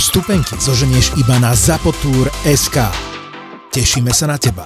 Vstupenky 0.00 0.56
zoženieš 0.56 1.12
iba 1.20 1.36
na 1.44 1.52
zapotur.sk. 1.52 2.76
Tešíme 3.68 4.16
sa 4.16 4.32
na 4.32 4.40
teba. 4.40 4.64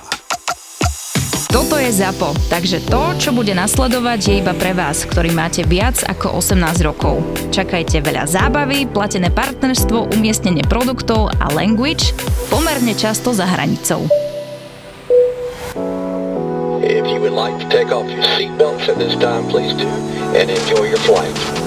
Toto 1.50 1.74
je 1.74 1.90
ZAPO, 1.90 2.38
takže 2.46 2.78
to, 2.86 3.02
čo 3.18 3.34
bude 3.34 3.50
nasledovať, 3.50 4.20
je 4.30 4.34
iba 4.38 4.54
pre 4.54 4.70
vás, 4.78 5.02
ktorý 5.02 5.34
máte 5.34 5.66
viac 5.66 6.06
ako 6.06 6.38
18 6.38 6.86
rokov. 6.86 7.18
Čakajte 7.50 7.98
veľa 8.06 8.30
zábavy, 8.30 8.86
platené 8.86 9.34
partnerstvo, 9.34 10.14
umiestnenie 10.14 10.62
produktov 10.70 11.34
a 11.42 11.50
language 11.50 12.14
pomerne 12.46 12.94
často 12.94 13.34
za 13.34 13.50
hranicou. 13.50 14.06
If 16.78 17.10
you 17.10 17.18
would 17.18 17.34
like 17.34 17.58
to 17.58 17.66
take 17.74 17.90
off 17.90 18.06
your 18.06 18.22
seatbelts 18.38 18.86
at 18.86 19.02
this 19.02 19.18
time, 19.18 19.50
please 19.50 19.74
do, 19.74 19.90
and 20.38 20.46
enjoy 20.46 20.86
your 20.86 21.02
flight. 21.02 21.63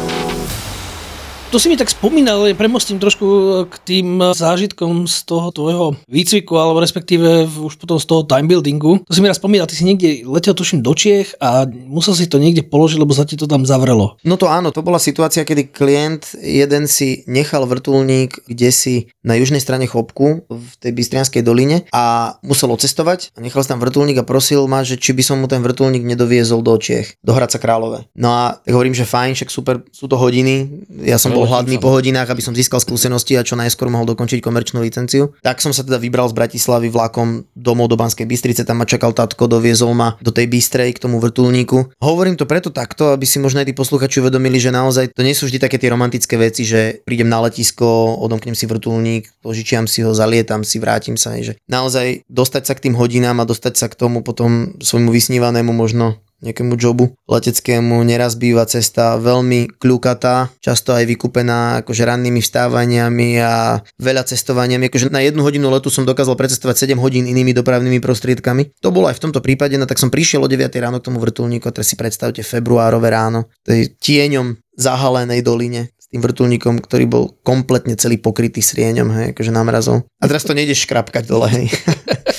To 1.48 1.64
si 1.64 1.72
mi 1.72 1.80
tak 1.80 1.88
spomínal, 1.88 2.44
ale 2.44 2.60
premostím 2.60 3.00
trošku 3.00 3.26
k 3.72 3.76
tým 3.88 4.20
zážitkom 4.36 5.08
z 5.08 5.24
toho 5.24 5.48
tvojho 5.56 5.96
výcviku, 6.12 6.60
alebo 6.60 6.84
respektíve 6.84 7.48
už 7.48 7.80
potom 7.80 7.96
z 7.96 8.04
toho 8.04 8.28
timebuildingu. 8.28 9.08
To 9.08 9.14
si 9.16 9.24
mi 9.24 9.32
raz 9.32 9.40
spomínal, 9.40 9.64
ty 9.64 9.80
si 9.80 9.88
niekde 9.88 10.28
letel 10.28 10.52
tuším 10.52 10.84
do 10.84 10.92
Čiech 10.92 11.40
a 11.40 11.64
musel 11.72 12.20
si 12.20 12.28
to 12.28 12.36
niekde 12.36 12.68
položiť, 12.68 13.00
lebo 13.00 13.16
sa 13.16 13.24
ti 13.24 13.40
to 13.40 13.48
tam 13.48 13.64
zavrelo. 13.64 14.20
No 14.28 14.36
to 14.36 14.52
áno, 14.52 14.76
to 14.76 14.84
bola 14.84 15.00
situácia, 15.00 15.48
kedy 15.48 15.72
klient 15.72 16.36
jeden 16.36 16.84
si 16.92 17.24
nechal 17.32 17.64
vrtulník 17.64 18.44
kde 18.44 18.70
si 18.76 18.96
na 19.24 19.40
južnej 19.40 19.64
strane 19.64 19.88
Chopku 19.88 20.44
v 20.52 20.70
tej 20.84 20.92
Bystrianskej 20.92 21.48
doline 21.48 21.88
a 21.96 22.36
musel 22.44 22.68
odcestovať 22.76 23.32
a 23.36 23.40
nechal 23.40 23.64
si 23.64 23.72
tam 23.72 23.80
vrtulník 23.80 24.20
a 24.20 24.28
prosil 24.28 24.68
ma, 24.68 24.84
že 24.84 25.00
či 25.00 25.16
by 25.16 25.24
som 25.24 25.40
mu 25.40 25.48
ten 25.48 25.64
vrtulník 25.64 26.04
nedoviezol 26.04 26.60
do 26.60 26.76
Čiech, 26.76 27.16
do 27.24 27.32
Hradca 27.32 27.56
Králové. 27.56 28.04
No 28.20 28.36
a 28.36 28.60
hovorím, 28.68 28.92
že 28.92 29.08
fajn, 29.08 29.32
však 29.40 29.50
super, 29.52 29.80
sú 29.96 30.12
to 30.12 30.20
hodiny, 30.20 30.84
ja 31.08 31.16
som 31.16 31.38
bol 31.38 31.47
hladný 31.48 31.80
po 31.80 31.90
hodinách, 31.90 32.28
aby 32.28 32.44
som 32.44 32.52
získal 32.54 32.84
skúsenosti 32.84 33.40
a 33.40 33.48
čo 33.48 33.56
najskôr 33.56 33.88
mohol 33.88 34.06
dokončiť 34.12 34.44
komerčnú 34.44 34.84
licenciu. 34.84 35.34
Tak 35.42 35.64
som 35.64 35.72
sa 35.72 35.82
teda 35.82 35.98
vybral 35.98 36.28
z 36.28 36.36
Bratislavy 36.36 36.92
vlakom 36.92 37.48
domov 37.56 37.88
do 37.88 37.96
Banskej 37.96 38.28
Bystrice, 38.28 38.68
tam 38.68 38.84
ma 38.84 38.86
čakal 38.86 39.16
tatko, 39.16 39.48
doviezol 39.48 39.96
ma 39.96 40.20
do 40.20 40.36
tej 40.36 40.52
Bystrej 40.52 41.00
k 41.00 41.08
tomu 41.08 41.24
vrtulníku. 41.24 41.98
Hovorím 42.04 42.36
to 42.36 42.44
preto 42.44 42.70
takto, 42.70 43.16
aby 43.16 43.24
si 43.24 43.40
možno 43.40 43.64
aj 43.64 43.72
tí 43.72 43.74
posluchači 43.74 44.20
uvedomili, 44.20 44.60
že 44.60 44.76
naozaj 44.76 45.16
to 45.16 45.24
nie 45.24 45.34
sú 45.34 45.48
vždy 45.48 45.64
také 45.64 45.80
tie 45.80 45.90
romantické 45.90 46.36
veci, 46.36 46.68
že 46.68 47.02
prídem 47.08 47.32
na 47.32 47.40
letisko, 47.48 48.20
odomknem 48.20 48.54
si 48.54 48.68
vrtulník, 48.68 49.32
požičiam 49.40 49.88
si 49.88 50.04
ho, 50.04 50.12
zalietam 50.12 50.68
si, 50.68 50.78
vrátim 50.84 51.16
sa. 51.16 51.34
Že 51.38 51.56
naozaj 51.72 52.28
dostať 52.28 52.64
sa 52.68 52.74
k 52.76 52.84
tým 52.90 52.96
hodinám 53.00 53.40
a 53.40 53.48
dostať 53.48 53.74
sa 53.80 53.88
k 53.88 53.96
tomu 53.96 54.26
potom 54.26 54.76
svojmu 54.84 55.14
vysnívanému 55.14 55.72
možno 55.72 56.20
nejakému 56.42 56.78
jobu 56.78 57.18
leteckému, 57.26 58.06
neraz 58.06 58.38
býva 58.38 58.64
cesta 58.70 59.18
veľmi 59.18 59.82
kľukatá, 59.82 60.54
často 60.62 60.94
aj 60.94 61.10
vykúpená 61.10 61.82
akože 61.82 62.06
rannými 62.06 62.42
vstávaniami 62.46 63.42
a 63.42 63.82
veľa 63.98 64.24
cestovaniami. 64.30 64.90
Akože 64.90 65.10
na 65.10 65.26
jednu 65.26 65.42
hodinu 65.42 65.74
letu 65.74 65.90
som 65.90 66.06
dokázal 66.06 66.38
precestovať 66.38 66.94
7 66.94 67.02
hodín 67.02 67.26
inými 67.26 67.58
dopravnými 67.58 67.98
prostriedkami. 67.98 68.78
To 68.86 68.94
bolo 68.94 69.10
aj 69.10 69.18
v 69.18 69.24
tomto 69.30 69.42
prípade, 69.42 69.74
no 69.82 69.90
tak 69.90 69.98
som 69.98 70.14
prišiel 70.14 70.46
o 70.46 70.50
9 70.50 70.70
ráno 70.78 71.02
k 71.02 71.10
tomu 71.10 71.18
vrtulníku, 71.18 71.74
teraz 71.74 71.90
si 71.90 71.98
predstavte 71.98 72.46
februárové 72.46 73.10
ráno, 73.10 73.50
tej 73.66 73.98
tieňom 73.98 74.62
zahalenej 74.78 75.42
doline 75.42 75.90
s 75.98 76.06
tým 76.14 76.22
vrtulníkom, 76.22 76.80
ktorý 76.80 77.06
bol 77.10 77.24
kompletne 77.42 77.98
celý 77.98 78.22
pokrytý 78.22 78.62
srieňom, 78.62 79.10
hej, 79.12 79.26
akože 79.34 79.52
námrazom. 79.52 80.06
A 80.22 80.30
teraz 80.30 80.46
to 80.46 80.54
nejdeš 80.54 80.86
škrapkať 80.86 81.26
dole, 81.26 81.50
hej. 81.50 81.68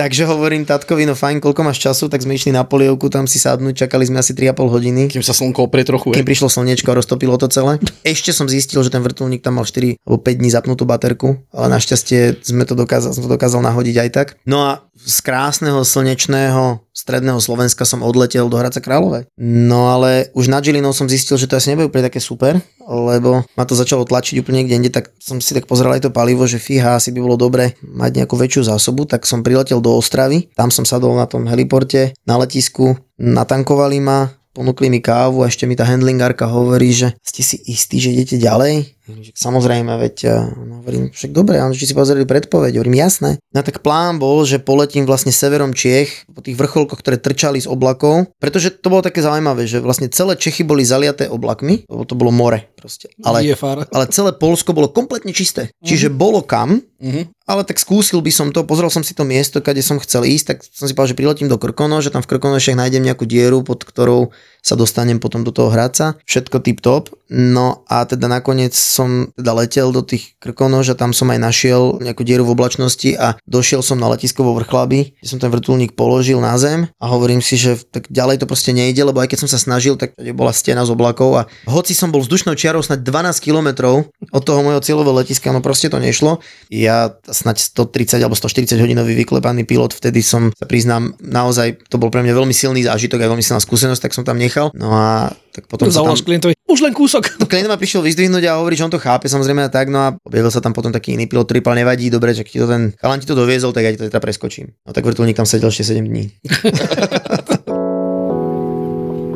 Takže 0.00 0.24
hovorím 0.24 0.64
tatkovi, 0.64 1.04
no 1.04 1.12
fajn, 1.12 1.44
koľko 1.44 1.60
máš 1.60 1.76
času, 1.84 2.08
tak 2.08 2.24
sme 2.24 2.32
išli 2.32 2.56
na 2.56 2.64
polievku, 2.64 3.12
tam 3.12 3.28
si 3.28 3.36
sadnúť, 3.36 3.84
čakali 3.84 4.08
sme 4.08 4.24
asi 4.24 4.32
3,5 4.32 4.56
hodiny. 4.72 5.12
Kým 5.12 5.20
sa 5.20 5.36
slnko 5.36 5.68
oprie 5.68 5.84
trochu. 5.84 6.16
Kým 6.16 6.24
prišlo 6.24 6.48
slnečko 6.48 6.88
a 6.88 7.04
roztopilo 7.04 7.36
to 7.36 7.52
celé. 7.52 7.76
Ešte 8.00 8.32
som 8.32 8.48
zistil, 8.48 8.80
že 8.80 8.88
ten 8.88 9.04
vrtulník 9.04 9.44
tam 9.44 9.60
mal 9.60 9.68
4 9.68 10.00
alebo 10.00 10.16
5 10.24 10.40
dní 10.40 10.48
zapnutú 10.48 10.88
baterku, 10.88 11.44
ale 11.52 11.76
našťastie 11.76 12.40
sme 12.40 12.64
to 12.64 12.72
dokázal, 12.72 13.12
som 13.12 13.28
to 13.28 13.28
dokázal 13.28 13.60
nahodiť 13.60 13.96
aj 14.00 14.08
tak. 14.16 14.28
No 14.48 14.64
a 14.64 14.88
z 14.96 15.20
krásneho 15.20 15.84
slnečného 15.84 16.80
stredného 16.90 17.38
Slovenska 17.38 17.86
som 17.86 18.02
odletel 18.02 18.50
do 18.50 18.58
Hradca 18.58 18.82
Králové. 18.82 19.26
No 19.38 19.90
ale 19.90 20.30
už 20.34 20.50
nad 20.50 20.62
Žilinou 20.62 20.90
som 20.92 21.08
zistil, 21.08 21.38
že 21.38 21.46
to 21.46 21.56
asi 21.56 21.72
nebude 21.72 21.88
úplne 21.88 22.06
také 22.10 22.18
super, 22.18 22.58
lebo 22.86 23.46
ma 23.54 23.64
to 23.64 23.78
začalo 23.78 24.04
tlačiť 24.04 24.42
úplne 24.42 24.62
niekde 24.62 24.76
inde, 24.76 24.90
tak 24.90 25.14
som 25.22 25.38
si 25.38 25.54
tak 25.54 25.70
pozeral 25.70 25.96
aj 25.96 26.08
to 26.08 26.14
palivo, 26.14 26.44
že 26.44 26.58
fíha, 26.58 26.98
asi 26.98 27.14
by 27.14 27.22
bolo 27.22 27.38
dobre 27.38 27.78
mať 27.82 28.22
nejakú 28.22 28.34
väčšiu 28.34 28.66
zásobu, 28.66 29.06
tak 29.06 29.24
som 29.24 29.46
priletel 29.46 29.78
do 29.78 29.94
Ostravy, 29.94 30.50
tam 30.58 30.74
som 30.74 30.82
sadol 30.82 31.14
na 31.14 31.30
tom 31.30 31.46
heliporte, 31.46 32.12
na 32.26 32.36
letisku, 32.36 32.98
natankovali 33.16 33.98
ma, 34.02 34.30
ponúkli 34.50 34.90
mi 34.90 34.98
kávu 34.98 35.46
a 35.46 35.48
ešte 35.48 35.64
mi 35.64 35.78
tá 35.78 35.86
handlingárka 35.86 36.50
hovorí, 36.50 36.90
že 36.90 37.14
ste 37.22 37.42
si 37.46 37.56
istí, 37.70 38.02
že 38.02 38.10
idete 38.10 38.36
ďalej? 38.36 38.99
Samozrejme, 39.34 39.92
veď 39.96 40.16
no, 40.60 40.80
hovorím, 40.82 41.10
však 41.10 41.30
dobre, 41.32 41.58
ale 41.58 41.74
či 41.74 41.90
si 41.90 41.94
pozreli 41.94 42.24
predpoveď, 42.28 42.76
hovorím, 42.78 42.98
jasné. 43.00 43.40
No 43.50 43.60
tak 43.64 43.82
plán 43.82 44.22
bol, 44.22 44.42
že 44.46 44.62
poletím 44.62 45.04
vlastne 45.08 45.34
severom 45.34 45.74
Čiech, 45.74 46.28
po 46.30 46.40
tých 46.44 46.56
vrcholkoch, 46.56 47.00
ktoré 47.00 47.16
trčali 47.18 47.60
z 47.60 47.68
oblakov, 47.70 48.30
pretože 48.38 48.70
to 48.70 48.88
bolo 48.92 49.02
také 49.02 49.20
zaujímavé, 49.20 49.66
že 49.66 49.82
vlastne 49.82 50.08
celé 50.12 50.36
Čechy 50.38 50.62
boli 50.62 50.86
zaliaté 50.86 51.26
oblakmi, 51.26 51.84
lebo 51.88 52.02
to 52.06 52.14
bolo 52.14 52.30
more 52.30 52.70
proste. 52.78 53.12
Ale, 53.20 53.44
ale 53.92 54.04
celé 54.08 54.30
Polsko 54.32 54.72
bolo 54.72 54.88
kompletne 54.88 55.36
čisté. 55.36 55.68
Čiže 55.84 56.08
bolo 56.08 56.40
kam, 56.40 56.80
Mhm. 57.00 57.32
ale 57.48 57.64
tak 57.64 57.80
skúsil 57.80 58.20
by 58.20 58.28
som 58.28 58.52
to, 58.52 58.60
pozrel 58.68 58.92
som 58.92 59.00
si 59.00 59.16
to 59.16 59.24
miesto, 59.24 59.64
kde 59.64 59.80
som 59.80 59.96
chcel 59.96 60.28
ísť, 60.28 60.44
tak 60.52 60.58
som 60.60 60.84
si 60.84 60.92
povedal, 60.92 61.16
že 61.16 61.20
priletím 61.20 61.48
do 61.48 61.56
Krkono, 61.56 62.04
že 62.04 62.12
tam 62.12 62.20
v 62.20 62.28
Krkonošiach 62.36 62.76
nájdem 62.76 63.00
nejakú 63.00 63.24
dieru, 63.24 63.64
pod 63.64 63.88
ktorou 63.88 64.36
sa 64.60 64.76
dostanem 64.76 65.18
potom 65.18 65.44
do 65.44 65.52
toho 65.52 65.72
hradca. 65.72 66.16
Všetko 66.24 66.60
tip 66.62 66.84
top. 66.84 67.12
No 67.30 67.86
a 67.86 68.02
teda 68.02 68.26
nakoniec 68.26 68.74
som 68.74 69.30
teda 69.38 69.54
letel 69.54 69.94
do 69.94 70.02
tých 70.02 70.34
Krkonož 70.42 70.90
a 70.90 70.98
tam 70.98 71.14
som 71.14 71.30
aj 71.30 71.38
našiel 71.38 72.02
nejakú 72.02 72.26
dieru 72.26 72.42
v 72.42 72.58
oblačnosti 72.58 73.14
a 73.14 73.38
došiel 73.46 73.86
som 73.86 74.02
na 74.02 74.10
letisko 74.10 74.42
vo 74.42 74.58
Vrchlabi, 74.58 75.14
kde 75.14 75.28
som 75.30 75.38
ten 75.38 75.46
vrtulník 75.46 75.94
položil 75.94 76.42
na 76.42 76.58
zem 76.58 76.90
a 76.98 77.06
hovorím 77.06 77.38
si, 77.38 77.54
že 77.54 77.78
tak 77.86 78.10
ďalej 78.10 78.42
to 78.42 78.50
proste 78.50 78.74
nejde, 78.74 78.98
lebo 79.06 79.22
aj 79.22 79.30
keď 79.30 79.46
som 79.46 79.50
sa 79.50 79.62
snažil, 79.62 79.94
tak 79.94 80.18
bola 80.34 80.50
stena 80.50 80.82
z 80.82 80.90
oblakov 80.90 81.38
a 81.38 81.42
hoci 81.70 81.94
som 81.94 82.10
bol 82.10 82.18
vzdušnou 82.18 82.58
čiarou 82.58 82.82
snad 82.82 83.06
12 83.06 83.38
kilometrov 83.38 84.10
od 84.10 84.42
toho 84.42 84.66
môjho 84.66 84.82
cieľového 84.82 85.22
letiska, 85.22 85.54
no 85.54 85.62
proste 85.62 85.86
to 85.86 86.02
nešlo. 86.02 86.42
Ja 86.66 87.14
snať 87.30 87.62
130 87.78 88.26
alebo 88.26 88.34
140 88.34 88.74
hodinový 88.74 89.14
vyklepaný 89.14 89.70
pilot, 89.70 89.94
vtedy 89.94 90.18
som 90.26 90.50
sa 90.50 90.66
priznám, 90.66 91.14
naozaj 91.22 91.78
to 91.86 91.94
bol 91.94 92.10
pre 92.10 92.26
mňa 92.26 92.34
veľmi 92.34 92.50
silný 92.50 92.82
zážitok 92.82 93.22
aj 93.22 93.30
veľmi 93.30 93.44
silná 93.46 93.62
skúsenosť, 93.62 94.02
tak 94.02 94.18
som 94.18 94.26
tam 94.26 94.34
nechal. 94.50 94.74
No 94.74 94.90
a 94.90 95.30
tak 95.54 95.70
potom 95.70 95.86
sa 95.86 96.02
tam... 96.02 96.10
Zavoláš 96.10 96.26
klientovi, 96.26 96.58
už 96.66 96.82
len 96.82 96.90
kúsok. 96.90 97.38
No 97.38 97.46
klient 97.46 97.70
ma 97.70 97.78
prišiel 97.78 98.02
vyzdvihnúť 98.02 98.44
a 98.50 98.58
hovorí, 98.58 98.74
že 98.74 98.82
on 98.82 98.90
to 98.90 98.98
chápe 98.98 99.30
samozrejme 99.30 99.62
a 99.62 99.70
tak, 99.70 99.86
no 99.86 100.02
a 100.02 100.18
objavil 100.26 100.50
sa 100.50 100.58
tam 100.58 100.74
potom 100.74 100.90
taký 100.90 101.14
iný 101.14 101.30
pilot, 101.30 101.46
ktorý 101.46 101.62
nevadí, 101.78 102.10
dobre, 102.10 102.34
že 102.34 102.42
keď 102.42 102.52
ti 102.52 102.58
to 102.58 102.66
ten 102.66 102.82
chalan 102.98 103.22
ti 103.22 103.30
to 103.30 103.38
doviezol, 103.38 103.70
tak 103.70 103.86
ja 103.86 103.94
ti 103.94 104.02
to 104.02 104.10
teda 104.10 104.18
preskočím. 104.18 104.74
No 104.82 104.90
tak 104.90 105.06
vrtulník 105.06 105.38
tam 105.38 105.46
sedel 105.46 105.70
ešte 105.70 105.86
7 105.94 106.02
dní. 106.02 106.34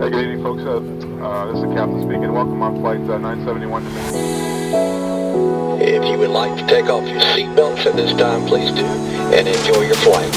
Hey, 0.05 0.11
good 0.11 0.21
evening, 0.21 0.43
folks. 0.43 0.61
Uh, 0.65 0.85
uh, 1.25 1.47
this 1.47 1.57
is 1.57 1.63
the 1.63 1.73
captain 1.73 2.03
speaking. 2.03 2.31
Welcome 2.31 2.61
on 2.61 2.79
flight 2.83 3.01
uh, 3.09 3.17
971 3.17 3.85
to 3.85 3.91
If 5.81 6.05
you 6.05 6.19
would 6.19 6.29
like 6.29 6.55
to 6.61 6.67
take 6.67 6.91
off 6.93 7.09
your 7.09 7.21
seatbelts 7.21 7.87
at 7.87 7.97
this 7.97 8.13
time, 8.13 8.45
please 8.45 8.71
do, 8.73 8.85
and 9.33 9.49
enjoy 9.49 9.81
your 9.87 9.97
flight. 9.97 10.29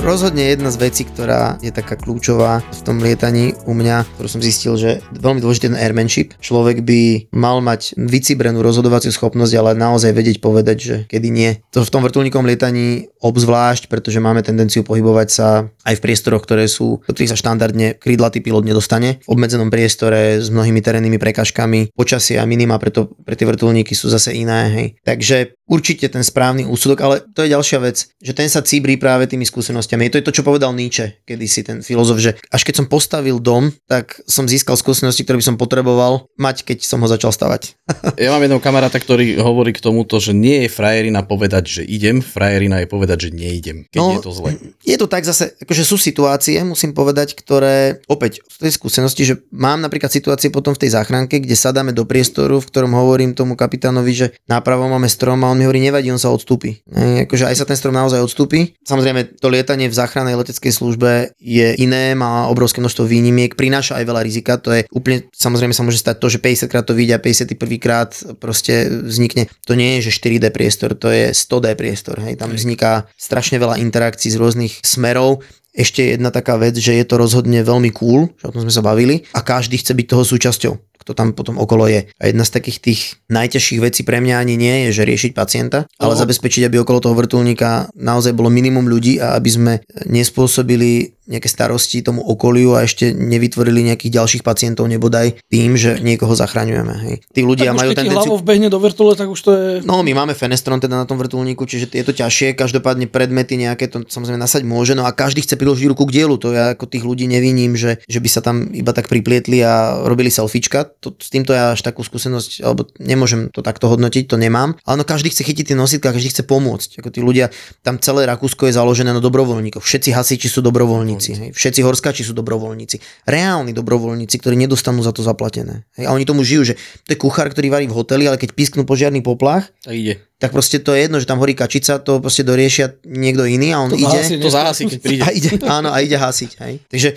Rozhodne 0.00 0.48
jedna 0.48 0.72
z 0.72 0.80
vecí, 0.80 1.04
ktorá 1.04 1.60
je 1.60 1.68
taká 1.68 1.92
kľúčová 1.92 2.64
v 2.64 2.80
tom 2.88 3.04
lietaní 3.04 3.52
u 3.68 3.76
mňa, 3.76 4.08
ktorú 4.16 4.28
som 4.32 4.40
zistil, 4.40 4.80
že 4.80 5.04
veľmi 5.12 5.44
dôležitý 5.44 5.68
ten 5.68 5.76
airmanship. 5.76 6.32
Človek 6.40 6.80
by 6.80 7.28
mal 7.36 7.60
mať 7.60 8.00
vycibrenú 8.00 8.64
rozhodovaciu 8.64 9.12
schopnosť, 9.12 9.52
ale 9.60 9.76
naozaj 9.76 10.16
vedieť 10.16 10.40
povedať, 10.40 10.76
že 10.80 10.96
kedy 11.04 11.28
nie. 11.28 11.60
To 11.76 11.84
v 11.84 11.92
tom 11.92 12.00
vrtulníkom 12.00 12.48
lietaní 12.48 13.12
obzvlášť, 13.20 13.92
pretože 13.92 14.24
máme 14.24 14.40
tendenciu 14.40 14.88
pohybovať 14.88 15.28
sa 15.28 15.68
aj 15.84 16.00
v 16.00 16.04
priestoroch, 16.08 16.48
ktoré 16.48 16.64
sú, 16.64 17.04
do 17.04 17.12
ktorých 17.12 17.36
sa 17.36 17.38
štandardne 17.38 18.00
krídlatý 18.00 18.40
pilot 18.40 18.64
nedostane. 18.64 19.20
V 19.28 19.36
obmedzenom 19.36 19.68
priestore 19.68 20.40
s 20.40 20.48
mnohými 20.48 20.80
terénnymi 20.80 21.20
prekažkami, 21.20 21.92
počasie 21.92 22.40
a 22.40 22.48
minima, 22.48 22.80
preto 22.80 23.12
pre 23.20 23.36
tie 23.36 23.44
vrtulníky 23.44 23.92
sú 23.92 24.08
zase 24.08 24.32
iné. 24.32 24.72
Hej. 24.72 24.86
Takže 25.04 25.60
určite 25.68 26.08
ten 26.08 26.24
správny 26.24 26.64
úsudok, 26.64 26.98
ale 27.04 27.20
to 27.36 27.44
je 27.44 27.52
ďalšia 27.52 27.78
vec, 27.84 28.08
že 28.16 28.32
ten 28.32 28.48
sa 28.48 28.64
cíbrí 28.64 28.96
práve 28.96 29.28
tými 29.28 29.44
skúsenostiami. 29.44 29.89
To 29.90 30.18
je 30.18 30.26
to, 30.26 30.34
čo 30.34 30.46
povedal 30.46 30.70
Nietzsche, 30.70 31.18
kedysi 31.26 31.66
ten 31.66 31.82
filozof, 31.82 32.22
že 32.22 32.38
až 32.50 32.62
keď 32.62 32.84
som 32.84 32.86
postavil 32.86 33.42
dom, 33.42 33.74
tak 33.90 34.22
som 34.28 34.46
získal 34.46 34.78
skúsenosti, 34.78 35.26
ktoré 35.26 35.42
by 35.42 35.46
som 35.50 35.56
potreboval 35.58 36.30
mať, 36.38 36.62
keď 36.62 36.86
som 36.86 37.02
ho 37.02 37.08
začal 37.10 37.34
stavať. 37.34 37.74
Ja 38.20 38.36
mám 38.36 38.44
jedného 38.44 38.60
kamaráta, 38.60 39.00
ktorý 39.00 39.40
hovorí 39.40 39.72
k 39.72 39.80
tomuto, 39.80 40.20
že 40.20 40.36
nie 40.36 40.66
je 40.66 40.68
frajerina 40.68 41.24
povedať, 41.24 41.80
že 41.80 41.82
idem, 41.88 42.20
frajerina 42.20 42.84
je 42.84 42.88
povedať, 42.90 43.18
že 43.26 43.30
neidem, 43.32 43.88
keď 43.88 43.98
No, 43.98 44.12
je 44.12 44.20
to 44.20 44.32
zle. 44.34 44.50
Je 44.84 44.96
to 45.00 45.08
tak 45.08 45.24
zase, 45.24 45.56
akože 45.56 45.82
sú 45.88 45.96
situácie, 45.96 46.60
musím 46.60 46.92
povedať, 46.92 47.32
ktoré, 47.32 48.04
opäť 48.06 48.44
z 48.44 48.56
tej 48.68 48.72
skúsenosti, 48.76 49.22
že 49.24 49.34
mám 49.50 49.80
napríklad 49.80 50.12
situácie 50.12 50.52
potom 50.52 50.76
v 50.76 50.84
tej 50.84 51.00
záchranke, 51.00 51.40
kde 51.40 51.56
sadáme 51.56 51.96
do 51.96 52.04
priestoru, 52.04 52.60
v 52.60 52.68
ktorom 52.68 52.92
hovorím 52.92 53.32
tomu 53.32 53.56
kapitánovi, 53.56 54.12
že 54.12 54.26
nápravo 54.44 54.84
máme 54.90 55.08
strom 55.08 55.40
a 55.42 55.48
on 55.48 55.56
mi 55.56 55.64
hovorí, 55.64 55.80
nevadí, 55.80 56.12
on 56.12 56.20
sa 56.20 56.28
odstúpi. 56.28 56.84
E, 56.92 57.24
akože 57.24 57.48
aj 57.48 57.56
sa 57.56 57.64
ten 57.64 57.78
strom 57.78 57.96
naozaj 57.96 58.20
odstúpi. 58.20 58.76
Samozrejme, 58.84 59.40
to 59.40 59.48
lietanie 59.48 59.79
v 59.86 59.94
záchrannej 59.94 60.36
leteckej 60.36 60.72
službe 60.74 61.32
je 61.38 61.72
iné, 61.80 62.12
má 62.18 62.50
obrovské 62.50 62.82
množstvo 62.82 63.06
výnimiek, 63.06 63.54
prináša 63.54 63.96
aj 64.02 64.04
veľa 64.04 64.22
rizika, 64.26 64.60
to 64.60 64.74
je 64.74 64.82
úplne, 64.90 65.24
samozrejme 65.32 65.72
sa 65.72 65.86
môže 65.86 66.02
stať 66.02 66.16
to, 66.18 66.26
že 66.28 66.42
50 66.42 66.72
krát 66.72 66.84
to 66.84 66.92
vidia, 66.92 67.22
51 67.22 67.56
krát 67.78 68.10
proste 68.42 68.90
vznikne. 68.90 69.46
To 69.64 69.78
nie 69.78 70.02
je, 70.02 70.10
že 70.10 70.18
4D 70.20 70.50
priestor, 70.50 70.98
to 70.98 71.08
je 71.08 71.30
100D 71.30 71.78
priestor. 71.78 72.18
Hej. 72.20 72.36
Tam 72.36 72.50
vzniká 72.50 73.06
strašne 73.14 73.62
veľa 73.62 73.78
interakcií 73.78 74.34
z 74.34 74.40
rôznych 74.40 74.82
smerov. 74.82 75.46
Ešte 75.70 76.18
jedna 76.18 76.34
taká 76.34 76.58
vec, 76.58 76.74
že 76.74 76.98
je 76.98 77.06
to 77.06 77.14
rozhodne 77.14 77.62
veľmi 77.62 77.94
cool, 77.94 78.26
že 78.42 78.50
o 78.50 78.52
tom 78.52 78.66
sme 78.66 78.74
sa 78.74 78.82
bavili 78.82 79.22
a 79.30 79.40
každý 79.46 79.78
chce 79.78 79.94
byť 79.94 80.06
toho 80.10 80.26
súčasťou 80.26 80.89
kto 81.00 81.16
tam 81.16 81.32
potom 81.32 81.56
okolo 81.56 81.88
je. 81.88 82.12
A 82.20 82.28
jedna 82.28 82.44
z 82.44 82.54
takých 82.54 82.78
tých 82.84 83.00
najťažších 83.32 83.80
vecí 83.80 84.04
pre 84.04 84.20
mňa 84.20 84.36
ani 84.36 84.54
nie 84.60 84.88
je, 84.88 85.00
že 85.00 85.08
riešiť 85.08 85.32
pacienta, 85.32 85.88
ale 85.96 86.12
Oho. 86.12 86.20
zabezpečiť, 86.20 86.68
aby 86.68 86.76
okolo 86.84 87.00
toho 87.00 87.16
vrtulníka 87.16 87.88
naozaj 87.96 88.36
bolo 88.36 88.52
minimum 88.52 88.84
ľudí 88.84 89.16
a 89.16 89.34
aby 89.40 89.50
sme 89.50 89.72
nespôsobili 90.04 91.16
nejaké 91.30 91.46
starosti 91.46 92.02
tomu 92.02 92.26
okoliu 92.26 92.74
a 92.74 92.82
ešte 92.82 93.14
nevytvorili 93.14 93.86
nejakých 93.86 94.18
ďalších 94.18 94.42
pacientov 94.42 94.90
nebodaj 94.90 95.38
tým, 95.46 95.78
že 95.78 96.02
niekoho 96.02 96.34
zachraňujeme. 96.34 96.94
Hej. 97.06 97.14
Tí 97.30 97.40
ľudia 97.46 97.70
tak 97.70 97.78
majú 97.78 97.90
tendenciu... 97.94 98.18
hlavou 98.18 98.38
vbehne 98.42 98.66
do 98.66 98.82
vrtule, 98.82 99.14
tak 99.14 99.30
už 99.30 99.40
to 99.40 99.50
je... 99.54 99.66
No, 99.86 100.02
my 100.02 100.10
máme 100.10 100.34
fenestron 100.34 100.82
teda 100.82 100.98
na 100.98 101.06
tom 101.06 101.22
vrtulníku, 101.22 101.62
čiže 101.70 101.86
je 101.94 102.02
to 102.02 102.10
ťažšie, 102.10 102.58
každopádne 102.58 103.06
predmety 103.06 103.54
nejaké 103.54 103.86
to 103.86 104.02
samozrejme 104.10 104.42
nasať 104.42 104.66
môže, 104.66 104.98
no 104.98 105.06
a 105.06 105.14
každý 105.14 105.46
chce 105.46 105.54
priložiť 105.54 105.86
ruku 105.94 106.10
k 106.10 106.18
dielu, 106.18 106.34
to 106.34 106.50
ja 106.50 106.74
ako 106.74 106.90
tých 106.90 107.06
ľudí 107.06 107.30
neviním, 107.30 107.78
že, 107.78 108.02
že 108.10 108.18
by 108.18 108.28
sa 108.28 108.42
tam 108.42 108.74
iba 108.74 108.90
tak 108.90 109.06
priplietli 109.06 109.62
a 109.62 110.02
robili 110.02 110.34
selfiečka, 110.34 110.89
to, 110.98 111.14
s 111.14 111.30
týmto 111.30 111.54
ja 111.54 111.78
až 111.78 111.80
takú 111.86 112.02
skúsenosť, 112.02 112.66
alebo 112.66 112.90
nemôžem 112.98 113.48
to 113.54 113.62
takto 113.62 113.86
hodnotiť, 113.86 114.26
to 114.26 114.34
nemám, 114.34 114.74
ale 114.82 114.96
no 114.98 115.04
každý 115.06 115.30
chce 115.30 115.46
chytiť 115.46 115.72
tie 115.72 115.76
nosítka, 115.78 116.10
každý 116.10 116.34
chce 116.34 116.42
pomôcť, 116.42 116.98
ako 116.98 117.08
tí 117.14 117.22
ľudia, 117.22 117.54
tam 117.86 118.02
celé 118.02 118.26
Rakúsko 118.26 118.66
je 118.66 118.74
založené 118.74 119.14
na 119.14 119.22
dobrovoľníkov, 119.22 119.80
všetci 119.84 120.10
hasiči 120.10 120.50
sú 120.50 120.60
dobrovoľníci, 120.66 121.30
hej, 121.38 121.50
všetci 121.54 121.80
horskači 121.86 122.26
sú 122.26 122.34
dobrovoľníci, 122.34 123.26
reálni 123.30 123.70
dobrovoľníci, 123.70 124.36
ktorí 124.42 124.58
nedostanú 124.58 125.00
za 125.06 125.14
to 125.14 125.22
zaplatené. 125.22 125.86
Hej, 125.94 126.08
a 126.08 126.14
oni 126.16 126.26
tomu 126.26 126.42
žijú, 126.42 126.72
že 126.72 126.74
to 127.06 127.14
je 127.14 127.18
kuchár, 127.20 127.46
ktorý 127.52 127.70
varí 127.70 127.86
v 127.86 127.94
hoteli, 127.94 128.26
ale 128.26 128.40
keď 128.40 128.56
písknú 128.58 128.82
požiarný 128.82 129.22
poplach, 129.22 129.70
Tak 129.86 129.94
ide. 129.94 130.18
tak 130.40 130.50
proste 130.50 130.80
to 130.82 130.96
je 130.96 131.06
jedno, 131.06 131.20
že 131.20 131.28
tam 131.28 131.38
horí 131.38 131.54
kačica, 131.54 132.00
to 132.00 132.18
proste 132.18 132.42
doriešia 132.42 132.98
niekto 133.06 133.44
iný 133.44 133.76
a 133.76 133.84
on 133.84 133.92
To 133.92 134.00
ide 134.00 134.08
zahasí, 134.08 134.34
To 134.40 134.50
zahasí, 134.50 134.82
keď 134.88 134.98
príde. 135.04 135.22
a 135.28 135.30
ide, 135.30 135.50
áno, 135.68 135.88
a 135.92 136.00
ide 136.00 136.16
hasiť. 136.16 136.50
Hej. 136.64 136.74
Takže 136.88 137.08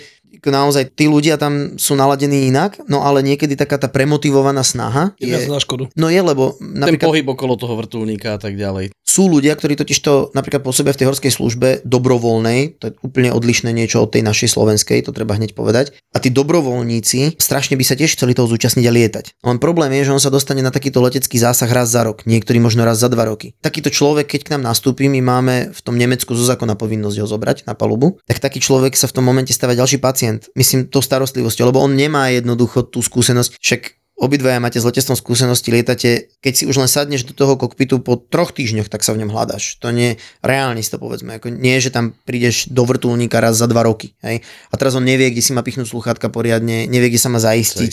naozaj 0.50 0.92
tí 0.92 1.06
ľudia 1.06 1.36
tam 1.36 1.76
sú 1.76 1.94
naladení 1.94 2.48
inak, 2.48 2.80
no 2.88 3.04
ale 3.04 3.20
niekedy 3.20 3.54
taká 3.54 3.78
tá 3.78 3.86
premotivovaná 3.86 4.60
snaha 4.60 5.12
Je 5.16 5.28
je, 5.28 5.46
na 5.46 5.60
škodu. 5.60 5.88
no 5.94 6.06
je, 6.08 6.20
lebo 6.20 6.56
Ten 6.58 6.80
napríklad 6.80 7.08
pohyb 7.12 7.26
okolo 7.28 7.54
toho 7.54 7.74
vrtulníka 7.78 8.34
a 8.34 8.38
tak 8.40 8.56
ďalej. 8.58 8.90
sú 9.04 9.30
ľudia, 9.30 9.54
ktorí 9.54 9.78
totiž 9.78 9.98
to 10.02 10.34
napríklad 10.34 10.66
pôsobia 10.66 10.90
v 10.90 11.00
tej 11.04 11.08
horskej 11.12 11.30
službe 11.30 11.68
dobrovoľnej, 11.86 12.82
to 12.82 12.90
je 12.90 12.92
úplne 13.06 13.30
odlišné 13.30 13.70
niečo 13.70 14.02
od 14.02 14.10
tej 14.10 14.26
našej 14.26 14.50
slovenskej, 14.50 15.06
to 15.06 15.14
treba 15.14 15.38
hneď 15.38 15.54
povedať. 15.54 15.94
A 16.10 16.18
tí 16.18 16.34
dobrovoľníci 16.34 17.38
strašne 17.38 17.78
by 17.78 17.84
sa 17.86 17.94
tiež 17.94 18.18
chceli 18.18 18.34
toho 18.34 18.50
zúčastniť 18.50 18.86
a 18.88 18.92
lietať. 18.92 19.24
Len 19.46 19.62
problém 19.62 19.94
je, 20.00 20.10
že 20.10 20.14
on 20.16 20.22
sa 20.22 20.34
dostane 20.34 20.66
na 20.66 20.74
takýto 20.74 20.98
letecký 20.98 21.38
zásah 21.38 21.70
raz 21.70 21.94
za 21.94 22.02
rok, 22.02 22.26
niektorí 22.26 22.58
možno 22.58 22.82
raz 22.82 22.98
za 22.98 23.06
dva 23.06 23.30
roky. 23.30 23.54
Takýto 23.62 23.94
človek, 23.94 24.26
keď 24.34 24.40
k 24.42 24.52
nám 24.58 24.74
nastúpi, 24.74 25.06
my 25.06 25.20
máme 25.22 25.54
v 25.70 25.80
tom 25.84 25.94
Nemecku 25.94 26.34
zo 26.34 26.42
zákona 26.42 26.74
povinnosť 26.74 27.22
ho 27.22 27.26
zobrať 27.30 27.70
na 27.70 27.78
palubu, 27.78 28.18
tak 28.26 28.42
taký 28.42 28.58
človek 28.58 28.98
sa 28.98 29.06
v 29.06 29.14
tom 29.14 29.24
momente 29.28 29.54
stáva 29.54 29.78
ďalší 29.78 30.02
pacient. 30.02 30.33
Myslím 30.54 30.86
to 30.88 31.04
starostlivosťou, 31.04 31.70
lebo 31.70 31.82
on 31.82 31.92
nemá 31.92 32.30
jednoducho 32.32 32.86
tú 32.86 33.02
skúsenosť, 33.04 33.58
však 33.60 33.82
Obidvaja 34.14 34.62
máte 34.62 34.78
s 34.78 34.86
letectvom 34.86 35.18
skúsenosti, 35.18 35.74
lietate, 35.74 36.30
keď 36.38 36.52
si 36.54 36.64
už 36.70 36.78
len 36.78 36.86
sadneš 36.86 37.26
do 37.26 37.34
toho 37.34 37.58
kokpitu 37.58 37.98
po 37.98 38.14
troch 38.14 38.54
týždňoch, 38.54 38.86
tak 38.86 39.02
sa 39.02 39.10
v 39.10 39.26
ňom 39.26 39.34
hľadáš. 39.34 39.74
To 39.82 39.90
nie 39.90 40.22
reálne, 40.38 40.78
si 40.78 40.94
to 40.94 41.02
povedzme. 41.02 41.42
Ako 41.42 41.50
nie, 41.50 41.82
že 41.82 41.90
tam 41.90 42.14
prídeš 42.22 42.70
do 42.70 42.86
vrtulníka 42.86 43.42
raz 43.42 43.58
za 43.58 43.66
dva 43.66 43.82
roky. 43.82 44.14
Hej? 44.22 44.46
A 44.70 44.74
teraz 44.78 44.94
on 44.94 45.02
nevie, 45.02 45.34
kde 45.34 45.42
si 45.42 45.50
má 45.50 45.66
pichnúť 45.66 45.90
sluchátka 45.90 46.30
poriadne, 46.30 46.86
nevie, 46.86 47.10
kde 47.10 47.18
sa 47.18 47.26
má 47.26 47.42
zaistiť. 47.42 47.92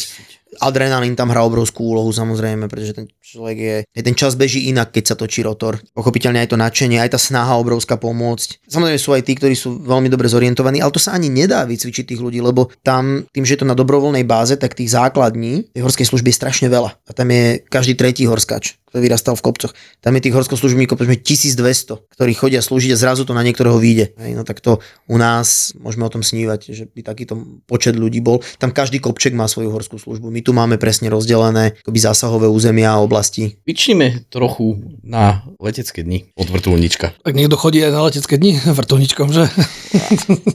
Adrenalín 0.59 1.15
tam 1.15 1.31
hrá 1.31 1.47
obrovskú 1.47 1.95
úlohu 1.95 2.11
samozrejme, 2.11 2.67
pretože 2.67 2.91
ten 2.91 3.05
človek 3.23 3.57
je, 3.57 3.77
je 3.87 4.01
ten 4.03 4.15
čas 4.17 4.35
beží 4.35 4.67
inak, 4.67 4.91
keď 4.91 5.13
sa 5.13 5.15
točí 5.15 5.39
rotor. 5.45 5.79
Pochopiteľne 5.95 6.43
aj 6.43 6.51
to 6.51 6.59
nadšenie, 6.59 6.99
aj 6.99 7.15
tá 7.15 7.19
snaha 7.21 7.55
obrovská 7.55 7.95
pomôcť. 7.95 8.67
Samozrejme 8.67 8.99
sú 8.99 9.15
aj 9.15 9.23
tí, 9.23 9.33
ktorí 9.39 9.55
sú 9.55 9.79
veľmi 9.79 10.11
dobre 10.11 10.27
zorientovaní, 10.27 10.83
ale 10.83 10.91
to 10.91 10.99
sa 10.99 11.15
ani 11.15 11.31
nedá 11.31 11.63
vycvičiť 11.63 12.11
tých 12.11 12.19
ľudí, 12.19 12.43
lebo 12.43 12.67
tam 12.83 13.23
tým, 13.31 13.47
že 13.47 13.55
je 13.55 13.61
to 13.63 13.69
na 13.69 13.77
dobrovoľnej 13.77 14.27
báze, 14.27 14.59
tak 14.59 14.75
tých 14.75 14.91
základní 14.91 15.71
tej 15.71 15.87
horskej 15.87 16.09
služby 16.11 16.35
je 16.35 16.39
strašne 16.41 16.67
veľa. 16.67 16.99
A 17.07 17.11
tam 17.15 17.31
je 17.31 17.63
každý 17.71 17.95
tretí 17.95 18.27
horskač, 18.27 18.80
ktorý 18.91 19.07
vyrastal 19.07 19.39
v 19.39 19.43
kopcoch. 19.47 19.71
Tam 20.03 20.11
je 20.19 20.27
tých 20.27 20.35
horskoslužbníkov 20.35 20.99
povedzme 20.99 21.15
1200, 21.15 22.11
ktorí 22.11 22.31
chodia 22.35 22.59
slúžiť 22.59 22.91
a 22.91 22.99
zrazu 22.99 23.23
to 23.23 23.31
na 23.31 23.39
niektorého 23.39 23.79
vyjde. 23.79 24.11
Hej, 24.19 24.35
no 24.35 24.43
tak 24.43 24.59
to 24.59 24.83
u 25.07 25.15
nás 25.15 25.71
môžeme 25.79 26.03
o 26.03 26.11
tom 26.11 26.19
snívať, 26.19 26.75
že 26.75 26.83
by 26.91 26.99
takýto 27.07 27.39
počet 27.71 27.95
ľudí 27.95 28.19
bol. 28.19 28.43
Tam 28.59 28.75
každý 28.75 28.99
kopček 28.99 29.31
má 29.31 29.47
svoju 29.47 29.71
horskú 29.71 29.95
službu. 29.95 30.27
My 30.27 30.43
tu 30.43 30.51
máme 30.51 30.75
presne 30.75 31.07
rozdelené 31.07 31.79
akoby 31.87 31.99
zásahové 32.03 32.51
územia 32.51 32.99
a 32.99 32.99
oblasti. 32.99 33.55
Pičnime 33.63 34.27
trochu 34.27 34.99
na 35.07 35.47
letecké 35.63 36.03
dni 36.03 36.35
od 36.35 36.51
vrtulníčka. 36.51 37.15
Tak 37.23 37.31
niekto 37.31 37.55
chodí 37.55 37.79
aj 37.79 37.95
na 37.95 38.03
letecké 38.03 38.35
dni 38.35 38.59
vrtulničkom, 38.59 39.31
že? 39.31 39.47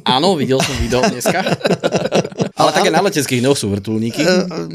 Áno, 0.05 0.37
videl 0.37 0.61
som 0.61 0.77
video 0.77 1.01
dneska. 1.01 1.41
Ale 2.67 2.77
také 2.83 2.91
na 2.91 3.03
leteckých 3.03 3.41
dňoch 3.43 3.59
sú 3.59 3.71
vrtulníky. 3.71 4.23
E, 4.23 4.29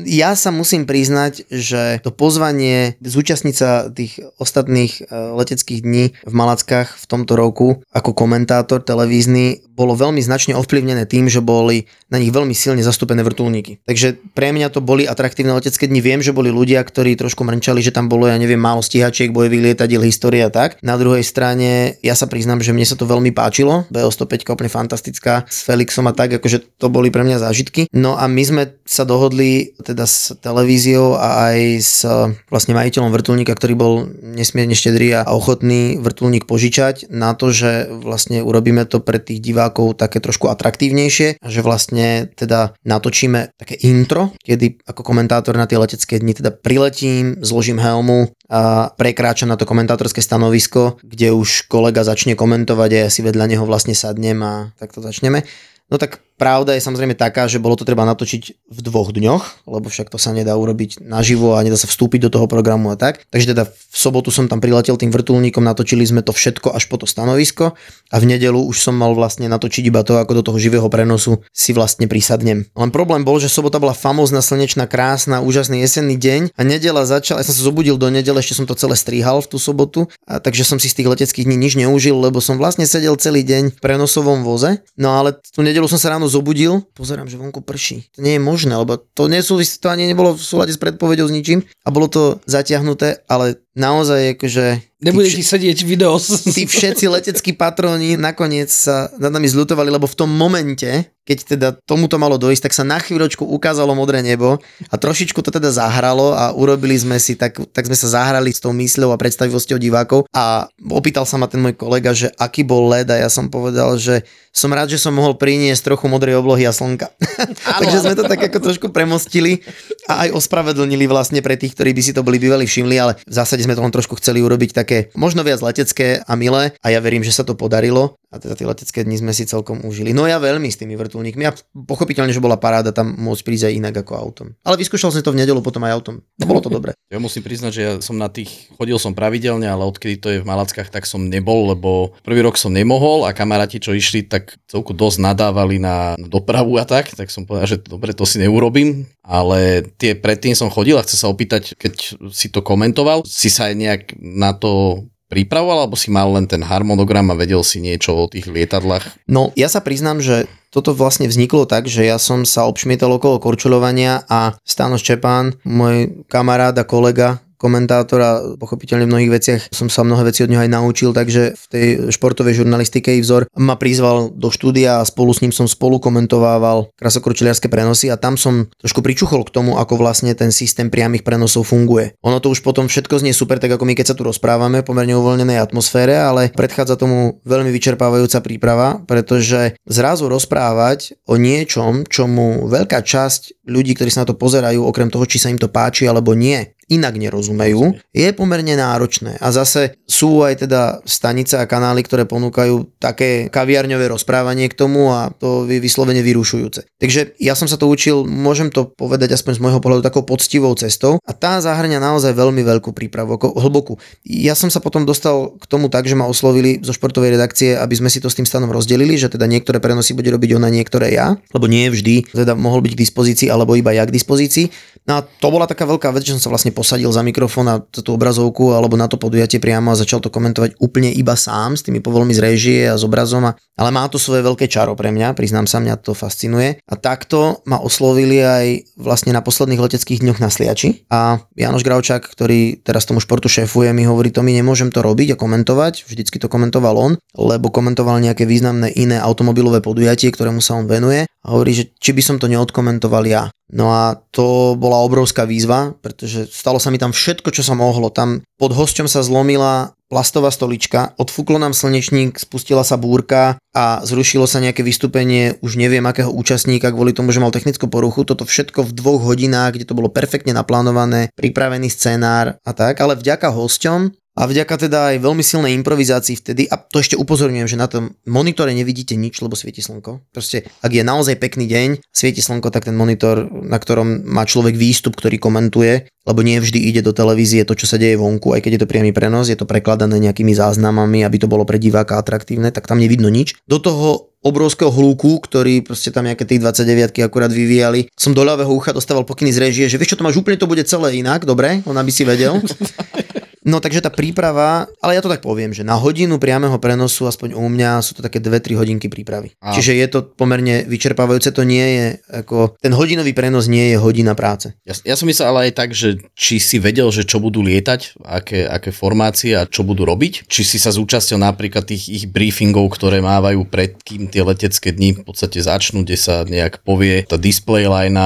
Ja 0.08 0.34
sa 0.40 0.50
musím 0.50 0.88
priznať, 0.88 1.46
že 1.52 2.00
to 2.00 2.16
pozvanie 2.16 2.96
zúčastniť 3.04 3.56
sa 3.56 3.92
tých 3.92 4.24
ostatných 4.40 5.04
e, 5.04 5.12
leteckých 5.12 5.84
dní 5.84 6.16
v 6.24 6.34
Malackách 6.34 6.96
v 6.96 7.06
tomto 7.06 7.36
roku 7.36 7.84
ako 7.92 8.16
komentátor 8.16 8.80
televízny 8.82 9.62
bolo 9.82 9.98
veľmi 9.98 10.22
značne 10.22 10.54
ovplyvnené 10.54 11.10
tým, 11.10 11.26
že 11.26 11.42
boli 11.42 11.90
na 12.14 12.22
nich 12.22 12.30
veľmi 12.30 12.54
silne 12.54 12.86
zastúpené 12.86 13.26
vrtulníky. 13.26 13.82
Takže 13.90 14.22
pre 14.38 14.54
mňa 14.54 14.70
to 14.70 14.86
boli 14.86 15.10
atraktívne 15.10 15.58
letecké 15.58 15.90
dni. 15.90 16.06
Viem, 16.06 16.22
že 16.22 16.30
boli 16.30 16.54
ľudia, 16.54 16.86
ktorí 16.86 17.18
trošku 17.18 17.42
mrnčali, 17.42 17.82
že 17.82 17.90
tam 17.90 18.06
bolo, 18.06 18.30
ja 18.30 18.38
neviem, 18.38 18.62
málo 18.62 18.86
stíhačiek, 18.86 19.34
bojových 19.34 19.74
lietadiel, 19.74 20.06
história 20.06 20.46
a 20.46 20.54
tak. 20.54 20.78
Na 20.86 21.02
druhej 21.02 21.26
strane, 21.26 21.98
ja 22.06 22.14
sa 22.14 22.30
priznám, 22.30 22.62
že 22.62 22.78
mne 22.78 22.86
sa 22.86 22.94
to 22.94 23.10
veľmi 23.10 23.34
páčilo. 23.34 23.90
BO105 23.90 24.46
úplne 24.52 24.70
fantastická 24.70 25.48
s 25.48 25.66
Felixom 25.66 26.06
a 26.06 26.14
tak, 26.14 26.38
akože 26.38 26.78
to 26.78 26.92
boli 26.92 27.08
pre 27.10 27.24
mňa 27.24 27.42
zážitky. 27.42 27.88
No 27.96 28.20
a 28.20 28.28
my 28.28 28.44
sme 28.44 28.64
sa 28.84 29.08
dohodli 29.08 29.72
teda 29.80 30.04
s 30.04 30.36
televíziou 30.44 31.16
a 31.16 31.56
aj 31.56 31.60
s 31.80 32.04
vlastne 32.52 32.76
majiteľom 32.76 33.16
vrtulníka, 33.16 33.56
ktorý 33.56 33.74
bol 33.80 33.94
nesmierne 34.20 34.76
štedrý 34.76 35.24
a 35.24 35.32
ochotný 35.32 35.96
vrtulník 36.04 36.44
požičať 36.44 37.08
na 37.08 37.32
to, 37.32 37.56
že 37.56 37.88
vlastne 37.88 38.44
urobíme 38.44 38.84
to 38.84 39.00
pre 39.00 39.16
tých 39.24 39.40
divákov 39.40 39.71
také 39.96 40.20
trošku 40.20 40.52
atraktívnejšie 40.52 41.40
že 41.52 41.62
vlastne 41.62 42.32
teda 42.34 42.74
natočíme 42.88 43.56
také 43.60 43.76
intro, 43.86 44.32
kedy 44.42 44.82
ako 44.88 45.02
komentátor 45.04 45.54
na 45.60 45.68
tie 45.68 45.78
letecké 45.78 46.18
dni 46.18 46.34
teda 46.34 46.52
priletím, 46.56 47.38
zložím 47.44 47.78
helmu 47.78 48.32
a 48.48 48.92
prekráčam 48.96 49.52
na 49.52 49.60
to 49.60 49.68
komentátorské 49.68 50.24
stanovisko, 50.24 51.00
kde 51.04 51.36
už 51.36 51.68
kolega 51.68 52.08
začne 52.08 52.34
komentovať 52.40 52.90
a 52.96 53.02
ja 53.06 53.10
si 53.12 53.22
vedľa 53.22 53.46
neho 53.52 53.66
vlastne 53.68 53.94
sadnem 53.94 54.40
a 54.42 54.54
takto 54.80 55.04
začneme. 55.04 55.44
No 55.92 56.00
tak 56.00 56.24
pravda 56.42 56.74
je 56.74 56.82
samozrejme 56.82 57.14
taká, 57.14 57.46
že 57.46 57.62
bolo 57.62 57.78
to 57.78 57.86
treba 57.86 58.02
natočiť 58.10 58.66
v 58.66 58.80
dvoch 58.82 59.14
dňoch, 59.14 59.70
lebo 59.70 59.86
však 59.94 60.10
to 60.10 60.18
sa 60.18 60.34
nedá 60.34 60.58
urobiť 60.58 60.98
naživo 61.06 61.54
a 61.54 61.62
nedá 61.62 61.78
sa 61.78 61.86
vstúpiť 61.86 62.26
do 62.26 62.34
toho 62.34 62.50
programu 62.50 62.90
a 62.90 62.98
tak. 62.98 63.30
Takže 63.30 63.54
teda 63.54 63.70
v 63.70 63.96
sobotu 63.96 64.34
som 64.34 64.50
tam 64.50 64.58
priletel 64.58 64.98
tým 64.98 65.14
vrtulníkom, 65.14 65.62
natočili 65.62 66.02
sme 66.02 66.26
to 66.26 66.34
všetko 66.34 66.74
až 66.74 66.90
po 66.90 66.98
to 66.98 67.06
stanovisko 67.06 67.78
a 68.10 68.16
v 68.18 68.26
nedelu 68.26 68.58
už 68.58 68.82
som 68.82 68.98
mal 68.98 69.14
vlastne 69.14 69.46
natočiť 69.46 69.86
iba 69.86 70.02
to, 70.02 70.18
ako 70.18 70.42
do 70.42 70.44
toho 70.50 70.58
živého 70.58 70.90
prenosu 70.90 71.46
si 71.54 71.78
vlastne 71.78 72.10
prisadnem. 72.10 72.66
Len 72.74 72.90
problém 72.90 73.22
bol, 73.22 73.38
že 73.38 73.46
sobota 73.46 73.78
bola 73.78 73.94
famózna, 73.94 74.42
slnečná, 74.42 74.90
krásna, 74.90 75.46
úžasný 75.46 75.86
jesenný 75.86 76.18
deň 76.18 76.58
a 76.58 76.62
nedela 76.66 77.06
začala, 77.06 77.46
ja 77.46 77.46
som 77.46 77.54
sa 77.54 77.70
zobudil 77.70 78.02
do 78.02 78.10
nedele, 78.10 78.42
ešte 78.42 78.58
som 78.58 78.66
to 78.66 78.74
celé 78.74 78.98
strihal 78.98 79.46
v 79.46 79.48
tú 79.54 79.62
sobotu, 79.62 80.10
a 80.26 80.42
takže 80.42 80.66
som 80.66 80.82
si 80.82 80.90
z 80.90 80.98
tých 80.98 81.12
leteckých 81.12 81.46
dní 81.46 81.60
nič 81.60 81.78
neužil, 81.78 82.18
lebo 82.18 82.42
som 82.42 82.58
vlastne 82.58 82.90
sedel 82.90 83.14
celý 83.22 83.46
deň 83.46 83.78
v 83.78 83.82
prenosovom 83.84 84.42
voze. 84.42 84.82
No 84.98 85.20
ale 85.20 85.38
tú 85.38 85.62
nedelu 85.62 85.86
som 85.86 86.00
sa 86.00 86.16
ráno 86.16 86.31
zobudil, 86.32 86.88
pozerám, 86.96 87.28
že 87.28 87.36
vonku 87.36 87.60
prší. 87.60 88.08
To 88.16 88.24
nie 88.24 88.40
je 88.40 88.42
možné, 88.42 88.72
lebo 88.72 88.96
to 88.96 89.28
nesúvisí, 89.28 89.76
to 89.84 89.92
ani 89.92 90.08
nebolo 90.08 90.40
v 90.40 90.40
súlade 90.40 90.72
s 90.72 90.80
predpovedou 90.80 91.28
s 91.28 91.36
ničím 91.36 91.68
a 91.84 91.92
bolo 91.92 92.08
to 92.08 92.40
zatiahnuté, 92.48 93.28
ale 93.28 93.60
naozaj 93.78 94.36
akože... 94.38 94.66
Nebude 95.02 95.34
ti 95.34 95.42
sedieť 95.42 95.82
video. 95.82 96.22
tí 96.56 96.70
všetci 96.70 97.10
leteckí 97.10 97.58
patróni 97.58 98.22
nakoniec 98.22 98.70
sa 98.70 99.10
nad 99.18 99.34
nami 99.34 99.50
zľutovali, 99.50 99.90
lebo 99.90 100.06
v 100.06 100.14
tom 100.14 100.30
momente, 100.30 101.10
keď 101.26 101.38
teda 101.58 101.68
tomuto 101.90 102.22
malo 102.22 102.38
dojsť, 102.38 102.70
tak 102.70 102.78
sa 102.78 102.86
na 102.86 103.02
chvíľočku 103.02 103.42
ukázalo 103.42 103.98
modré 103.98 104.22
nebo 104.22 104.62
a 104.62 104.96
trošičku 105.02 105.42
to 105.42 105.50
teda 105.50 105.74
zahralo 105.74 106.38
a 106.38 106.54
urobili 106.54 106.94
sme 106.94 107.18
si, 107.18 107.34
tak, 107.34 107.58
tak 107.74 107.90
sme 107.90 107.98
sa 107.98 108.22
zahrali 108.22 108.54
s 108.54 108.62
tou 108.62 108.70
mysľou 108.78 109.10
a 109.10 109.18
predstavivosťou 109.18 109.82
divákov 109.82 110.30
a 110.30 110.70
opýtal 110.94 111.26
sa 111.26 111.42
ma 111.42 111.50
ten 111.50 111.66
môj 111.66 111.74
kolega, 111.74 112.14
že 112.14 112.30
aký 112.38 112.62
bol 112.62 112.86
led 112.86 113.10
a 113.10 113.26
ja 113.26 113.30
som 113.34 113.50
povedal, 113.50 113.98
že 113.98 114.22
som 114.54 114.70
rád, 114.70 114.92
že 114.92 115.00
som 115.00 115.16
mohol 115.16 115.40
priniesť 115.40 115.96
trochu 115.96 116.12
modrej 116.12 116.38
oblohy 116.38 116.68
a 116.68 116.76
slnka. 116.76 117.10
Takže 117.82 118.04
sme 118.04 118.14
to 118.20 118.28
tak 118.28 118.52
ako 118.52 118.58
trošku 118.60 118.88
premostili 118.92 119.64
a 120.12 120.28
aj 120.28 120.36
ospravedlnili 120.36 121.08
vlastne 121.08 121.40
pre 121.40 121.56
tých, 121.56 121.74
ktorí 121.74 121.96
by 121.96 122.02
si 122.04 122.12
to 122.12 122.22
boli 122.22 122.38
bývali 122.38 122.68
všimli, 122.68 122.96
ale 123.00 123.16
v 123.24 123.34
zásade 123.34 123.61
sme 123.64 123.78
to 123.78 123.84
len 123.86 123.94
trošku 123.94 124.18
chceli 124.18 124.42
urobiť 124.42 124.72
také 124.74 124.98
možno 125.14 125.46
viac 125.46 125.62
letecké 125.62 126.22
a 126.26 126.34
milé 126.36 126.74
a 126.82 126.88
ja 126.90 127.00
verím, 127.00 127.22
že 127.22 127.34
sa 127.34 127.46
to 127.46 127.54
podarilo 127.54 128.18
a 128.32 128.40
teda 128.40 128.56
tie 128.56 128.64
letecké 128.64 129.00
dni 129.04 129.20
sme 129.20 129.36
si 129.36 129.44
celkom 129.44 129.84
užili. 129.84 130.16
No 130.16 130.24
ja 130.24 130.40
veľmi 130.40 130.72
s 130.72 130.80
tými 130.80 130.96
vrtulníkmi 130.96 131.44
a 131.44 131.52
pochopiteľne, 131.76 132.32
že 132.32 132.40
bola 132.40 132.56
paráda 132.56 132.96
tam 132.96 133.12
môcť 133.20 133.44
prísť 133.44 133.66
aj 133.68 133.74
inak 133.76 133.96
ako 134.08 134.14
autom. 134.16 134.48
Ale 134.64 134.80
vyskúšal 134.80 135.12
som 135.12 135.20
to 135.20 135.36
v 135.36 135.44
nedelu 135.44 135.60
potom 135.60 135.84
aj 135.84 135.92
autom. 136.00 136.16
No, 136.40 136.46
bolo 136.48 136.64
to 136.64 136.72
dobre. 136.72 136.96
Ja 137.12 137.20
musím 137.20 137.44
priznať, 137.44 137.72
že 137.76 137.82
ja 137.84 137.94
som 138.00 138.16
na 138.16 138.32
tých, 138.32 138.72
chodil 138.80 138.96
som 138.96 139.12
pravidelne, 139.12 139.68
ale 139.68 139.84
odkedy 139.84 140.16
to 140.16 140.32
je 140.32 140.40
v 140.40 140.48
Malackách, 140.48 140.88
tak 140.88 141.04
som 141.04 141.28
nebol, 141.28 141.76
lebo 141.76 142.16
prvý 142.24 142.40
rok 142.40 142.56
som 142.56 142.72
nemohol 142.72 143.28
a 143.28 143.36
kamaráti, 143.36 143.84
čo 143.84 143.92
išli, 143.92 144.24
tak 144.24 144.56
celku 144.72 144.96
dosť 144.96 145.20
nadávali 145.20 145.84
na 145.84 146.16
dopravu 146.16 146.80
a 146.80 146.88
tak, 146.88 147.12
tak 147.12 147.28
som 147.28 147.44
povedal, 147.44 147.68
že 147.68 147.84
dobre, 147.84 148.16
to 148.16 148.24
si 148.24 148.40
neurobím, 148.40 149.12
ale 149.22 149.86
tie 150.02 150.18
predtým 150.18 150.58
som 150.58 150.74
chodil 150.74 150.98
a 150.98 151.06
chcem 151.06 151.18
sa 151.18 151.32
opýtať, 151.32 151.78
keď 151.78 151.94
si 152.34 152.48
to 152.50 152.66
komentoval, 152.66 153.22
si 153.26 153.54
sa 153.54 153.70
aj 153.70 153.76
nejak 153.78 154.02
na 154.18 154.58
to 154.58 155.06
pripravoval, 155.32 155.88
alebo 155.88 155.96
si 155.96 156.12
mal 156.12 156.28
len 156.36 156.44
ten 156.44 156.60
harmonogram 156.60 157.32
a 157.32 157.40
vedel 157.40 157.64
si 157.64 157.80
niečo 157.80 158.12
o 158.12 158.28
tých 158.28 158.52
lietadlách? 158.52 159.32
No, 159.32 159.56
ja 159.56 159.72
sa 159.72 159.80
priznám, 159.80 160.20
že 160.20 160.52
toto 160.72 160.92
vlastne 160.92 161.32
vzniklo 161.32 161.64
tak, 161.64 161.88
že 161.88 162.04
ja 162.04 162.20
som 162.20 162.44
sa 162.44 162.68
obšmietal 162.68 163.08
okolo 163.16 163.40
korčuľovania 163.40 164.28
a 164.28 164.60
Stano 164.68 165.00
Ščepán, 165.00 165.56
môj 165.64 166.28
kamarát 166.28 166.76
a 166.76 166.84
kolega, 166.84 167.40
komentátor 167.62 168.20
a 168.20 168.32
pochopiteľne 168.58 169.06
v 169.06 169.12
mnohých 169.14 169.34
veciach 169.38 169.62
som 169.70 169.86
sa 169.86 170.02
mnohé 170.02 170.34
veci 170.34 170.42
od 170.42 170.50
neho 170.50 170.66
aj 170.66 170.74
naučil, 170.74 171.14
takže 171.14 171.54
v 171.54 171.66
tej 171.70 171.86
športovej 172.10 172.66
žurnalistike 172.66 173.14
i 173.14 173.22
vzor 173.22 173.46
ma 173.62 173.78
prizval 173.78 174.34
do 174.34 174.50
štúdia 174.50 174.98
a 174.98 175.06
spolu 175.06 175.30
s 175.30 175.46
ním 175.46 175.54
som 175.54 175.70
spolu 175.70 176.02
komentovával 176.02 176.90
krasokročiliarské 176.98 177.70
prenosy 177.70 178.10
a 178.10 178.18
tam 178.18 178.34
som 178.34 178.66
trošku 178.82 179.06
pričuchol 179.06 179.46
k 179.46 179.54
tomu, 179.54 179.78
ako 179.78 180.02
vlastne 180.02 180.34
ten 180.34 180.50
systém 180.50 180.90
priamých 180.90 181.22
prenosov 181.22 181.70
funguje. 181.70 182.18
Ono 182.26 182.42
to 182.42 182.50
už 182.50 182.66
potom 182.66 182.90
všetko 182.90 183.22
znie 183.22 183.38
super, 183.38 183.62
tak 183.62 183.78
ako 183.78 183.86
my 183.86 183.94
keď 183.94 184.12
sa 184.12 184.18
tu 184.18 184.26
rozprávame, 184.26 184.82
pomerne 184.82 185.14
uvoľnenej 185.14 185.62
atmosfére, 185.62 186.18
ale 186.18 186.50
predchádza 186.50 186.98
tomu 186.98 187.44
veľmi 187.46 187.70
vyčerpávajúca 187.70 188.42
príprava, 188.42 189.04
pretože 189.06 189.78
zrazu 189.86 190.26
rozprávať 190.26 191.20
o 191.30 191.38
niečom, 191.38 192.08
čomu 192.10 192.66
veľká 192.72 193.04
časť 193.04 193.68
ľudí, 193.68 193.94
ktorí 193.94 194.10
sa 194.10 194.24
na 194.26 194.30
to 194.32 194.40
pozerajú, 194.40 194.82
okrem 194.88 195.12
toho, 195.12 195.28
či 195.28 195.38
sa 195.38 195.52
im 195.52 195.60
to 195.60 195.70
páči 195.70 196.08
alebo 196.08 196.34
nie, 196.34 196.74
inak 196.92 197.16
nerozumejú, 197.16 197.96
je 198.12 198.30
pomerne 198.36 198.76
náročné. 198.76 199.40
A 199.40 199.56
zase 199.56 199.96
sú 200.04 200.44
aj 200.44 200.68
teda 200.68 201.00
stanice 201.08 201.56
a 201.56 201.64
kanály, 201.64 202.04
ktoré 202.04 202.28
ponúkajú 202.28 203.00
také 203.00 203.48
kaviarňové 203.48 204.12
rozprávanie 204.12 204.68
k 204.68 204.76
tomu 204.76 205.08
a 205.08 205.32
to 205.32 205.64
je 205.72 205.80
vyslovene 205.80 206.20
vyrušujúce. 206.20 206.84
Takže 207.00 207.40
ja 207.40 207.56
som 207.56 207.72
sa 207.72 207.80
to 207.80 207.88
učil, 207.88 208.28
môžem 208.28 208.68
to 208.68 208.92
povedať 208.92 209.40
aspoň 209.40 209.58
z 209.58 209.64
môjho 209.64 209.80
pohľadu 209.80 210.04
takou 210.04 210.28
poctivou 210.28 210.76
cestou 210.76 211.18
a 211.24 211.32
tá 211.32 211.64
zahrňa 211.64 212.04
naozaj 212.04 212.36
veľmi 212.36 212.60
veľkú 212.60 212.92
prípravu, 212.92 213.40
ako 213.40 213.56
hlbokú. 213.56 213.94
Ja 214.28 214.54
som 214.54 214.68
sa 214.68 214.84
potom 214.84 215.08
dostal 215.08 215.56
k 215.56 215.66
tomu 215.72 215.88
tak, 215.88 216.12
že 216.12 216.20
ma 216.20 216.28
oslovili 216.28 216.84
zo 216.84 216.92
športovej 216.92 217.40
redakcie, 217.40 217.80
aby 217.80 217.96
sme 217.96 218.12
si 218.12 218.20
to 218.20 218.28
s 218.28 218.36
tým 218.36 218.46
stanom 218.46 218.68
rozdelili, 218.68 219.16
že 219.16 219.32
teda 219.32 219.48
niektoré 219.48 219.80
prenosy 219.80 220.12
bude 220.12 220.28
robiť 220.28 220.60
ona, 220.60 220.68
niektoré 220.68 221.16
ja, 221.16 221.40
lebo 221.56 221.72
nie 221.72 221.88
vždy 221.88 222.36
teda 222.36 222.60
mohol 222.60 222.84
byť 222.84 222.94
k 223.00 223.02
dispozícii 223.08 223.48
alebo 223.48 223.80
iba 223.80 223.96
ja 223.96 224.04
k 224.04 224.12
dispozícii. 224.12 224.68
No 225.08 225.18
a 225.18 225.26
to 225.26 225.48
bola 225.50 225.66
taká 225.66 225.88
veľká 225.88 226.14
vec, 226.14 226.28
že 226.28 226.38
som 226.38 226.44
sa 226.44 226.52
vlastne 226.52 226.76
posadil 226.82 227.14
za 227.14 227.22
mikrofón 227.22 227.70
na 227.70 227.78
tú 227.78 228.18
obrazovku 228.18 228.74
alebo 228.74 228.98
na 228.98 229.06
to 229.06 229.22
podujatie 229.22 229.62
priamo 229.62 229.94
a 229.94 230.00
začal 230.02 230.18
to 230.18 230.34
komentovať 230.34 230.82
úplne 230.82 231.14
iba 231.14 231.38
sám 231.38 231.78
s 231.78 231.86
tými 231.86 232.02
povolmi 232.02 232.34
z 232.34 232.42
režie 232.42 232.80
a 232.90 232.98
s 232.98 233.06
obrazom. 233.06 233.46
A, 233.46 233.54
ale 233.78 233.94
má 233.94 234.10
to 234.10 234.18
svoje 234.18 234.42
veľké 234.42 234.66
čaro 234.66 234.98
pre 234.98 235.14
mňa, 235.14 235.38
priznám 235.38 235.70
sa, 235.70 235.78
mňa 235.78 236.02
to 236.02 236.18
fascinuje. 236.18 236.82
A 236.90 236.98
takto 236.98 237.62
ma 237.70 237.78
oslovili 237.78 238.42
aj 238.42 238.98
vlastne 238.98 239.30
na 239.30 239.46
posledných 239.46 239.78
leteckých 239.78 240.26
dňoch 240.26 240.42
na 240.42 240.50
Sliači. 240.50 241.06
A 241.14 241.46
Janoš 241.54 241.86
Gravčák, 241.86 242.26
ktorý 242.26 242.82
teraz 242.82 243.06
tomu 243.06 243.22
športu 243.22 243.46
šéfuje, 243.46 243.94
mi 243.94 244.10
hovorí, 244.10 244.34
to 244.34 244.42
my 244.42 244.50
nemôžem 244.50 244.90
to 244.90 245.06
robiť 245.06 245.38
a 245.38 245.40
komentovať. 245.40 246.10
Vždycky 246.10 246.42
to 246.42 246.50
komentoval 246.50 246.98
on, 246.98 247.12
lebo 247.38 247.70
komentoval 247.70 248.18
nejaké 248.18 248.50
významné 248.50 248.90
iné 248.98 249.22
automobilové 249.22 249.86
podujatie, 249.86 250.34
ktorému 250.34 250.66
sa 250.66 250.82
on 250.82 250.90
venuje. 250.90 251.30
A 251.42 251.58
hovorí, 251.58 251.74
že 251.74 251.90
či 251.98 252.14
by 252.14 252.22
som 252.22 252.38
to 252.38 252.46
neodkomentoval 252.46 253.26
ja. 253.26 253.50
No 253.72 253.90
a 253.90 254.20
to 254.36 254.76
bola 254.76 255.02
obrovská 255.02 255.48
výzva, 255.48 255.96
pretože 256.04 256.52
stalo 256.52 256.78
sa 256.78 256.92
mi 256.92 257.00
tam 257.00 257.16
všetko, 257.16 257.50
čo 257.56 257.64
sa 257.64 257.74
mohlo. 257.74 258.12
Tam 258.12 258.44
pod 258.60 258.76
hosťom 258.76 259.08
sa 259.08 259.24
zlomila 259.24 259.96
plastová 260.12 260.52
stolička, 260.52 261.16
odfúklo 261.16 261.56
nám 261.56 261.72
slnečník, 261.72 262.36
spustila 262.36 262.84
sa 262.84 263.00
búrka 263.00 263.56
a 263.72 264.04
zrušilo 264.04 264.44
sa 264.44 264.60
nejaké 264.60 264.84
vystúpenie 264.84 265.56
už 265.64 265.80
neviem 265.80 266.04
akého 266.04 266.28
účastníka 266.28 266.92
kvôli 266.92 267.16
tomu, 267.16 267.32
že 267.32 267.40
mal 267.40 267.56
technickú 267.56 267.88
poruchu. 267.88 268.28
Toto 268.28 268.44
všetko 268.44 268.92
v 268.92 268.92
dvoch 268.92 269.24
hodinách, 269.24 269.80
kde 269.80 269.88
to 269.88 269.96
bolo 269.96 270.12
perfektne 270.12 270.52
naplánované, 270.52 271.32
pripravený 271.40 271.88
scenár 271.88 272.60
a 272.60 272.72
tak, 272.76 273.00
ale 273.00 273.16
vďaka 273.16 273.56
hosťom 273.56 274.21
a 274.32 274.48
vďaka 274.48 274.88
teda 274.88 275.00
aj 275.12 275.18
veľmi 275.20 275.44
silnej 275.44 275.76
improvizácii 275.76 276.40
vtedy, 276.40 276.64
a 276.72 276.80
to 276.80 277.04
ešte 277.04 277.20
upozorňujem, 277.20 277.68
že 277.68 277.76
na 277.76 277.92
tom 277.92 278.16
monitore 278.24 278.72
nevidíte 278.72 279.20
nič, 279.20 279.44
lebo 279.44 279.60
svieti 279.60 279.84
slnko. 279.84 280.32
Proste, 280.32 280.72
ak 280.80 280.92
je 280.92 281.04
naozaj 281.04 281.36
pekný 281.36 281.68
deň, 281.68 281.88
svieti 282.16 282.40
slnko, 282.40 282.72
tak 282.72 282.88
ten 282.88 282.96
monitor, 282.96 283.52
na 283.52 283.76
ktorom 283.76 284.24
má 284.24 284.48
človek 284.48 284.80
výstup, 284.80 285.20
ktorý 285.20 285.36
komentuje, 285.36 286.08
lebo 286.24 286.40
nie 286.48 286.64
vždy 286.64 286.80
ide 286.80 287.02
do 287.04 287.12
televízie 287.12 287.68
to, 287.68 287.76
čo 287.76 287.90
sa 287.92 288.00
deje 288.00 288.16
vonku, 288.16 288.56
aj 288.56 288.64
keď 288.64 288.72
je 288.78 288.82
to 288.86 288.92
priamy 288.92 289.12
prenos, 289.12 289.52
je 289.52 289.58
to 289.60 289.68
prekladané 289.68 290.16
nejakými 290.22 290.56
záznamami, 290.56 291.28
aby 291.28 291.38
to 291.42 291.52
bolo 291.52 291.68
pre 291.68 291.82
diváka 291.82 292.16
atraktívne, 292.16 292.72
tak 292.72 292.88
tam 292.88 293.04
nevidno 293.04 293.28
nič. 293.28 293.60
Do 293.68 293.84
toho 293.84 294.32
obrovského 294.42 294.90
hluku, 294.90 295.38
ktorý 295.38 295.86
proste 295.86 296.10
tam 296.10 296.26
nejaké 296.26 296.50
tých 296.50 296.62
29 296.66 297.22
akurát 297.22 297.54
vyvíjali. 297.54 298.10
Som 298.18 298.34
do 298.34 298.42
ľavého 298.42 298.74
ucha 298.74 298.90
dostával 298.90 299.22
pokyny 299.22 299.54
z 299.54 299.62
režie, 299.62 299.86
že 299.86 300.02
vieš 300.02 300.14
čo, 300.14 300.18
to 300.18 300.26
máš 300.26 300.42
úplne 300.42 300.58
to 300.58 300.66
bude 300.66 300.82
celé 300.90 301.22
inak, 301.22 301.46
dobre, 301.46 301.86
ona 301.86 302.02
by 302.02 302.10
si 302.10 302.26
vedel. 302.26 302.58
No 303.62 303.78
takže 303.78 304.02
tá 304.02 304.10
príprava, 304.10 304.90
ale 305.06 305.14
ja 305.14 305.22
to 305.22 305.30
tak 305.30 305.46
poviem, 305.46 305.70
že 305.70 305.86
na 305.86 305.94
hodinu 305.94 306.42
priameho 306.42 306.82
prenosu, 306.82 307.30
aspoň 307.30 307.54
u 307.54 307.70
mňa, 307.70 308.02
sú 308.02 308.18
to 308.18 308.26
také 308.26 308.42
2-3 308.42 308.74
hodinky 308.74 309.06
prípravy. 309.06 309.54
A. 309.62 309.70
Čiže 309.70 309.94
je 310.02 310.08
to 310.10 310.20
pomerne 310.26 310.82
vyčerpávajúce, 310.90 311.54
to 311.54 311.62
nie 311.62 311.86
je 311.86 312.06
ako, 312.42 312.74
ten 312.82 312.90
hodinový 312.90 313.38
prenos 313.38 313.70
nie 313.70 313.94
je 313.94 314.02
hodina 314.02 314.34
práce. 314.34 314.74
Ja, 314.82 314.98
ja 315.06 315.14
som 315.14 315.30
myslel 315.30 315.46
ale 315.46 315.60
aj 315.70 315.74
tak, 315.78 315.94
že 315.94 316.18
či 316.34 316.58
si 316.58 316.82
vedel, 316.82 317.06
že 317.14 317.22
čo 317.22 317.38
budú 317.38 317.62
lietať, 317.62 318.18
aké, 318.26 318.66
aké 318.66 318.90
formácie 318.90 319.54
a 319.54 319.70
čo 319.70 319.86
budú 319.86 320.10
robiť, 320.10 320.50
či 320.50 320.66
si 320.66 320.82
sa 320.82 320.90
zúčastil 320.90 321.38
napríklad 321.38 321.86
tých 321.86 322.10
ich 322.10 322.26
briefingov, 322.26 322.98
ktoré 322.98 323.22
mávajú 323.22 323.70
pred 323.70 323.94
kým 324.02 324.26
tie 324.26 324.42
letecké 324.42 324.90
dni 324.90 325.22
v 325.22 325.30
podstate 325.30 325.62
začnú, 325.62 326.02
kde 326.02 326.18
sa 326.18 326.42
nejak 326.50 326.82
povie 326.82 327.22
tá 327.30 327.38
display 327.38 327.86
line 327.86 328.18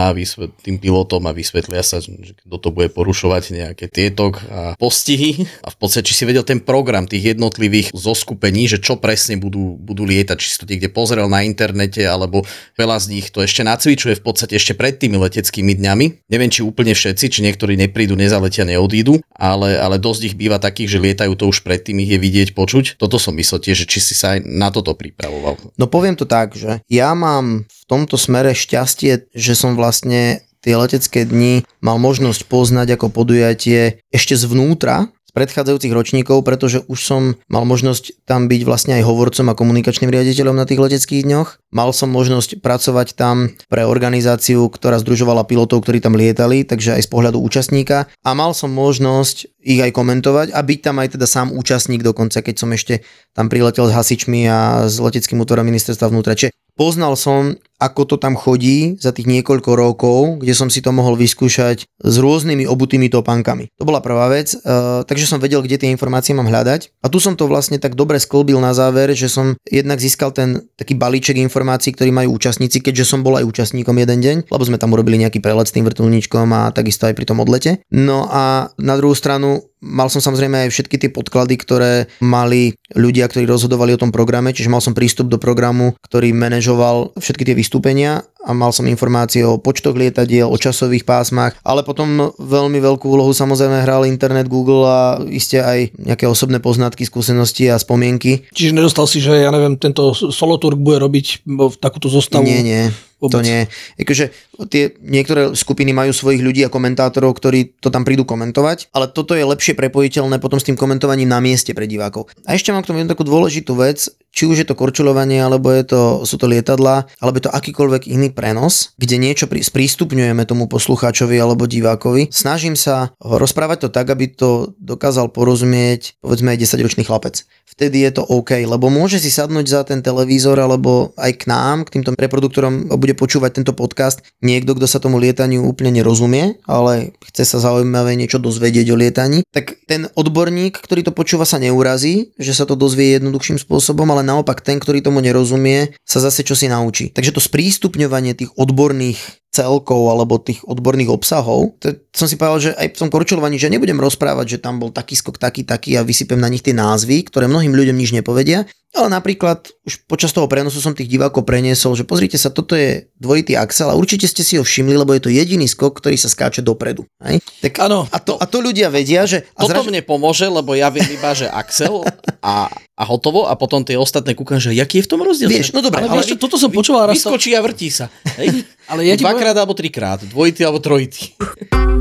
tým 0.64 0.80
pilotom 0.80 1.28
a 1.28 1.36
vysvetlia 1.36 1.84
sa, 1.84 2.00
že 2.00 2.40
kto 2.48 2.56
to 2.56 2.70
bude 2.72 2.96
porušovať 2.96 3.44
nejaké 3.52 3.92
tietok 3.92 4.40
a 4.48 4.80
postihy 4.80 5.25
knihy 5.26 5.50
a 5.66 5.74
v 5.74 5.78
podstate, 5.82 6.06
či 6.06 6.14
si 6.14 6.24
vedel 6.30 6.46
ten 6.46 6.62
program 6.62 7.10
tých 7.10 7.34
jednotlivých 7.34 7.90
zoskupení, 7.98 8.70
že 8.70 8.78
čo 8.78 9.02
presne 9.02 9.42
budú, 9.42 9.74
budú 9.82 10.06
lietať, 10.06 10.38
či 10.38 10.48
si 10.54 10.58
to 10.62 10.70
niekde 10.70 10.94
pozrel 10.94 11.26
na 11.26 11.42
internete, 11.42 12.06
alebo 12.06 12.46
veľa 12.78 13.02
z 13.02 13.06
nich 13.18 13.34
to 13.34 13.42
ešte 13.42 13.66
nacvičuje 13.66 14.22
v 14.22 14.24
podstate 14.24 14.54
ešte 14.54 14.78
pred 14.78 15.02
tými 15.02 15.18
leteckými 15.18 15.74
dňami. 15.74 16.30
Neviem, 16.30 16.54
či 16.54 16.62
úplne 16.62 16.94
všetci, 16.94 17.26
či 17.34 17.40
niektorí 17.42 17.74
neprídu, 17.74 18.14
nezaletia, 18.14 18.70
neodídu, 18.70 19.18
ale, 19.34 19.82
ale 19.82 19.98
dosť 19.98 20.22
ich 20.30 20.36
býva 20.38 20.62
takých, 20.62 21.00
že 21.00 21.04
lietajú 21.04 21.34
to 21.34 21.50
už 21.50 21.66
predtým, 21.66 21.98
ich 22.06 22.14
je 22.14 22.20
vidieť, 22.22 22.54
počuť. 22.54 23.02
Toto 23.02 23.18
som 23.18 23.34
myslel 23.34 23.66
tiež, 23.66 23.84
že 23.84 23.90
či 23.90 24.00
si 24.04 24.14
sa 24.14 24.38
aj 24.38 24.46
na 24.46 24.70
toto 24.70 24.94
pripravoval. 24.94 25.58
No 25.82 25.90
poviem 25.90 26.14
to 26.14 26.30
tak, 26.30 26.54
že 26.54 26.86
ja 26.86 27.18
mám 27.18 27.66
v 27.66 27.82
tomto 27.90 28.20
smere 28.20 28.54
šťastie, 28.54 29.34
že 29.34 29.54
som 29.58 29.74
vlastne 29.74 30.45
tie 30.66 30.74
letecké 30.74 31.30
dni 31.30 31.62
mal 31.86 32.02
možnosť 32.02 32.50
poznať 32.50 32.98
ako 32.98 33.14
podujatie 33.14 34.02
ešte 34.10 34.34
zvnútra, 34.34 35.14
predchádzajúcich 35.36 35.92
ročníkov, 35.92 36.48
pretože 36.48 36.80
už 36.88 37.00
som 37.04 37.22
mal 37.52 37.68
možnosť 37.68 38.24
tam 38.24 38.48
byť 38.48 38.62
vlastne 38.64 38.96
aj 38.96 39.04
hovorcom 39.04 39.52
a 39.52 39.58
komunikačným 39.60 40.08
riaditeľom 40.08 40.56
na 40.56 40.64
tých 40.64 40.80
leteckých 40.80 41.28
dňoch. 41.28 41.60
Mal 41.76 41.92
som 41.92 42.08
možnosť 42.08 42.64
pracovať 42.64 43.20
tam 43.20 43.52
pre 43.68 43.84
organizáciu, 43.84 44.72
ktorá 44.72 44.96
združovala 45.04 45.44
pilotov, 45.44 45.84
ktorí 45.84 46.00
tam 46.00 46.16
lietali, 46.16 46.64
takže 46.64 46.96
aj 46.96 47.04
z 47.04 47.10
pohľadu 47.12 47.44
účastníka. 47.44 48.08
A 48.24 48.32
mal 48.32 48.56
som 48.56 48.72
možnosť 48.72 49.52
ich 49.66 49.82
aj 49.82 49.92
komentovať 49.92 50.54
a 50.56 50.62
byť 50.62 50.80
tam 50.80 51.02
aj 51.02 51.18
teda 51.20 51.28
sám 51.28 51.52
účastník 51.52 52.06
dokonca, 52.06 52.40
keď 52.46 52.56
som 52.56 52.70
ešte 52.72 53.02
tam 53.34 53.50
priletel 53.50 53.90
s 53.90 53.96
hasičmi 53.98 54.48
a 54.48 54.86
s 54.88 55.02
leteckým 55.02 55.42
útvorom 55.42 55.66
ministerstva 55.66 56.14
vnútra. 56.14 56.38
Čiže 56.38 56.54
poznal 56.78 57.18
som, 57.18 57.58
ako 57.82 58.02
to 58.06 58.16
tam 58.22 58.38
chodí 58.38 58.96
za 59.02 59.10
tých 59.10 59.26
niekoľko 59.26 59.72
rokov, 59.74 60.20
kde 60.46 60.54
som 60.54 60.70
si 60.70 60.86
to 60.86 60.94
mohol 60.94 61.18
vyskúšať 61.18 61.90
s 61.90 62.16
rôznymi 62.22 62.70
obutými 62.70 63.10
topankami. 63.10 63.74
To 63.82 63.90
bola 63.90 64.06
prvá 64.06 64.30
vec, 64.30 64.54
uh, 64.54 65.02
takže 65.04 65.25
takže 65.26 65.42
som 65.42 65.42
vedel, 65.42 65.66
kde 65.66 65.82
tie 65.82 65.90
informácie 65.90 66.38
mám 66.38 66.46
hľadať. 66.46 67.02
A 67.02 67.10
tu 67.10 67.18
som 67.18 67.34
to 67.34 67.50
vlastne 67.50 67.82
tak 67.82 67.98
dobre 67.98 68.22
sklbil 68.22 68.62
na 68.62 68.78
záver, 68.78 69.10
že 69.18 69.26
som 69.26 69.58
jednak 69.66 69.98
získal 69.98 70.30
ten 70.30 70.70
taký 70.78 70.94
balíček 70.94 71.42
informácií, 71.42 71.98
ktorý 71.98 72.14
majú 72.14 72.38
účastníci, 72.38 72.78
keďže 72.78 73.10
som 73.10 73.26
bol 73.26 73.34
aj 73.42 73.50
účastníkom 73.50 73.98
jeden 73.98 74.22
deň, 74.22 74.36
lebo 74.54 74.62
sme 74.62 74.78
tam 74.78 74.94
urobili 74.94 75.18
nejaký 75.18 75.42
prelet 75.42 75.66
s 75.66 75.74
tým 75.74 75.82
vrtulníčkom 75.82 76.46
a 76.54 76.70
takisto 76.70 77.10
aj 77.10 77.18
pri 77.18 77.26
tom 77.26 77.42
odlete. 77.42 77.82
No 77.90 78.30
a 78.30 78.70
na 78.78 78.94
druhú 79.02 79.18
stranu 79.18 79.66
Mal 79.86 80.10
som 80.10 80.18
samozrejme 80.18 80.66
aj 80.66 80.74
všetky 80.74 80.98
tie 80.98 81.14
podklady, 81.14 81.62
ktoré 81.62 82.10
mali 82.18 82.74
ľudia, 82.98 83.30
ktorí 83.30 83.46
rozhodovali 83.46 83.94
o 83.94 84.02
tom 84.02 84.10
programe, 84.10 84.50
čiže 84.50 84.74
mal 84.74 84.82
som 84.82 84.98
prístup 84.98 85.30
do 85.30 85.38
programu, 85.38 85.94
ktorý 86.10 86.34
manažoval 86.34 87.14
všetky 87.22 87.46
tie 87.46 87.54
vystúpenia 87.54 88.26
a 88.46 88.54
mal 88.54 88.70
som 88.70 88.86
informácie 88.86 89.42
o 89.42 89.58
počtoch 89.58 89.98
lietadiel, 89.98 90.46
o 90.46 90.58
časových 90.58 91.06
pásmach, 91.06 91.58
ale 91.66 91.82
potom 91.82 92.30
veľmi 92.38 92.78
veľkú 92.78 93.10
úlohu 93.10 93.34
samozrejme 93.34 93.82
hral 93.82 94.06
internet, 94.06 94.46
Google 94.46 94.86
a 94.86 95.18
iste 95.26 95.58
aj 95.58 95.98
nejaké 95.98 96.30
osobné 96.30 96.62
poznatky, 96.62 97.06
skúsenosti 97.10 97.70
a 97.74 97.82
spomienky. 97.82 98.46
Čiže 98.54 98.78
nedostal 98.78 99.10
si, 99.10 99.18
že 99.18 99.42
ja 99.42 99.50
neviem, 99.50 99.82
tento 99.82 100.14
Soloturk 100.14 100.78
bude 100.78 101.02
robiť 101.02 101.46
takúto 101.82 102.06
zostavu? 102.06 102.46
Nie, 102.46 102.62
nie. 102.62 102.84
Vôbec. 103.26 103.42
To 103.42 103.46
nie. 103.46 103.66
Akože 103.98 104.32
tie 104.70 104.96
niektoré 105.02 105.52
skupiny 105.58 105.92
majú 105.92 106.14
svojich 106.14 106.42
ľudí 106.46 106.62
a 106.64 106.72
komentátorov, 106.72 107.36
ktorí 107.36 107.76
to 107.82 107.92
tam 107.92 108.08
prídu 108.08 108.24
komentovať, 108.24 108.94
ale 108.96 109.12
toto 109.12 109.36
je 109.36 109.44
lepšie 109.44 109.76
prepojiteľné 109.76 110.40
potom 110.40 110.62
s 110.62 110.68
tým 110.68 110.78
komentovaním 110.78 111.28
na 111.28 111.42
mieste 111.42 111.74
pre 111.74 111.90
divákov. 111.90 112.32
A 112.46 112.56
ešte 112.56 112.72
mám 112.72 112.86
k 112.86 112.94
tomu 112.94 113.02
jednu 113.02 113.12
takú 113.12 113.26
dôležitú 113.28 113.76
vec, 113.76 114.08
či 114.36 114.44
už 114.44 114.62
je 114.62 114.68
to 114.68 114.76
korčulovanie, 114.76 115.40
alebo 115.40 115.72
je 115.72 115.88
to, 115.88 116.02
sú 116.28 116.36
to 116.36 116.52
lietadla, 116.52 117.08
alebo 117.24 117.40
je 117.40 117.48
to 117.48 117.56
akýkoľvek 117.56 118.12
iný 118.12 118.36
prenos, 118.36 118.92
kde 119.00 119.16
niečo 119.16 119.48
pri, 119.48 119.64
sprístupňujeme 119.64 120.44
tomu 120.44 120.68
poslucháčovi 120.68 121.40
alebo 121.40 121.64
divákovi. 121.64 122.36
Snažím 122.36 122.76
sa 122.76 123.16
rozprávať 123.24 123.88
to 123.88 123.90
tak, 123.96 124.12
aby 124.12 124.28
to 124.28 124.76
dokázal 124.76 125.32
porozumieť 125.32 126.20
povedzme 126.20 126.52
aj 126.52 126.68
10-ročný 126.68 127.08
chlapec. 127.08 127.48
Vtedy 127.66 128.04
je 128.04 128.12
to 128.20 128.28
OK, 128.28 128.60
lebo 128.68 128.92
môže 128.92 129.24
si 129.24 129.32
sadnúť 129.32 129.66
za 129.72 129.82
ten 129.88 130.04
televízor 130.04 130.60
alebo 130.60 131.16
aj 131.16 131.32
k 131.40 131.44
nám, 131.48 131.88
k 131.88 132.00
týmto 132.00 132.12
reproduktorom 132.16 132.92
bude 133.00 133.15
počúvať 133.16 133.64
tento 133.64 133.74
podcast 133.74 134.22
niekto, 134.44 134.76
kto 134.76 134.86
sa 134.86 135.00
tomu 135.00 135.18
lietaniu 135.18 135.64
úplne 135.64 135.96
nerozumie, 135.96 136.60
ale 136.68 137.16
chce 137.32 137.48
sa 137.48 137.58
zaujímavé 137.64 138.20
niečo 138.20 138.38
dozvedieť 138.38 138.92
o 138.92 139.00
lietaní, 139.00 139.48
tak 139.50 139.80
ten 139.88 140.12
odborník, 140.14 140.78
ktorý 140.78 141.08
to 141.08 141.16
počúva, 141.16 141.48
sa 141.48 141.58
neurazí, 141.58 142.36
že 142.36 142.52
sa 142.52 142.68
to 142.68 142.76
dozvie 142.76 143.16
jednoduchším 143.16 143.58
spôsobom, 143.58 144.06
ale 144.12 144.28
naopak 144.28 144.60
ten, 144.60 144.78
ktorý 144.78 145.00
tomu 145.00 145.24
nerozumie, 145.24 145.96
sa 146.04 146.20
zase 146.20 146.44
čo 146.44 146.54
si 146.54 146.68
naučí. 146.68 147.10
Takže 147.10 147.36
to 147.36 147.42
sprístupňovanie 147.42 148.36
tých 148.36 148.52
odborných 148.60 149.45
celkov 149.56 150.12
alebo 150.12 150.36
tých 150.36 150.60
odborných 150.68 151.08
obsahov. 151.08 151.80
To 151.80 151.96
som 152.12 152.28
si 152.28 152.36
povedal, 152.36 152.60
že 152.60 152.72
aj 152.76 152.92
v 152.92 153.00
tom 153.00 153.10
korčulovaní, 153.10 153.56
že 153.56 153.72
nebudem 153.72 153.96
rozprávať, 153.96 154.60
že 154.60 154.62
tam 154.62 154.84
bol 154.84 154.92
taký 154.92 155.16
skok, 155.16 155.40
taký, 155.40 155.64
taký 155.64 155.96
a 155.96 156.04
vysypem 156.04 156.36
na 156.36 156.52
nich 156.52 156.60
tie 156.60 156.76
názvy, 156.76 157.32
ktoré 157.32 157.48
mnohým 157.48 157.72
ľuďom 157.72 157.96
nič 157.96 158.12
nepovedia, 158.12 158.68
ale 158.96 159.12
napríklad 159.12 159.68
už 159.84 160.08
počas 160.08 160.32
toho 160.32 160.48
prenosu 160.48 160.80
som 160.80 160.96
tých 160.96 161.12
divákov 161.12 161.44
preniesol, 161.44 162.00
že 162.00 162.08
pozrite 162.08 162.40
sa, 162.40 162.52
toto 162.52 162.80
je 162.80 163.12
dvojitý 163.20 163.60
axel 163.60 163.92
a 163.92 164.00
určite 164.00 164.24
ste 164.28 164.44
si 164.44 164.56
ho 164.56 164.64
všimli, 164.64 164.96
lebo 164.96 165.12
je 165.12 165.28
to 165.28 165.32
jediný 165.32 165.68
skok, 165.68 166.00
ktorý 166.00 166.16
sa 166.16 166.32
skáče 166.32 166.64
dopredu. 166.64 167.04
Hej? 167.20 167.44
Tak, 167.60 167.84
ano. 167.84 168.08
A, 168.12 168.18
to, 168.24 168.40
a 168.40 168.48
to 168.48 168.64
ľudia 168.64 168.88
vedia, 168.88 169.28
že... 169.28 169.44
A 169.60 169.68
Toto 169.68 169.84
zraž... 169.84 169.92
mne 169.92 170.00
pomôže, 170.04 170.48
lebo 170.48 170.76
ja 170.80 170.88
viem 170.88 171.08
iba, 171.12 171.36
že 171.36 171.52
axel 171.52 172.08
a, 172.40 172.72
a 172.96 173.04
hotovo 173.04 173.44
a 173.52 173.54
potom 173.60 173.84
tie 173.84 174.00
ostatné 174.00 174.32
kúkam, 174.32 174.56
že 174.56 174.72
jaký 174.72 175.04
je 175.04 175.06
v 175.06 175.10
tom 175.12 175.20
rozdiel. 175.20 175.52
Vieš, 175.52 175.76
no 175.76 175.84
dobre, 175.84 176.08
ale, 176.08 176.16
ale 176.16 176.24
vieš, 176.24 176.40
toto 176.40 176.56
som 176.56 176.72
počúval 176.72 177.12
raz. 177.12 177.20
Vyskočí 177.20 177.52
a 177.52 177.60
vrtí 177.60 177.92
sa. 177.92 178.08
Hej? 178.40 178.64
ale 178.88 179.04
ja 179.04 179.20
Dvakrát 179.20 179.52
poviem... 179.52 179.64
alebo 179.68 179.74
trikrát, 179.76 180.20
dvojitý 180.24 180.64
alebo 180.64 180.80
trojitý. 180.80 181.36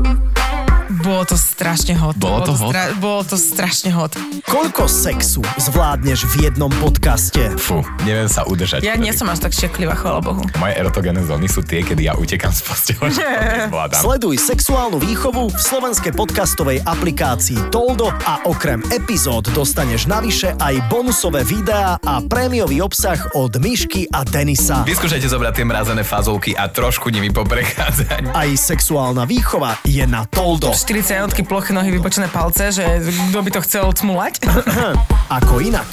Bolo 1.05 1.21
to 1.21 1.37
strašne 1.37 1.93
hot. 1.93 2.17
Bolo 2.17 2.41
to, 2.41 2.57
hot? 2.57 2.73
Bolo 2.97 3.21
to 3.21 3.37
strašne 3.37 3.93
hot. 3.93 4.17
Koľko 4.49 4.89
sexu 4.89 5.45
zvládneš 5.61 6.25
v 6.33 6.49
jednom 6.49 6.73
podcaste? 6.81 7.53
Fú, 7.61 7.85
neviem 8.09 8.25
sa 8.25 8.41
udržať. 8.41 8.81
Ja 8.81 8.97
nie 8.97 9.13
som 9.13 9.29
až 9.29 9.45
tak 9.45 9.53
šeklivá, 9.53 9.93
chvála 9.93 10.25
Bohu. 10.25 10.41
Moje 10.57 10.73
erotogénne 10.73 11.21
zóny 11.21 11.45
sú 11.45 11.61
tie, 11.61 11.85
kedy 11.85 12.09
ja 12.09 12.17
utekam 12.17 12.49
z 12.49 12.65
postele. 12.65 13.13
Sleduj 14.01 14.33
sexuálnu 14.49 14.97
výchovu 14.97 15.53
v 15.53 15.59
slovenskej 15.61 16.09
podcastovej 16.17 16.81
aplikácii 16.81 17.69
Toldo 17.69 18.09
a 18.09 18.41
okrem 18.49 18.81
epizód 18.89 19.45
dostaneš 19.53 20.09
navyše 20.09 20.57
aj 20.57 20.89
bonusové 20.89 21.45
videá 21.45 22.01
a 22.01 22.17
prémiový 22.25 22.81
obsah 22.81 23.21
od 23.37 23.53
Myšky 23.61 24.09
a 24.09 24.25
Denisa. 24.25 24.81
Vyskúšajte 24.81 25.29
zobrať 25.29 25.61
tie 25.61 25.65
mrazené 25.69 26.01
fazolky 26.01 26.57
a 26.57 26.65
trošku 26.65 27.13
nimi 27.13 27.29
poprechádzať. 27.29 28.33
Aj 28.33 28.49
sexuálna 28.57 29.29
výchova 29.29 29.77
je 29.85 30.01
na 30.09 30.25
Toldo. 30.25 30.73
4 30.73 30.94
41 30.95 31.43
ploché 31.43 31.75
nohy, 31.75 31.91
vybočené 31.91 32.31
palce, 32.31 32.71
že 32.71 33.03
kto 33.03 33.43
by 33.43 33.51
to 33.51 33.59
chcel 33.67 33.91
cmulať? 33.91 34.39
Ako 35.43 35.59
inak. 35.59 35.91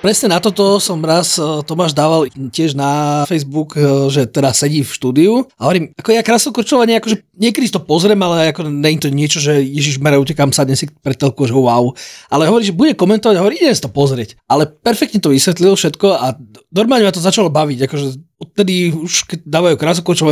Presne 0.00 0.34
na 0.34 0.42
toto 0.42 0.82
som 0.82 0.98
raz 1.04 1.38
e, 1.38 1.62
Tomáš 1.62 1.94
dával 1.94 2.26
tiež 2.26 2.74
na 2.74 3.22
Facebook, 3.28 3.76
e, 3.78 4.08
že 4.10 4.26
teda 4.26 4.50
sedí 4.56 4.82
v 4.82 4.90
štúdiu 4.90 5.46
a 5.54 5.68
hovorím, 5.68 5.94
ako 5.94 6.10
ja 6.10 6.26
krasokorčovanie, 6.26 6.98
akože 6.98 7.22
niekedy 7.38 7.70
to 7.70 7.78
pozriem, 7.78 8.18
ale 8.18 8.50
ako 8.50 8.66
nie 8.66 8.98
je 8.98 9.02
to 9.06 9.10
niečo, 9.14 9.38
že 9.38 9.62
Ježiš 9.62 10.02
Mare, 10.02 10.18
utekám 10.18 10.50
sa 10.50 10.66
dnes 10.66 10.82
pre 11.04 11.14
telku, 11.14 11.46
že 11.46 11.54
wow. 11.54 11.94
Ale 12.32 12.50
hovorí, 12.50 12.66
že 12.66 12.74
bude 12.74 12.98
komentovať, 12.98 13.36
hovorí, 13.38 13.62
idem 13.62 13.76
si 13.76 13.84
to 13.84 13.94
pozrieť. 13.94 14.34
Ale 14.50 14.66
perfektne 14.66 15.22
to 15.22 15.30
vysvetlil 15.30 15.78
všetko 15.78 16.08
a 16.18 16.34
normálne 16.74 17.06
ma 17.06 17.14
to 17.14 17.22
začalo 17.22 17.52
baviť, 17.52 17.86
akože 17.86 18.06
odtedy 18.42 18.90
už 18.90 19.30
keď 19.30 19.38
dávajú 19.46 19.76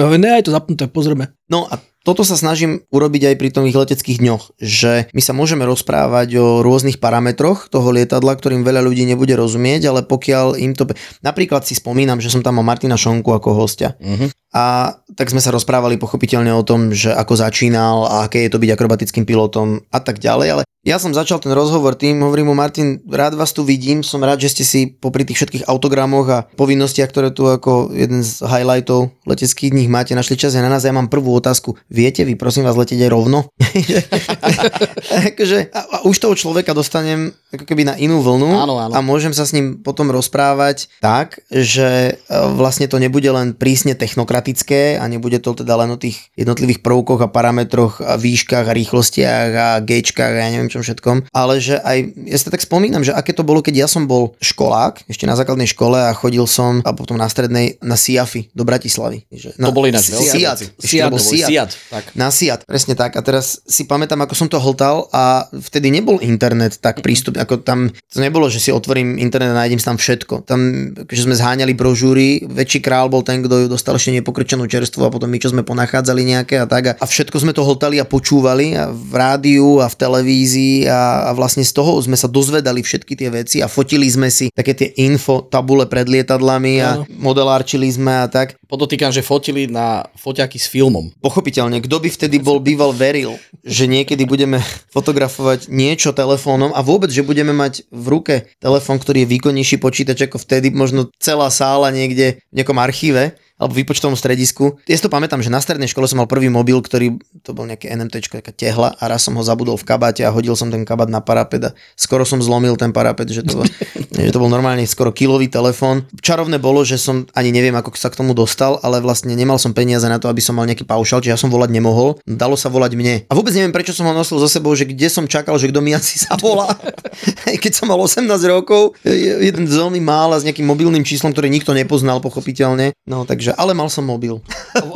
hovorí, 0.03 0.19
ne, 0.19 0.43
aj 0.43 0.51
to 0.51 0.55
zapnuté, 0.55 0.91
pozrieme. 0.91 1.31
No 1.47 1.71
a 1.71 1.79
toto 2.01 2.25
sa 2.25 2.33
snažím 2.33 2.81
urobiť 2.89 3.33
aj 3.33 3.35
pri 3.37 3.49
tých 3.53 3.77
leteckých 3.77 4.19
dňoch, 4.25 4.57
že 4.57 5.13
my 5.13 5.21
sa 5.21 5.37
môžeme 5.37 5.69
rozprávať 5.69 6.29
o 6.41 6.47
rôznych 6.65 6.97
parametroch 6.97 7.69
toho 7.69 7.93
lietadla, 7.93 8.41
ktorým 8.41 8.65
veľa 8.65 8.81
ľudí 8.81 9.05
nebude 9.05 9.37
rozumieť, 9.37 9.93
ale 9.93 10.01
pokiaľ 10.09 10.57
im 10.57 10.73
to... 10.73 10.89
Napríklad 11.21 11.69
si 11.69 11.77
spomínam, 11.77 12.17
že 12.25 12.33
som 12.33 12.41
tam 12.41 12.57
mal 12.57 12.65
Martina 12.65 12.97
Šonku 12.97 13.29
ako 13.37 13.53
hostia. 13.53 14.01
Uh-huh. 14.01 14.33
A 14.57 14.97
tak 15.13 15.29
sme 15.29 15.45
sa 15.45 15.53
rozprávali 15.53 16.01
pochopiteľne 16.01 16.51
o 16.57 16.65
tom, 16.65 16.91
že 16.97 17.13
ako 17.13 17.37
začínal 17.37 18.09
a 18.09 18.15
aké 18.27 18.49
je 18.49 18.53
to 18.57 18.59
byť 18.59 18.71
akrobatickým 18.73 19.29
pilotom 19.29 19.85
a 19.93 19.99
tak 20.01 20.19
ďalej, 20.19 20.49
ale 20.57 20.63
ja 20.81 20.97
som 20.97 21.13
začal 21.13 21.45
ten 21.45 21.53
rozhovor 21.53 21.93
tým, 21.93 22.25
hovorím 22.25 22.49
mu 22.49 22.55
Martin, 22.57 23.05
rád 23.05 23.37
vás 23.37 23.53
tu 23.53 23.61
vidím, 23.69 24.01
som 24.01 24.25
rád, 24.25 24.41
že 24.41 24.57
ste 24.57 24.65
si 24.65 24.81
popri 24.89 25.29
tých 25.29 25.37
všetkých 25.37 25.69
autogramoch 25.69 26.27
a 26.33 26.49
povinnostiach, 26.57 27.13
ktoré 27.13 27.29
tu 27.37 27.45
ako 27.45 27.93
jeden 27.93 28.25
z 28.25 28.41
highlightov 28.41 29.13
leteckých 29.29 29.77
dní 29.77 29.93
máte, 29.93 30.17
našli 30.17 30.41
čas 30.41 30.57
aj 30.57 30.65
na 30.65 30.73
nás. 30.73 30.89
Ja 30.89 30.97
mám 30.97 31.13
prvú 31.13 31.37
otázku. 31.37 31.77
Viete 31.91 32.23
vy, 32.23 32.39
prosím 32.39 32.63
vás, 32.63 32.79
letieť 32.79 33.03
aj 33.03 33.11
rovno? 33.11 33.51
akože, 35.35 35.75
a, 35.75 35.81
a 35.91 35.97
už 36.07 36.23
toho 36.23 36.39
človeka 36.39 36.71
dostanem 36.71 37.35
ako 37.51 37.67
keby 37.67 37.83
na 37.83 37.95
inú 37.99 38.23
vlnu 38.23 38.47
áno, 38.55 38.79
áno. 38.79 38.95
a 38.95 38.99
môžem 39.03 39.35
sa 39.35 39.43
s 39.43 39.51
ním 39.51 39.83
potom 39.83 40.07
rozprávať 40.15 40.87
tak, 41.03 41.43
že 41.51 42.15
e, 42.15 42.37
vlastne 42.55 42.87
to 42.87 43.03
nebude 43.03 43.27
len 43.27 43.59
prísne 43.59 43.99
technokratické 43.99 45.03
a 45.03 45.05
nebude 45.11 45.43
to 45.43 45.59
teda 45.59 45.75
len 45.83 45.91
o 45.91 45.99
tých 45.99 46.31
jednotlivých 46.39 46.79
prvkoch 46.79 47.27
a 47.27 47.33
parametroch 47.33 47.99
a 48.07 48.15
výškach 48.15 48.71
a 48.71 48.77
rýchlostiach 48.77 49.51
a 49.51 49.69
gečkách 49.83 50.31
a 50.31 50.41
ja 50.47 50.51
neviem 50.55 50.71
čom 50.71 50.87
všetkom, 50.87 51.35
ale 51.35 51.59
že 51.59 51.83
aj, 51.83 51.99
ja 52.31 52.39
sa 52.39 52.55
tak 52.55 52.63
spomínam, 52.63 53.03
že 53.03 53.11
aké 53.11 53.35
to 53.35 53.43
bolo, 53.43 53.67
keď 53.67 53.83
ja 53.83 53.89
som 53.91 54.07
bol 54.07 54.39
školák, 54.39 55.11
ešte 55.11 55.27
na 55.27 55.35
základnej 55.35 55.67
škole 55.67 55.99
a 55.99 56.15
chodil 56.15 56.47
som 56.47 56.87
a 56.87 56.95
potom 56.95 57.19
na 57.19 57.27
strednej 57.27 57.83
na 57.83 57.99
SIAFy 57.99 58.55
do 58.55 58.63
Bratislavy. 58.63 59.27
Že, 59.27 59.59
na, 59.59 59.67
to 59.67 59.75
boli 59.75 59.91
ináč 59.91 60.15
Siat, 60.15 60.39
Siat, 60.39 60.59
Siat, 60.79 61.11
Siat, 61.19 61.71
tak. 61.89 62.13
Na 62.13 62.29
Siat, 62.29 62.69
presne 62.69 62.93
tak. 62.93 63.17
A 63.17 63.25
teraz 63.25 63.65
si 63.65 63.89
pamätám, 63.89 64.21
ako 64.21 64.35
som 64.37 64.49
to 64.53 64.61
hltal 64.61 65.09
a 65.11 65.49
vtedy 65.49 65.89
nebol 65.89 66.21
internet 66.21 66.79
tak 66.83 67.01
prístup, 67.01 67.41
ako 67.41 67.65
tam, 67.65 67.89
to 68.11 68.19
nebolo, 68.21 68.53
že 68.53 68.61
si 68.61 68.71
otvorím 68.71 69.17
internet 69.17 69.57
a 69.57 69.61
nájdem 69.65 69.81
tam 69.81 69.97
všetko. 69.97 70.45
Tam, 70.45 70.93
že 71.09 71.25
sme 71.25 71.39
zháňali 71.39 71.73
brožúry, 71.73 72.45
väčší 72.45 72.85
král 72.85 73.09
bol 73.09 73.25
ten, 73.25 73.41
kto 73.41 73.65
ju 73.65 73.67
dostal 73.71 73.97
ešte 73.97 74.13
nepokrčenú 74.21 74.69
čerstvu 74.69 75.07
a 75.07 75.13
potom 75.13 75.31
my, 75.31 75.39
čo 75.41 75.55
sme 75.55 75.65
ponachádzali 75.65 76.23
nejaké 76.27 76.61
a 76.61 76.67
tak. 76.69 76.99
A, 76.99 77.07
všetko 77.07 77.39
sme 77.41 77.55
to 77.55 77.63
hltali 77.63 78.03
a 78.03 78.07
počúvali 78.07 78.75
a 78.75 78.91
v 78.91 79.13
rádiu 79.15 79.79
a 79.79 79.87
v 79.87 79.97
televízii 79.97 80.51
televízii 80.51 80.89
a, 80.91 81.31
a 81.31 81.31
vlastne 81.37 81.63
z 81.63 81.73
toho 81.73 82.01
sme 82.03 82.19
sa 82.19 82.27
dozvedali 82.27 82.83
všetky 82.83 83.15
tie 83.15 83.31
veci 83.31 83.57
a 83.63 83.71
fotili 83.71 84.11
sme 84.11 84.33
si 84.33 84.51
také 84.51 84.75
tie 84.75 84.91
info 84.99 85.47
tabule 85.47 85.87
pred 85.87 86.11
lietadlami 86.11 86.75
a 86.83 86.89
no. 86.99 87.07
modelárčili 87.21 87.87
sme 87.87 88.25
a 88.25 88.27
tak. 88.27 88.59
Podotýkam, 88.67 89.15
že 89.15 89.23
fotili 89.23 89.67
na 89.71 90.07
foťaky 90.19 90.59
s 90.59 90.67
filmom. 90.67 91.11
Pochopiteľne, 91.23 91.70
kto 91.79 92.03
by 92.03 92.11
vtedy 92.11 92.43
bol 92.43 92.59
býval 92.59 92.91
veril, 92.91 93.39
že 93.63 93.87
niekedy 93.87 94.27
budeme 94.27 94.59
fotografovať 94.91 95.71
niečo 95.71 96.11
telefónom 96.11 96.75
a 96.75 96.83
vôbec, 96.83 97.15
že 97.15 97.23
budeme 97.23 97.55
mať 97.55 97.87
v 97.95 98.07
ruke 98.11 98.35
telefón, 98.59 98.99
ktorý 98.99 99.23
je 99.23 99.33
výkonnejší 99.39 99.79
počítač 99.79 100.27
ako 100.27 100.43
vtedy, 100.43 100.75
možno 100.75 101.07
celá 101.23 101.47
sála 101.55 101.95
niekde 101.95 102.43
v 102.51 102.55
nejakom 102.59 102.79
archíve 102.83 103.39
alebo 103.61 103.77
výpočtovom 103.77 104.17
stredisku. 104.17 104.81
Ja 104.89 104.97
si 104.97 105.05
to 105.05 105.13
pamätám, 105.13 105.45
že 105.45 105.53
na 105.53 105.61
strednej 105.61 105.87
škole 105.87 106.09
som 106.09 106.17
mal 106.17 106.27
prvý 106.27 106.49
mobil, 106.49 106.81
ktorý, 106.81 107.21
to 107.45 107.53
bol 107.53 107.69
nejaké 107.69 107.93
NMT, 107.93 108.41
taká 108.41 108.57
tehla 108.57 108.97
a 108.97 109.05
raz 109.05 109.29
som 109.29 109.37
ho 109.37 109.45
zabudol 109.45 109.77
v 109.77 109.85
kabáte 109.85 110.25
a 110.25 110.33
hodil 110.33 110.57
som 110.57 110.73
ten 110.73 110.89
kabát 110.89 111.13
na 111.13 111.21
parapet 111.21 111.61
a 111.69 111.71
skoro 111.95 112.25
som 112.25 112.41
zlomil 112.41 112.81
ten 112.81 112.91
parapet, 112.91 113.29
že 113.29 113.45
to 113.45 113.61
bol, 113.61 113.67
že 114.25 114.33
to 114.33 114.41
bol 114.41 114.49
normálne 114.49 114.89
skoro 114.89 115.13
kilový 115.13 115.53
telefón. 115.53 116.09
Čarovné 116.25 116.57
bolo, 116.57 116.83
že 116.89 116.97
som 116.97 117.29
ani 117.37 117.53
neviem, 117.53 117.77
ako 117.77 117.93
sa 118.01 118.09
k 118.09 118.17
tomu 118.17 118.33
dostal, 118.33 118.81
ale 118.81 119.05
vlastne 119.05 119.37
nemal 119.37 119.61
som 119.61 119.77
peniaze 119.77 120.09
na 120.09 120.17
to, 120.17 120.33
aby 120.33 120.41
som 120.41 120.57
mal 120.57 120.65
nejaký 120.65 120.89
paušal, 120.89 121.21
čiže 121.21 121.37
ja 121.37 121.39
som 121.39 121.53
volať 121.53 121.69
nemohol. 121.69 122.17
Dalo 122.25 122.57
sa 122.57 122.73
volať 122.73 122.97
mne. 122.97 123.15
A 123.29 123.37
vôbec 123.37 123.53
neviem, 123.53 123.75
prečo 123.75 123.93
som 123.93 124.09
ho 124.09 124.17
nosil 124.17 124.41
so 124.41 124.49
sebou, 124.49 124.73
že 124.73 124.89
kde 124.89 125.13
som 125.13 125.29
čakal, 125.29 125.61
že 125.61 125.69
kto 125.69 125.85
mi 125.85 125.93
asi 125.93 126.17
zavolá. 126.17 126.73
Keď 127.63 127.73
som 127.77 127.93
mal 127.93 128.01
18 128.01 128.25
rokov, 128.49 128.97
jeden 129.05 129.69
veľmi 129.69 130.01
mála 130.01 130.41
s 130.41 130.47
nejakým 130.47 130.65
mobilným 130.65 131.05
číslom, 131.05 131.35
ktoré 131.35 131.53
nikto 131.53 131.77
nepoznal, 131.77 132.23
pochopiteľne. 132.25 132.97
No 133.05 133.29
takže, 133.29 133.50
ale 133.57 133.73
mal 133.73 133.89
som 133.89 134.07
mobil. 134.07 134.39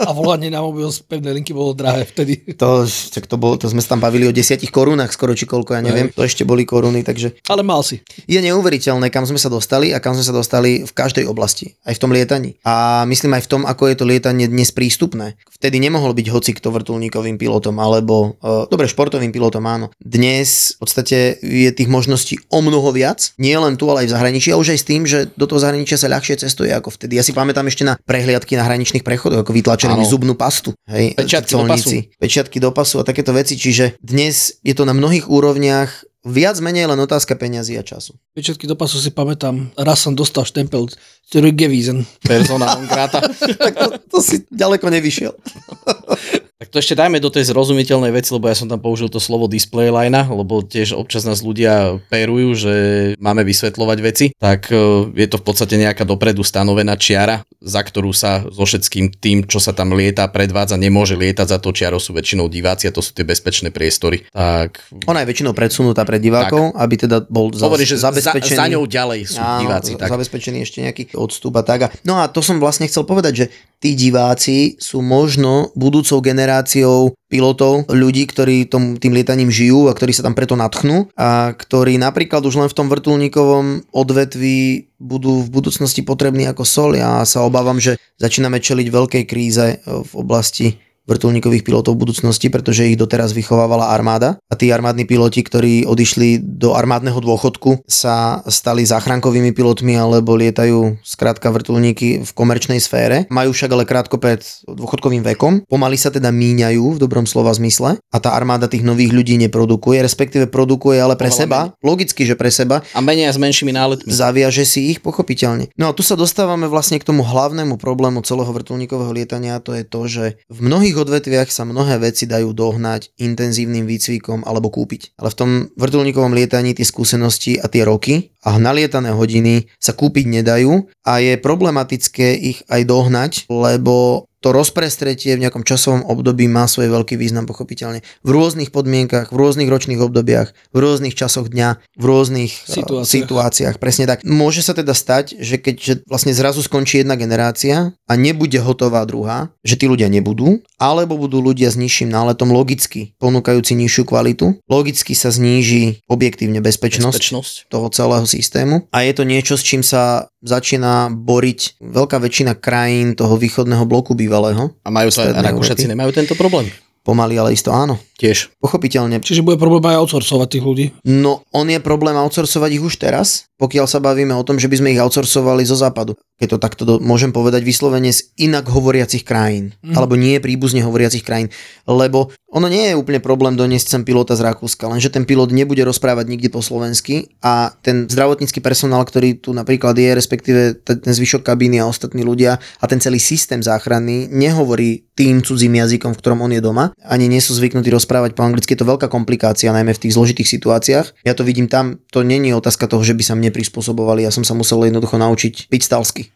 A 0.07 0.11
volanie 0.15 0.51
na 0.51 0.63
mobil 0.63 0.87
z 0.91 1.03
pevnej 1.03 1.35
linky 1.35 1.51
bolo 1.51 1.75
drahé 1.75 2.07
vtedy. 2.07 2.55
To, 2.59 2.87
tak 2.87 3.27
to, 3.27 3.37
bolo, 3.41 3.59
to 3.59 3.67
sme 3.71 3.83
sa 3.83 3.95
tam 3.97 4.01
bavili 4.03 4.29
o 4.29 4.33
10 4.35 4.61
korunách 4.71 5.15
skoro, 5.15 5.35
či 5.35 5.47
koľko, 5.49 5.75
ja 5.75 5.83
neviem. 5.83 6.11
To 6.15 6.23
ešte 6.23 6.47
boli 6.47 6.63
koruny, 6.69 7.07
takže... 7.07 7.39
Ale 7.49 7.65
mal 7.65 7.81
si. 7.83 8.03
Je 8.29 8.39
neuveriteľné, 8.39 9.09
kam 9.09 9.25
sme 9.25 9.41
sa 9.41 9.49
dostali 9.49 9.91
a 9.91 10.03
kam 10.03 10.13
sme 10.13 10.27
sa 10.27 10.35
dostali 10.37 10.85
v 10.85 10.93
každej 10.93 11.25
oblasti. 11.25 11.75
Aj 11.89 11.97
v 11.97 12.03
tom 12.03 12.13
lietaní. 12.13 12.61
A 12.67 13.07
myslím 13.09 13.39
aj 13.41 13.49
v 13.49 13.51
tom, 13.51 13.63
ako 13.65 13.89
je 13.89 13.97
to 13.97 14.05
lietanie 14.05 14.47
dnes 14.47 14.69
prístupné. 14.71 15.41
Vtedy 15.49 15.81
nemohol 15.81 16.13
byť 16.13 16.27
hoci 16.29 16.51
kto 16.53 16.69
vrtulníkovým 16.69 17.41
pilotom, 17.41 17.81
alebo 17.81 18.37
uh, 18.45 18.69
dobre, 18.69 18.85
športovým 18.85 19.33
pilotom 19.33 19.65
áno. 19.65 19.89
Dnes 19.97 20.77
v 20.77 20.79
podstate 20.85 21.41
je 21.41 21.71
tých 21.73 21.89
možností 21.89 22.37
o 22.53 22.61
mnoho 22.61 22.93
viac, 22.93 23.33
nie 23.41 23.57
len 23.57 23.81
tu, 23.81 23.89
ale 23.89 24.05
aj 24.05 24.13
v 24.13 24.15
zahraničí 24.21 24.49
a 24.53 24.61
už 24.61 24.77
aj 24.77 24.79
s 24.85 24.89
tým, 24.89 25.03
že 25.09 25.33
do 25.41 25.49
toho 25.49 25.65
zahraničia 25.65 25.97
sa 25.97 26.13
ľahšie 26.13 26.45
cestuje 26.45 26.69
ako 26.69 26.93
vtedy. 26.93 27.17
Ja 27.17 27.25
si 27.25 27.33
pamätám 27.33 27.65
ešte 27.65 27.89
na 27.89 27.97
prehliadky 27.97 28.44
na 28.53 28.69
hraničných 28.69 29.01
prechodoch, 29.01 29.41
ako 29.41 29.57
vytlačené 29.57 29.97
zubnú 30.05 30.37
pastu. 30.37 30.77
Hej, 30.85 31.17
Pečiatky 31.17 31.57
do 31.57 31.65
pasu. 31.65 31.89
Pečiatky 32.21 32.59
do 32.61 32.71
pasu 32.77 33.01
a 33.01 33.05
takéto 33.09 33.33
veci, 33.33 33.57
čiže 33.57 33.97
dnes 34.05 34.61
je 34.61 34.77
to 34.77 34.85
na 34.85 34.93
mnohých 34.93 35.25
úrovniach 35.33 36.05
viac 36.25 36.57
menej 36.59 36.89
len 36.89 36.99
otázka 36.99 37.37
peňazí 37.37 37.77
a 37.77 37.85
času. 37.85 38.17
Pečiatky 38.33 38.65
do 38.65 38.75
pasu 38.75 38.97
si 38.99 39.13
pamätám, 39.13 39.71
raz 39.77 40.01
som 40.01 40.17
dostal 40.17 40.49
štempel 40.49 40.89
Zurückgewiesen. 41.29 42.05
Persona 42.21 42.77
non 42.77 42.85
grata. 42.89 43.25
tak 43.63 43.73
to, 43.77 43.87
to 44.09 44.19
si 44.21 44.45
ďaleko 44.53 44.89
nevyšiel. 44.93 45.33
Tak 46.65 46.71
to 46.73 46.81
ešte 46.81 46.97
dajme 46.97 47.21
do 47.21 47.29
tej 47.29 47.53
zrozumiteľnej 47.53 48.09
veci, 48.09 48.33
lebo 48.33 48.49
ja 48.49 48.57
som 48.57 48.65
tam 48.65 48.81
použil 48.81 49.13
to 49.13 49.21
slovo 49.21 49.45
display 49.51 49.93
line, 49.93 50.17
lebo 50.17 50.65
tiež 50.65 50.97
občas 50.97 51.29
nás 51.29 51.45
ľudia 51.45 52.01
perujú, 52.09 52.57
že 52.57 52.75
máme 53.21 53.45
vysvetľovať 53.45 53.99
veci, 54.01 54.27
tak 54.33 54.73
e, 54.73 55.13
je 55.13 55.29
to 55.29 55.37
v 55.37 55.45
podstate 55.45 55.77
nejaká 55.77 56.09
dopredu 56.09 56.41
stanovená 56.41 56.97
čiara, 56.97 57.45
za 57.61 57.85
ktorú 57.85 58.17
sa 58.17 58.49
so 58.49 58.65
všetkým 58.65 59.13
tým, 59.13 59.45
čo 59.45 59.61
sa 59.61 59.77
tam 59.77 59.93
lieta, 59.93 60.25
predvádza, 60.33 60.81
nemôže 60.81 61.21
lietať 61.21 61.53
za 61.53 61.59
to 61.61 61.75
čiaro 61.75 62.01
sú 62.01 62.17
väčšinou 62.17 62.49
diváci 62.49 62.89
a 62.89 62.95
to 62.97 63.05
sú 63.05 63.13
tie 63.13 63.29
bezpečné 63.29 63.69
priestory. 63.69 64.25
Tak... 64.33 64.89
Ona 65.05 65.21
je 65.21 65.29
väčšinou 65.29 65.53
predsunutá 65.53 66.09
pred 66.15 66.23
divákov, 66.23 66.71
tak. 66.71 66.79
aby 66.79 66.95
teda 66.95 67.17
bol 67.27 67.51
za, 67.51 67.67
Hovorí, 67.67 67.83
že 67.83 67.99
zabezpečený. 67.99 68.55
Za, 68.55 68.63
za 68.63 68.71
ňou 68.71 68.87
ďalej 68.87 69.21
sú 69.27 69.43
áno, 69.43 69.67
diváci. 69.67 69.99
Tak. 69.99 70.15
Zabezpečený 70.15 70.59
ešte 70.63 70.79
nejaký 70.87 71.03
odstup 71.19 71.59
a 71.59 71.67
tak. 71.67 71.91
No 72.07 72.23
a 72.23 72.31
to 72.31 72.39
som 72.39 72.63
vlastne 72.63 72.87
chcel 72.87 73.03
povedať, 73.03 73.33
že 73.35 73.47
tí 73.83 73.99
diváci 73.99 74.79
sú 74.79 75.03
možno 75.03 75.75
budúcou 75.75 76.23
generáciou 76.23 77.19
pilotov, 77.27 77.91
ľudí, 77.91 78.31
ktorí 78.31 78.71
tom, 78.71 78.95
tým 78.95 79.11
lietaním 79.11 79.51
žijú 79.51 79.91
a 79.91 79.97
ktorí 79.99 80.15
sa 80.15 80.23
tam 80.23 80.39
preto 80.39 80.55
natchnú 80.55 81.11
a 81.19 81.51
ktorí 81.51 81.99
napríklad 81.99 82.47
už 82.47 82.63
len 82.63 82.71
v 82.71 82.77
tom 82.79 82.87
vrtulníkovom 82.87 83.91
odvetví 83.91 84.87
budú 85.03 85.43
v 85.43 85.51
budúcnosti 85.51 86.07
potrební 86.07 86.47
ako 86.47 86.63
sol. 86.63 86.95
Ja 86.95 87.27
sa 87.27 87.43
obávam, 87.43 87.83
že 87.83 87.99
začíname 88.23 88.63
čeliť 88.63 88.87
veľkej 88.87 89.25
kríze 89.27 89.83
v 89.83 90.13
oblasti 90.15 90.79
vrtulníkových 91.05 91.65
pilotov 91.65 91.97
v 91.97 92.09
budúcnosti, 92.09 92.49
pretože 92.49 92.89
ich 92.89 92.97
doteraz 92.97 93.37
vychovávala 93.37 93.93
armáda 93.93 94.41
a 94.49 94.55
tí 94.57 94.73
armádni 94.73 95.05
piloti, 95.05 95.45
ktorí 95.45 95.85
odišli 95.85 96.41
do 96.41 96.73
armádneho 96.73 97.21
dôchodku, 97.21 97.85
sa 97.85 98.41
stali 98.49 98.89
záchrankovými 98.89 99.53
pilotmi 99.53 99.95
alebo 99.97 100.37
lietajú 100.37 101.01
skrátka 101.05 101.53
vrtulníky 101.53 102.25
v 102.25 102.31
komerčnej 102.33 102.81
sfére. 102.81 103.29
Majú 103.29 103.53
však 103.53 103.71
ale 103.77 103.85
krátko 103.85 104.17
pred 104.17 104.41
dôchodkovým 104.65 105.21
vekom, 105.35 105.69
pomaly 105.69 106.01
sa 106.01 106.09
teda 106.09 106.33
míňajú 106.33 106.97
v 106.97 107.01
dobrom 107.01 107.29
slova 107.29 107.53
zmysle 107.53 108.01
a 108.01 108.17
tá 108.17 108.33
armáda 108.33 108.67
tých 108.67 108.87
nových 108.87 109.13
ľudí 109.13 109.37
neprodukuje, 109.45 110.01
respektíve 110.01 110.49
produkuje 110.49 110.99
ale 110.99 111.21
pre 111.21 111.29
seba, 111.29 111.69
menej. 111.69 111.85
logicky, 111.85 112.23
že 112.25 112.35
pre 112.35 112.49
seba. 112.49 112.81
A 112.97 113.05
menej 113.05 113.29
s 113.29 113.37
menšími 113.37 113.73
náletmi. 113.75 114.09
Zaviaže 114.09 114.65
si 114.65 114.95
ich 114.95 115.05
pochopiteľne. 115.05 115.69
No 115.77 115.91
a 115.91 115.93
tu 115.93 116.01
sa 116.01 116.17
dostávame 116.17 116.71
vlastne 116.71 116.97
k 116.97 117.05
tomu 117.05 117.27
hlavnému 117.27 117.77
problému 117.77 118.25
celého 118.25 118.49
vrtulníkového 118.49 119.13
lietania, 119.13 119.61
to 119.61 119.77
je 119.77 119.85
to, 119.85 120.01
že 120.09 120.25
v 120.49 120.59
mnohých 120.65 120.94
mnohých 120.95 121.11
odvetviach 121.11 121.51
sa 121.51 121.67
mnohé 121.67 121.99
veci 121.99 122.31
dajú 122.31 122.55
dohnať 122.55 123.19
intenzívnym 123.19 123.83
výcvikom 123.83 124.47
alebo 124.47 124.71
kúpiť. 124.71 125.19
Ale 125.19 125.35
v 125.35 125.39
tom 125.43 125.51
vrtulníkovom 125.75 126.31
lietaní 126.31 126.71
tie 126.71 126.87
skúsenosti 126.87 127.59
a 127.59 127.67
tie 127.67 127.83
roky 127.83 128.31
a 128.47 128.55
nalietané 128.63 129.11
hodiny 129.11 129.67
sa 129.83 129.91
kúpiť 129.91 130.31
nedajú 130.31 130.87
a 131.03 131.19
je 131.19 131.35
problematické 131.35 132.39
ich 132.39 132.63
aj 132.71 132.87
dohnať, 132.87 133.33
lebo 133.51 134.31
to 134.45 134.53
rozprestretie 134.53 135.41
v 135.41 135.49
nejakom 135.49 135.65
časovom 135.65 136.05
období 136.05 136.45
má 136.53 136.69
svoj 136.69 136.93
veľký 136.93 137.17
význam 137.17 137.49
pochopiteľne. 137.49 138.05
V 138.21 138.29
rôznych 138.29 138.69
podmienkach, 138.69 139.33
v 139.33 139.41
rôznych 139.41 139.73
ročných 139.73 140.05
obdobiach, 140.05 140.53
v 140.53 140.77
rôznych 140.85 141.17
časoch 141.17 141.49
dňa, 141.49 141.81
v 141.97 142.05
rôznych 142.05 142.53
situáciách. 142.53 143.09
situáciách. 143.09 143.75
Presne 143.81 144.05
tak. 144.05 144.21
Môže 144.21 144.61
sa 144.61 144.77
teda 144.77 144.93
stať, 144.93 145.41
že 145.41 145.57
keď 145.57 145.75
že 145.81 145.95
vlastne 146.05 146.37
zrazu 146.37 146.61
skončí 146.61 147.01
jedna 147.01 147.17
generácia 147.17 147.97
a 148.05 148.13
nebude 148.21 148.61
hotová 148.61 149.01
druhá, 149.09 149.49
že 149.65 149.81
tí 149.81 149.89
ľudia 149.89 150.13
nebudú, 150.13 150.61
alebo 150.77 151.17
budú 151.17 151.41
ľudia 151.41 151.73
s 151.73 151.81
nižším 151.81 152.13
náletom 152.13 152.53
logicky 152.53 153.17
ponúkajúci 153.17 153.73
nižšiu 153.73 154.05
kvalitu, 154.05 154.61
logicky 154.69 155.17
sa 155.17 155.33
zníži 155.33 156.05
objektívne 156.05 156.61
bezpečnosť, 156.61 157.17
bezpečnosť 157.17 157.55
toho 157.73 157.89
celého 157.89 158.27
systému 158.29 158.85
a 158.93 159.09
je 159.09 159.13
to 159.17 159.25
niečo, 159.25 159.57
s 159.57 159.65
čím 159.65 159.81
sa 159.81 160.29
začína 160.45 161.09
boriť 161.09 161.81
veľká 161.81 162.21
väčšina 162.21 162.53
krajín 162.61 163.17
toho 163.17 163.41
východného 163.41 163.89
bloku 163.89 164.13
bývalého. 164.35 164.75
A 164.83 164.91
majú 164.91 165.09
to 165.15 165.23
aj 165.23 165.31
Rakúšaci 165.39 165.87
nemajú 165.87 166.11
tento 166.11 166.35
problém? 166.35 166.67
Pomaly, 167.05 167.37
ale 167.37 167.53
isto 167.53 167.69
áno. 167.69 168.01
Tiež. 168.17 168.57
Pochopiteľne. 168.65 169.21
Čiže 169.21 169.45
bude 169.45 169.61
problém 169.61 169.85
aj 169.93 170.09
outsourcovať 170.09 170.49
tých 170.57 170.65
ľudí? 170.65 170.87
No, 171.05 171.45
on 171.53 171.69
je 171.69 171.77
problém 171.77 172.17
outsourcovať 172.17 172.71
ich 172.73 172.83
už 172.83 172.97
teraz, 172.97 173.45
pokiaľ 173.61 173.87
sa 173.87 174.03
bavíme 174.03 174.35
o 174.35 174.47
tom, 174.47 174.59
že 174.59 174.67
by 174.67 174.77
sme 174.81 174.93
ich 174.95 175.03
outsourcovali 175.03 175.63
zo 175.63 175.79
západu. 175.79 176.19
Keď 176.41 176.49
to 176.51 176.59
takto 176.59 176.83
do, 176.83 176.95
môžem 176.99 177.31
povedať 177.31 177.63
vyslovene 177.63 178.11
z 178.11 178.35
inak 178.39 178.67
hovoriacich 178.67 179.23
krajín. 179.23 179.79
Mm. 179.87 179.95
Alebo 179.95 180.19
nie 180.19 180.43
príbuzne 180.43 180.83
hovoriacich 180.83 181.23
krajín. 181.23 181.55
Lebo 181.87 182.35
ono 182.51 182.71
nie 182.71 182.91
je 182.91 182.99
úplne 182.99 183.19
problém 183.19 183.59
doniesť 183.59 183.99
sem 183.99 184.03
pilota 184.07 184.39
z 184.39 184.47
Rakúska, 184.47 184.87
lenže 184.87 185.11
ten 185.11 185.27
pilot 185.27 185.51
nebude 185.51 185.83
rozprávať 185.83 186.31
nikdy 186.31 186.47
po 186.55 186.63
slovensky 186.63 187.35
a 187.43 187.75
ten 187.83 188.07
zdravotnícky 188.07 188.63
personál, 188.63 189.03
ktorý 189.03 189.43
tu 189.43 189.51
napríklad 189.51 189.99
je, 189.99 190.15
respektíve 190.15 190.79
ten 190.87 191.13
zvyšok 191.15 191.43
kabíny 191.43 191.83
a 191.83 191.91
ostatní 191.91 192.23
ľudia 192.23 192.63
a 192.79 192.85
ten 192.87 193.03
celý 193.03 193.19
systém 193.19 193.59
záchranný 193.59 194.31
nehovorí 194.31 195.03
tým 195.19 195.43
cudzím 195.43 195.83
jazykom, 195.83 196.15
v 196.15 196.21
ktorom 196.23 196.47
on 196.47 196.55
je 196.55 196.63
doma 196.63 196.95
ani 197.05 197.29
nie 197.29 197.43
sú 197.43 197.53
zvyknutí 197.53 197.93
rozprávať 197.93 198.33
po 198.33 198.43
anglicky, 198.43 198.73
je 198.73 198.81
to 198.81 198.89
veľká 198.89 199.07
komplikácia, 199.13 199.75
najmä 199.75 199.93
v 199.93 200.03
tých 200.09 200.17
zložitých 200.17 200.49
situáciách. 200.49 201.07
Ja 201.23 201.37
to 201.37 201.45
vidím 201.45 201.69
tam, 201.69 202.01
to 202.09 202.25
není 202.25 202.51
otázka 202.57 202.89
toho, 202.89 203.05
že 203.05 203.13
by 203.13 203.23
sa 203.23 203.35
mne 203.45 203.53
prispôsobovali, 203.53 204.25
ja 204.25 204.33
som 204.33 204.41
sa 204.41 204.57
musel 204.57 204.89
jednoducho 204.89 205.21
naučiť 205.21 205.69
piť 205.69 205.83
stalsky. 205.93 206.33